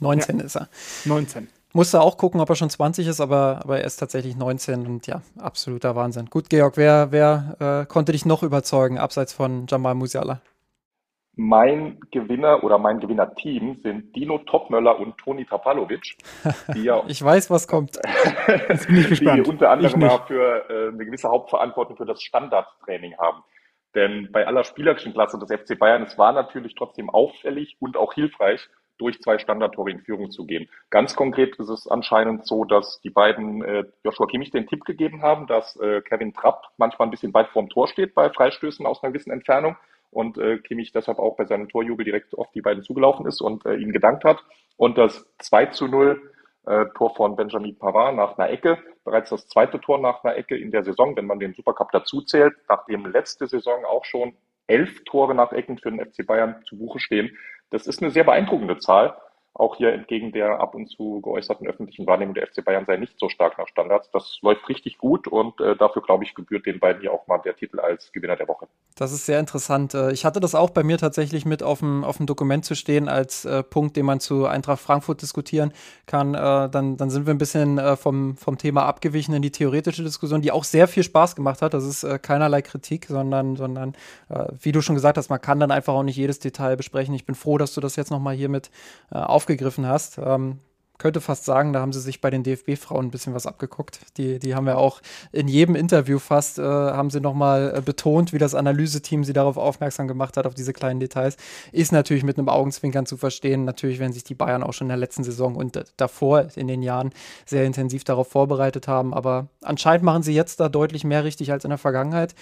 [0.00, 0.44] 19 ja.
[0.44, 0.68] ist er.
[1.04, 1.48] 19.
[1.74, 5.06] Musste auch gucken, ob er schon 20 ist, aber, aber er ist tatsächlich 19 und
[5.06, 6.26] ja, absoluter Wahnsinn.
[6.26, 10.42] Gut, Georg, wer, wer äh, konnte dich noch überzeugen, abseits von Jamal Musiala?
[11.34, 16.16] Mein Gewinner oder mein Gewinnerteam sind Dino Topmöller und Toni Tapalovic.
[16.74, 17.98] Die ja, ich weiß, was kommt.
[18.68, 19.46] Jetzt bin ich gespannt.
[19.46, 23.42] Die unter anderem mal für äh, eine gewisse Hauptverantwortung für das Standardtraining haben.
[23.94, 28.12] Denn bei aller spielerischen Klasse des FC Bayern, es war natürlich trotzdem auffällig und auch
[28.12, 28.68] hilfreich,
[28.98, 30.68] durch zwei Standardtore in Führung zu gehen.
[30.90, 35.22] Ganz konkret ist es anscheinend so, dass die beiden äh, Joshua Kimmich den Tipp gegeben
[35.22, 39.02] haben, dass äh, Kevin Trapp manchmal ein bisschen weit vorm Tor steht bei Freistößen aus
[39.02, 39.76] einer gewissen Entfernung
[40.12, 43.64] und äh, Kimmich deshalb auch bei seinem Torjubel direkt auf die beiden zugelaufen ist und
[43.66, 44.44] äh, ihnen gedankt hat.
[44.76, 46.30] Und das 2 zu 0
[46.66, 50.56] äh, Tor von Benjamin Pavard nach einer Ecke, bereits das zweite Tor nach einer Ecke
[50.56, 54.34] in der Saison, wenn man den Supercup dazu zählt, nachdem letzte Saison auch schon
[54.66, 57.36] elf Tore nach Ecken für den FC Bayern zu Buche stehen.
[57.70, 59.16] Das ist eine sehr beeindruckende Zahl
[59.54, 63.18] auch hier entgegen der ab und zu geäußerten öffentlichen Wahrnehmung der FC Bayern sei nicht
[63.18, 64.10] so stark nach Standards.
[64.10, 67.38] Das läuft richtig gut und äh, dafür, glaube ich, gebührt den beiden hier auch mal
[67.38, 68.66] der Titel als Gewinner der Woche.
[68.96, 69.92] Das ist sehr interessant.
[69.92, 72.74] Äh, ich hatte das auch bei mir tatsächlich mit auf dem, auf dem Dokument zu
[72.74, 75.72] stehen als äh, Punkt, den man zu Eintracht Frankfurt diskutieren
[76.06, 76.34] kann.
[76.34, 80.02] Äh, dann, dann sind wir ein bisschen äh, vom, vom Thema abgewichen in die theoretische
[80.02, 81.74] Diskussion, die auch sehr viel Spaß gemacht hat.
[81.74, 83.94] Das ist äh, keinerlei Kritik, sondern, sondern
[84.60, 87.14] wie du schon gesagt hast, man kann dann einfach auch nicht jedes Detail besprechen.
[87.14, 88.70] Ich bin froh, dass du das jetzt nochmal hier mit
[89.10, 90.18] auf aufgegriffen hast.
[90.18, 90.60] Ähm,
[90.98, 93.98] könnte fast sagen, da haben sie sich bei den DFB-Frauen ein bisschen was abgeguckt.
[94.18, 95.00] Die, die haben ja auch
[95.32, 99.56] in jedem Interview fast, äh, haben sie nochmal äh, betont, wie das Analyseteam sie darauf
[99.56, 101.36] aufmerksam gemacht hat, auf diese kleinen Details.
[101.72, 103.64] Ist natürlich mit einem Augenzwinkern zu verstehen.
[103.64, 106.82] Natürlich, wenn sich die Bayern auch schon in der letzten Saison und davor in den
[106.82, 107.10] Jahren
[107.46, 109.12] sehr intensiv darauf vorbereitet haben.
[109.12, 112.36] Aber anscheinend machen sie jetzt da deutlich mehr richtig als in der Vergangenheit.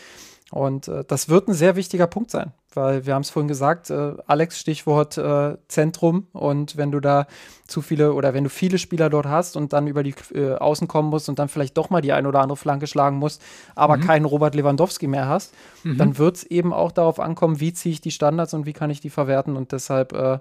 [0.51, 3.89] Und äh, das wird ein sehr wichtiger Punkt sein, weil wir haben es vorhin gesagt,
[3.89, 6.27] äh, Alex, Stichwort äh, Zentrum.
[6.33, 7.29] Und wenn du da
[7.69, 10.89] zu viele oder wenn du viele Spieler dort hast und dann über die äh, Außen
[10.89, 13.41] kommen musst und dann vielleicht doch mal die ein oder andere Flanke schlagen musst,
[13.77, 14.01] aber mhm.
[14.01, 15.99] keinen Robert Lewandowski mehr hast, mhm.
[15.99, 18.91] dann wird es eben auch darauf ankommen, wie ziehe ich die Standards und wie kann
[18.91, 19.57] ich die verwerten.
[19.57, 20.41] Und deshalb, äh,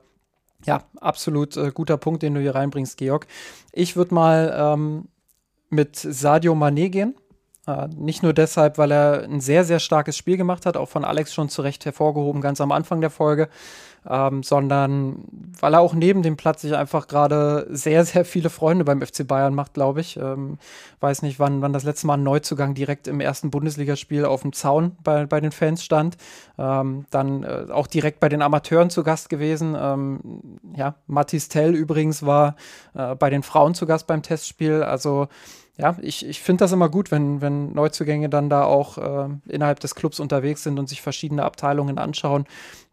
[0.65, 3.27] ja, absolut äh, guter Punkt, den du hier reinbringst, Georg.
[3.73, 5.07] Ich würde mal ähm,
[5.69, 7.13] mit Sadio Mané gehen
[7.95, 11.33] nicht nur deshalb, weil er ein sehr, sehr starkes Spiel gemacht hat, auch von Alex
[11.33, 13.49] schon zu Recht hervorgehoben, ganz am Anfang der Folge,
[14.09, 15.23] ähm, sondern
[15.59, 19.27] weil er auch neben dem Platz sich einfach gerade sehr, sehr viele Freunde beim FC
[19.27, 20.17] Bayern macht, glaube ich.
[20.17, 20.57] Ähm,
[20.99, 24.53] weiß nicht, wann, wann das letzte Mal ein Neuzugang direkt im ersten Bundesligaspiel auf dem
[24.53, 26.17] Zaun bei, bei den Fans stand.
[26.57, 29.75] Ähm, dann äh, auch direkt bei den Amateuren zu Gast gewesen.
[29.79, 32.55] Ähm, ja, Mathis Tell übrigens war
[32.93, 34.83] äh, bei den Frauen zu Gast beim Testspiel.
[34.83, 35.27] Also
[35.79, 39.79] ja, ich, ich finde das immer gut, wenn, wenn Neuzugänge dann da auch äh, innerhalb
[39.79, 42.45] des Clubs unterwegs sind und sich verschiedene Abteilungen anschauen.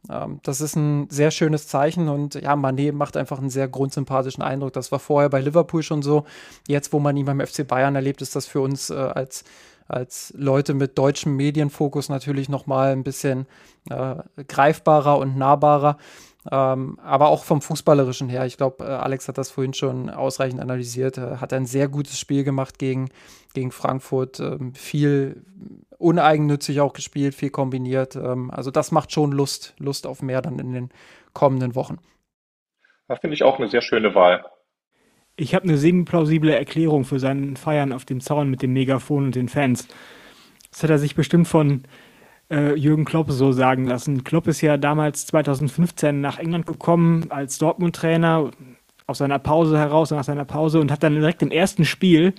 [0.09, 4.43] Ähm, das ist ein sehr schönes Zeichen und ja, Manet macht einfach einen sehr grundsympathischen
[4.43, 4.73] Eindruck.
[4.73, 6.27] Das war vorher bei Liverpool schon so.
[6.69, 9.43] Jetzt, wo man ihn beim FC Bayern erlebt, ist das für uns äh, als
[9.89, 13.47] als Leute mit deutschem Medienfokus natürlich noch mal ein bisschen
[13.89, 14.17] äh,
[14.49, 15.97] greifbarer und nahbarer.
[16.51, 18.47] Ähm, aber auch vom Fußballerischen her.
[18.47, 21.19] Ich glaube, äh, Alex hat das vorhin schon ausreichend analysiert.
[21.19, 23.11] Äh, hat ein sehr gutes Spiel gemacht gegen,
[23.55, 24.41] gegen Frankfurt.
[24.41, 25.45] Ähm, viel
[25.99, 28.17] uneigennützig auch gespielt, viel kombiniert.
[28.17, 30.91] Ähm, also das macht schon Lust, Lust auf mehr dann in den
[31.33, 31.99] kommenden Wochen.
[33.09, 34.45] Das finde ich auch eine sehr schöne Wahl.
[35.37, 39.35] Ich habe eine semi-plausible Erklärung für seinen Feiern auf dem Zaun mit dem Megafon und
[39.35, 39.87] den Fans.
[40.71, 41.83] Das hat er sich bestimmt von
[42.51, 44.25] äh, Jürgen Klopp so sagen lassen.
[44.25, 48.51] Klopp ist ja damals 2015 nach England gekommen als Dortmund-Trainer
[49.07, 52.35] aus seiner Pause heraus, nach seiner Pause und hat dann direkt im ersten Spiel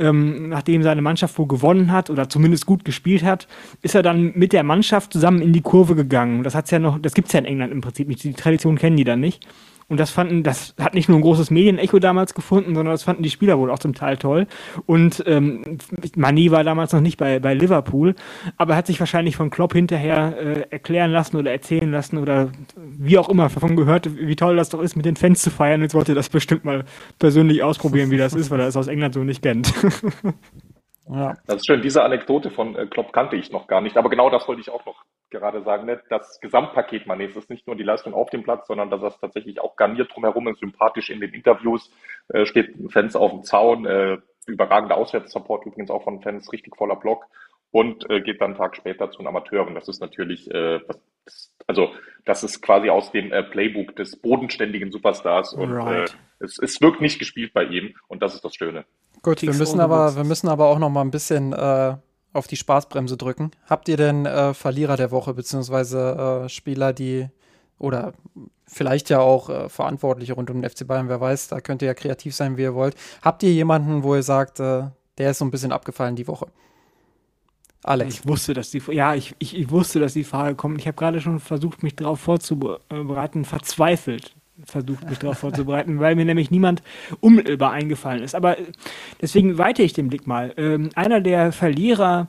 [0.00, 3.46] ähm, nachdem seine Mannschaft wohl gewonnen hat oder zumindest gut gespielt hat,
[3.82, 6.42] ist er dann mit der Mannschaft zusammen in die Kurve gegangen.
[6.42, 8.24] Das hat's ja noch, das gibt's ja in England im Prinzip nicht.
[8.24, 9.46] Die Tradition kennen die dann nicht.
[9.90, 13.24] Und das fanden, das hat nicht nur ein großes Medienecho damals gefunden, sondern das fanden
[13.24, 14.46] die Spieler wohl auch zum Teil toll.
[14.86, 15.78] Und ähm,
[16.14, 18.14] Mani war damals noch nicht bei, bei Liverpool,
[18.56, 23.18] aber hat sich wahrscheinlich von Klopp hinterher äh, erklären lassen oder erzählen lassen oder wie
[23.18, 25.82] auch immer davon gehört, wie toll das doch ist, mit den Fans zu feiern.
[25.82, 26.84] Jetzt wollte er das bestimmt mal
[27.18, 29.74] persönlich ausprobieren, wie das ist, weil er es aus England so nicht kennt.
[31.12, 31.34] Ja.
[31.46, 31.82] Das ist schön.
[31.82, 33.96] Diese Anekdote von äh, Klopp kannte ich noch gar nicht.
[33.96, 35.86] Aber genau das wollte ich auch noch gerade sagen.
[35.86, 36.00] Ne?
[36.08, 39.60] Das Gesamtpaket Manets ist nicht nur die Leistung auf dem Platz, sondern dass das tatsächlich
[39.60, 41.90] auch garniert drumherum ist, sympathisch in den Interviews,
[42.28, 46.96] äh, steht Fans auf dem Zaun, äh, überragender Auswärtssupport übrigens auch von Fans, richtig voller
[46.96, 47.26] Block
[47.70, 49.74] und äh, geht dann einen Tag später zu den Amateuren.
[49.74, 50.98] Das ist natürlich, äh, was,
[51.66, 51.90] also
[52.24, 56.10] das ist quasi aus dem äh, Playbook des bodenständigen Superstars und right.
[56.10, 58.84] äh, es, es wirkt nicht gespielt bei ihm und das ist das Schöne.
[59.22, 61.96] Gut, wir müssen aber, wir müssen aber auch noch mal ein bisschen äh,
[62.32, 63.50] auf die Spaßbremse drücken.
[63.68, 67.28] Habt ihr denn äh, Verlierer der Woche, beziehungsweise äh, Spieler, die
[67.78, 68.12] oder
[68.66, 71.86] vielleicht ja auch äh, Verantwortliche rund um den FC Bayern, wer weiß, da könnt ihr
[71.86, 72.94] ja kreativ sein, wie ihr wollt.
[73.22, 74.84] Habt ihr jemanden, wo ihr sagt, äh,
[75.18, 76.46] der ist so ein bisschen abgefallen die Woche?
[77.82, 78.14] Alex.
[78.14, 80.78] Ich wusste, dass die, ja, ich, ich, ich wusste, dass die Frage kommt.
[80.78, 84.34] Ich habe gerade schon versucht, mich darauf vorzubereiten, verzweifelt
[84.66, 86.82] versucht, mich darauf vorzubereiten, weil mir nämlich niemand
[87.20, 88.34] unmittelbar eingefallen ist.
[88.34, 88.66] Aber äh,
[89.20, 90.52] deswegen weite ich den Blick mal.
[90.56, 92.28] Ähm, einer der Verlierer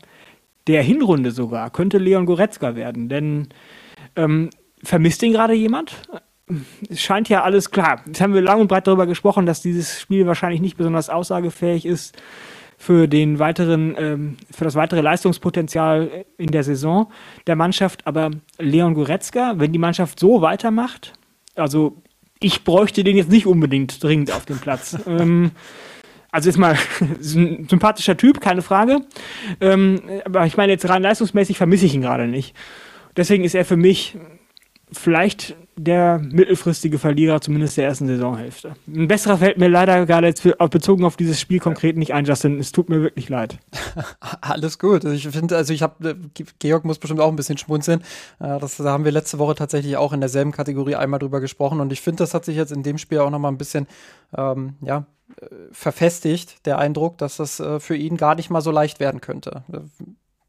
[0.67, 3.49] der Hinrunde sogar könnte Leon Goretzka werden, denn
[4.15, 4.49] ähm,
[4.83, 5.95] vermisst ihn gerade jemand?
[6.89, 8.01] Es scheint ja alles klar.
[8.05, 11.85] Jetzt haben wir lang und breit darüber gesprochen, dass dieses Spiel wahrscheinlich nicht besonders aussagefähig
[11.85, 12.17] ist
[12.81, 17.11] für den weiteren, ähm, für das weitere Leistungspotenzial in der Saison
[17.45, 18.07] der Mannschaft.
[18.07, 21.13] Aber Leon Goretzka, wenn die Mannschaft so weitermacht,
[21.55, 22.01] also
[22.39, 24.97] ich bräuchte den jetzt nicht unbedingt dringend auf dem Platz.
[25.05, 25.51] ähm,
[26.31, 29.01] also ist mal ein sympathischer Typ, keine Frage.
[29.59, 32.55] Ähm, aber ich meine, jetzt rein leistungsmäßig vermisse ich ihn gerade nicht.
[33.15, 34.17] Deswegen ist er für mich
[34.91, 38.73] vielleicht der mittelfristige Verlierer, zumindest der ersten Saisonhälfte.
[38.87, 42.59] Ein besserer fällt mir leider gerade jetzt bezogen auf dieses Spiel konkret nicht ein, Justin.
[42.59, 43.57] Es tut mir wirklich leid.
[44.41, 45.03] Alles gut.
[45.05, 46.17] Ich finde, also ich habe,
[46.59, 48.01] Georg muss bestimmt auch ein bisschen schmunzeln.
[48.39, 51.79] Äh, das, da haben wir letzte Woche tatsächlich auch in derselben Kategorie einmal drüber gesprochen
[51.79, 53.87] und ich finde, das hat sich jetzt in dem Spiel auch nochmal ein bisschen,
[54.37, 55.05] ähm, ja,
[55.41, 59.21] äh, verfestigt, der Eindruck, dass das äh, für ihn gar nicht mal so leicht werden
[59.21, 59.63] könnte.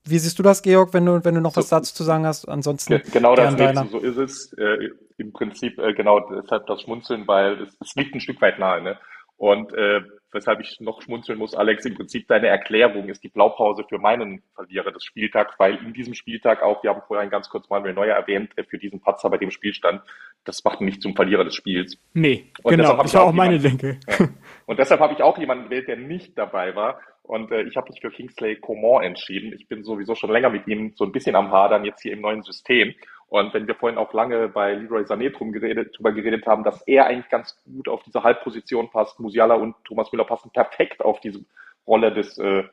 [0.04, 2.26] Wie siehst du das, Georg, wenn du, wenn du noch so, was dazu zu sagen
[2.26, 2.48] hast?
[2.48, 2.98] Ansonsten.
[2.98, 3.86] Ge genau das deiner.
[3.86, 4.52] so ist es.
[4.54, 8.58] Äh, Im Prinzip äh, genau deshalb das Schmunzeln, weil es, es liegt ein Stück weit
[8.58, 8.82] nahe.
[8.82, 8.98] Ne?
[9.36, 10.02] Und äh,
[10.32, 14.42] weshalb ich noch schmunzeln muss, Alex, im Prinzip deine Erklärung ist die Blaupause für meinen
[14.54, 18.14] Verlierer des Spieltags, weil in diesem Spieltag auch, wir haben vorhin ganz kurz Manuel Neuer
[18.14, 20.02] erwähnt, äh, für diesen Patzer bei dem Spielstand,
[20.44, 21.98] das macht ihn nicht zum Verlierer des Spiels.
[22.14, 23.98] Nee, Und genau, das war auch meine Denke.
[24.08, 24.28] Ja.
[24.66, 27.00] Und deshalb habe ich auch jemanden gewählt, der nicht dabei war.
[27.22, 29.52] Und äh, ich habe mich für Kingsley Coman entschieden.
[29.52, 32.20] Ich bin sowieso schon länger mit ihm so ein bisschen am Hadern jetzt hier im
[32.20, 32.94] neuen System.
[33.28, 36.82] Und wenn wir vorhin auch lange bei Leroy Sané drum geredet, drüber geredet haben, dass
[36.82, 41.20] er eigentlich ganz gut auf diese Halbposition passt, Musiala und Thomas Müller passen perfekt auf
[41.20, 41.44] diese
[41.86, 42.64] Rolle des äh,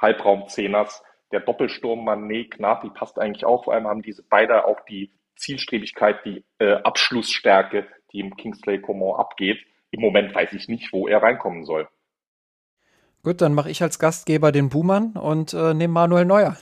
[0.00, 1.02] Halbraumzehners.
[1.32, 3.64] Der Doppelsturm Mané, Gnabry passt eigentlich auch.
[3.64, 9.18] Vor allem haben diese beide auch die Zielstrebigkeit, die äh, Abschlussstärke, die im Kingsley Coman
[9.18, 9.58] abgeht.
[9.90, 11.88] Im Moment weiß ich nicht, wo er reinkommen soll.
[13.26, 16.56] Gut, dann mache ich als Gastgeber den Buhmann und äh, nehme Manuel Neuer.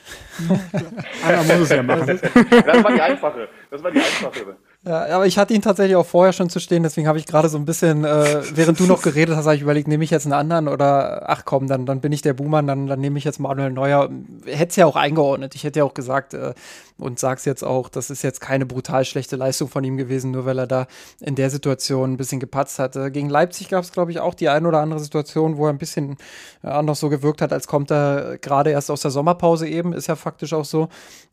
[1.23, 2.07] Einer muss es ja machen.
[2.07, 3.49] Das war die einfache.
[3.71, 4.57] Das war die einfache.
[4.87, 7.49] Ja, aber ich hatte ihn tatsächlich auch vorher schon zu stehen, deswegen habe ich gerade
[7.49, 10.27] so ein bisschen, äh, während du noch geredet hast, habe ich überlegt, nehme ich jetzt
[10.27, 13.25] einen anderen oder ach komm, dann, dann bin ich der Buhmann, dann, dann nehme ich
[13.25, 14.11] jetzt Manuel Neuer.
[14.45, 15.55] Hätte es ja auch eingeordnet.
[15.55, 16.53] Ich hätte ja auch gesagt äh,
[16.99, 20.45] und sag's jetzt auch, das ist jetzt keine brutal schlechte Leistung von ihm gewesen, nur
[20.45, 20.87] weil er da
[21.21, 23.11] in der Situation ein bisschen gepatzt hatte.
[23.11, 25.79] Gegen Leipzig gab es, glaube ich, auch die eine oder andere Situation, wo er ein
[25.79, 26.19] bisschen
[26.63, 30.09] ja, noch so gewirkt hat, als kommt er gerade erst aus der Sommerpause eben, ist
[30.09, 30.89] ja faktisch auch so.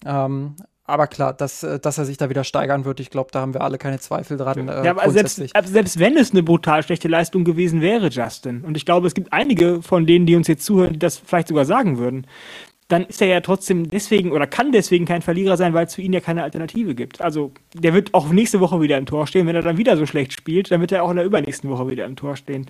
[0.06, 0.56] Ähm,
[0.92, 3.54] aber klar, dass, äh, dass er sich da wieder steigern wird, ich glaube, da haben
[3.54, 4.68] wir alle keine Zweifel dran.
[4.68, 8.78] Äh, ja, aber selbst, selbst wenn es eine brutal schlechte Leistung gewesen wäre, Justin, und
[8.78, 11.66] ich glaube, es gibt einige von denen, die uns jetzt zuhören, die das vielleicht sogar
[11.66, 12.28] sagen würden,
[12.92, 16.02] dann ist er ja trotzdem deswegen oder kann deswegen kein Verlierer sein, weil es für
[16.02, 17.22] ihn ja keine Alternative gibt.
[17.22, 19.48] Also der wird auch nächste Woche wieder im Tor stehen.
[19.48, 21.90] Wenn er dann wieder so schlecht spielt, dann wird er auch in der übernächsten Woche
[21.90, 22.66] wieder im Tor stehen.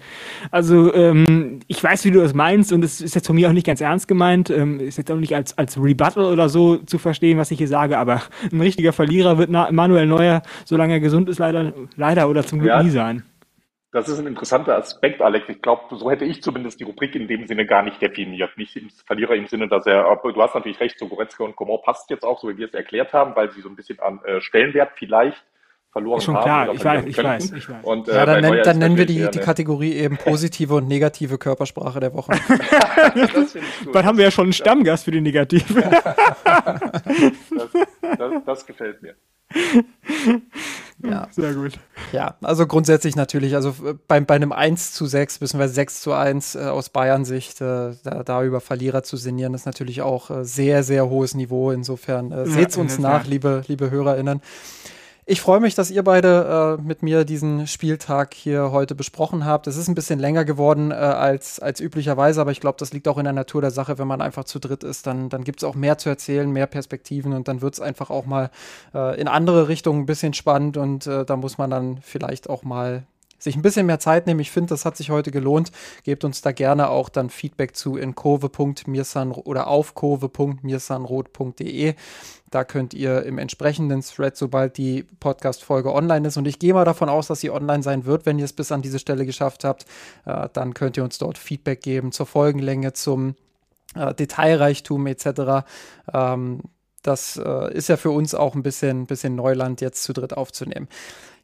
[0.51, 3.53] Also ähm, ich weiß, wie du das meinst und es ist jetzt von mir auch
[3.53, 4.49] nicht ganz ernst gemeint.
[4.49, 7.67] Ähm, ist jetzt auch nicht als, als Rebuttal oder so zu verstehen, was ich hier
[7.67, 8.21] sage, aber
[8.51, 12.69] ein richtiger Verlierer wird Manuel Neuer, solange er gesund ist, leider, leider oder zum Glück
[12.69, 12.83] ja.
[12.83, 13.23] nie sein.
[13.93, 15.49] Das ist ein interessanter Aspekt, Alex.
[15.49, 18.57] Ich glaube, so hätte ich zumindest die Rubrik in dem Sinne gar nicht definiert.
[18.57, 21.79] Nicht im Verlierer im Sinne, dass er, du hast natürlich recht, so Goretzka und Coman
[21.83, 24.21] passt jetzt auch, so wie wir es erklärt haben, weil sie so ein bisschen an
[24.23, 25.43] äh, Stellenwert vielleicht
[25.91, 26.43] verloren ist schon haben.
[26.43, 27.83] Klar, ich weiß, ich weiß, ich weiß.
[27.83, 31.37] Und, äh, ja, dann, nenn, dann nennen wir die, die Kategorie eben positive und negative
[31.37, 32.31] Körpersprache der Woche.
[33.91, 35.81] dann haben wir ja schon einen Stammgast für die negative.
[36.45, 37.71] das,
[38.17, 39.15] das, das gefällt mir.
[41.03, 41.27] Ja.
[41.31, 41.73] Sehr gut.
[42.11, 43.75] Ja, also grundsätzlich natürlich, also
[44.07, 45.67] bei, bei einem 1 zu 6 bzw.
[45.67, 50.01] 6 zu 1 äh, aus Bayern-Sicht, äh, da, da, über Verlierer zu sinnieren, ist natürlich
[50.01, 51.71] auch äh, sehr, sehr hohes Niveau.
[51.71, 54.41] Insofern äh, seht uns ja, nach, liebe, liebe HörerInnen.
[55.27, 59.67] Ich freue mich, dass ihr beide äh, mit mir diesen Spieltag hier heute besprochen habt.
[59.67, 63.07] Es ist ein bisschen länger geworden äh, als, als üblicherweise, aber ich glaube, das liegt
[63.07, 63.99] auch in der Natur der Sache.
[63.99, 66.65] Wenn man einfach zu dritt ist, dann, dann gibt es auch mehr zu erzählen, mehr
[66.65, 68.49] Perspektiven und dann wird es einfach auch mal
[68.95, 72.63] äh, in andere Richtungen ein bisschen spannend und äh, da muss man dann vielleicht auch
[72.63, 73.03] mal
[73.41, 74.39] sich ein bisschen mehr Zeit nehmen.
[74.39, 75.71] Ich finde, das hat sich heute gelohnt.
[76.03, 81.95] Gebt uns da gerne auch dann Feedback zu in kurve.mirsan oder auf kurve.mirsanrot.de.
[82.51, 86.83] Da könnt ihr im entsprechenden Thread, sobald die Podcast-Folge online ist, und ich gehe mal
[86.83, 89.63] davon aus, dass sie online sein wird, wenn ihr es bis an diese Stelle geschafft
[89.63, 89.85] habt,
[90.25, 93.35] äh, dann könnt ihr uns dort Feedback geben zur Folgenlänge, zum
[93.95, 95.65] äh, Detailreichtum etc.
[96.13, 96.61] Ähm,
[97.03, 100.87] das äh, ist ja für uns auch ein bisschen, bisschen Neuland, jetzt zu dritt aufzunehmen.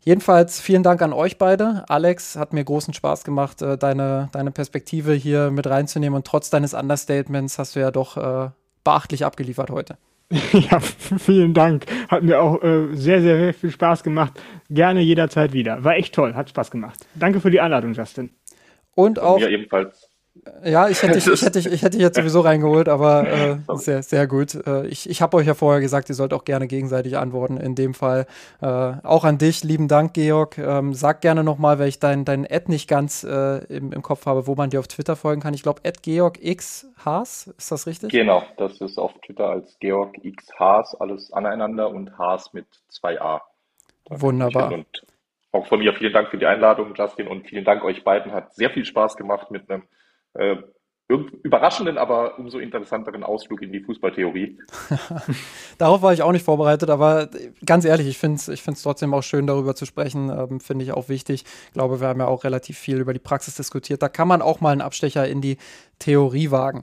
[0.07, 1.83] Jedenfalls vielen Dank an euch beide.
[1.89, 6.15] Alex, hat mir großen Spaß gemacht, äh, deine, deine Perspektive hier mit reinzunehmen.
[6.15, 8.49] Und trotz deines Understatements hast du ja doch äh,
[8.85, 9.97] beachtlich abgeliefert heute.
[10.53, 11.87] Ja, vielen Dank.
[12.07, 14.31] Hat mir auch äh, sehr, sehr, sehr viel Spaß gemacht.
[14.69, 15.83] Gerne jederzeit wieder.
[15.83, 17.05] War echt toll, hat Spaß gemacht.
[17.15, 18.29] Danke für die Einladung, Justin.
[18.95, 19.39] Und auch.
[19.39, 20.09] Mir ebenfalls.
[20.63, 24.27] Ja, ich hätte, ich, ich, hätte, ich hätte jetzt sowieso reingeholt, aber äh, sehr, sehr
[24.27, 24.55] gut.
[24.67, 27.57] Äh, ich ich habe euch ja vorher gesagt, ihr sollt auch gerne gegenseitig antworten.
[27.57, 28.25] In dem Fall
[28.61, 30.57] äh, auch an dich, lieben Dank, Georg.
[30.57, 34.25] Ähm, sag gerne nochmal, weil ich dein, dein Ad nicht ganz äh, im, im Kopf
[34.25, 35.53] habe, wo man dir auf Twitter folgen kann.
[35.53, 38.11] Ich glaube, Ad Georg X Haas, ist das richtig?
[38.11, 43.41] Genau, das ist auf Twitter als Georg X Haas, alles aneinander und Haas mit 2a.
[44.09, 44.71] Wunderbar.
[44.71, 45.05] Und
[45.51, 48.31] auch von mir vielen Dank für die Einladung, Justin, und vielen Dank euch beiden.
[48.31, 49.83] Hat sehr viel Spaß gemacht mit einem
[50.37, 50.57] äh,
[51.09, 54.59] überraschenden, aber umso interessanteren Ausflug in die Fußballtheorie.
[55.77, 57.29] Darauf war ich auch nicht vorbereitet, aber
[57.65, 60.29] ganz ehrlich, ich finde es ich trotzdem auch schön, darüber zu sprechen.
[60.29, 61.45] Ähm, finde ich auch wichtig.
[61.67, 64.01] Ich glaube, wir haben ja auch relativ viel über die Praxis diskutiert.
[64.01, 65.57] Da kann man auch mal einen Abstecher in die
[65.99, 66.81] Theorie wagen.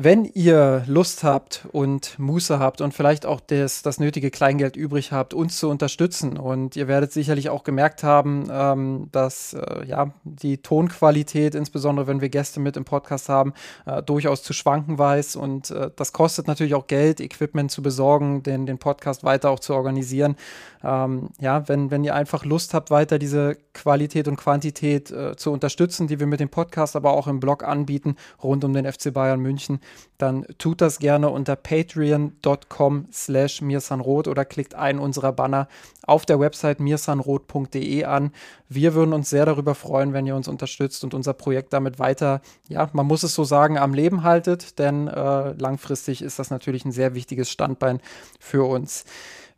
[0.00, 5.10] Wenn ihr Lust habt und Muße habt und vielleicht auch das, das nötige Kleingeld übrig
[5.10, 10.12] habt, uns zu unterstützen und ihr werdet sicherlich auch gemerkt haben, ähm, dass äh, ja,
[10.22, 13.54] die Tonqualität, insbesondere wenn wir Gäste mit im Podcast haben,
[13.86, 18.44] äh, durchaus zu schwanken weiß und äh, das kostet natürlich auch Geld, Equipment zu besorgen,
[18.44, 20.36] den, den Podcast weiter auch zu organisieren.
[20.82, 25.50] Ähm, ja, wenn, wenn ihr einfach Lust habt, weiter diese Qualität und Quantität äh, zu
[25.50, 29.12] unterstützen, die wir mit dem Podcast, aber auch im Blog anbieten, rund um den FC
[29.12, 29.80] Bayern München,
[30.18, 35.68] dann tut das gerne unter patreon.com slash mirsanrot oder klickt einen unserer Banner
[36.06, 38.32] auf der Website mirsanrot.de an.
[38.68, 42.40] Wir würden uns sehr darüber freuen, wenn ihr uns unterstützt und unser Projekt damit weiter,
[42.68, 46.84] ja, man muss es so sagen, am Leben haltet, denn äh, langfristig ist das natürlich
[46.84, 48.00] ein sehr wichtiges Standbein
[48.38, 49.04] für uns.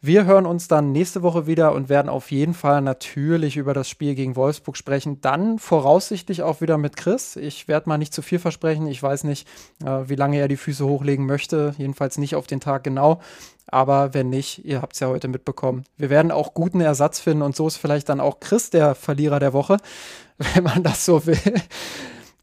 [0.03, 3.87] Wir hören uns dann nächste Woche wieder und werden auf jeden Fall natürlich über das
[3.91, 5.21] Spiel gegen Wolfsburg sprechen.
[5.21, 7.37] Dann voraussichtlich auch wieder mit Chris.
[7.37, 8.87] Ich werde mal nicht zu viel versprechen.
[8.87, 9.47] Ich weiß nicht,
[9.85, 11.75] äh, wie lange er die Füße hochlegen möchte.
[11.77, 13.21] Jedenfalls nicht auf den Tag genau.
[13.67, 15.85] Aber wenn nicht, ihr habt es ja heute mitbekommen.
[15.99, 19.39] Wir werden auch guten Ersatz finden und so ist vielleicht dann auch Chris der Verlierer
[19.39, 19.77] der Woche,
[20.55, 21.37] wenn man das so will.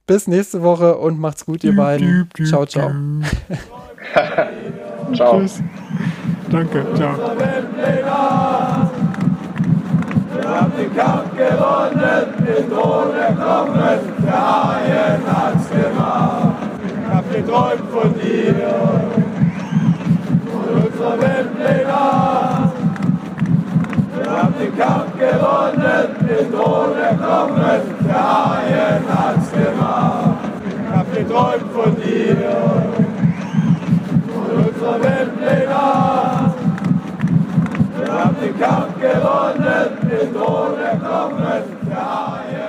[0.05, 2.29] Bis nächste Woche und macht's gut, ihr beiden.
[2.45, 2.91] Ciao, ciao.
[5.15, 5.39] ciao.
[5.41, 5.63] Tschüss.
[6.49, 7.11] Danke, ciao.
[10.33, 16.55] Wir haben den Kampf gewonnen, den Thron erkommen, der Haien hat's gemacht.
[16.85, 18.55] Ich hab geträumt von dir,
[20.49, 21.99] von unserer Weltpläne.
[24.15, 30.37] Wir haben den Kampf gewonnen, den Thron erkommen, der Haien hat's gemacht.
[30.63, 32.37] Ich hab geträumt von dir,
[34.33, 36.16] von unserer Weltpläne.
[38.07, 42.66] Wir haben den Kampf gewonnen, den Tod erklommen, der Eier.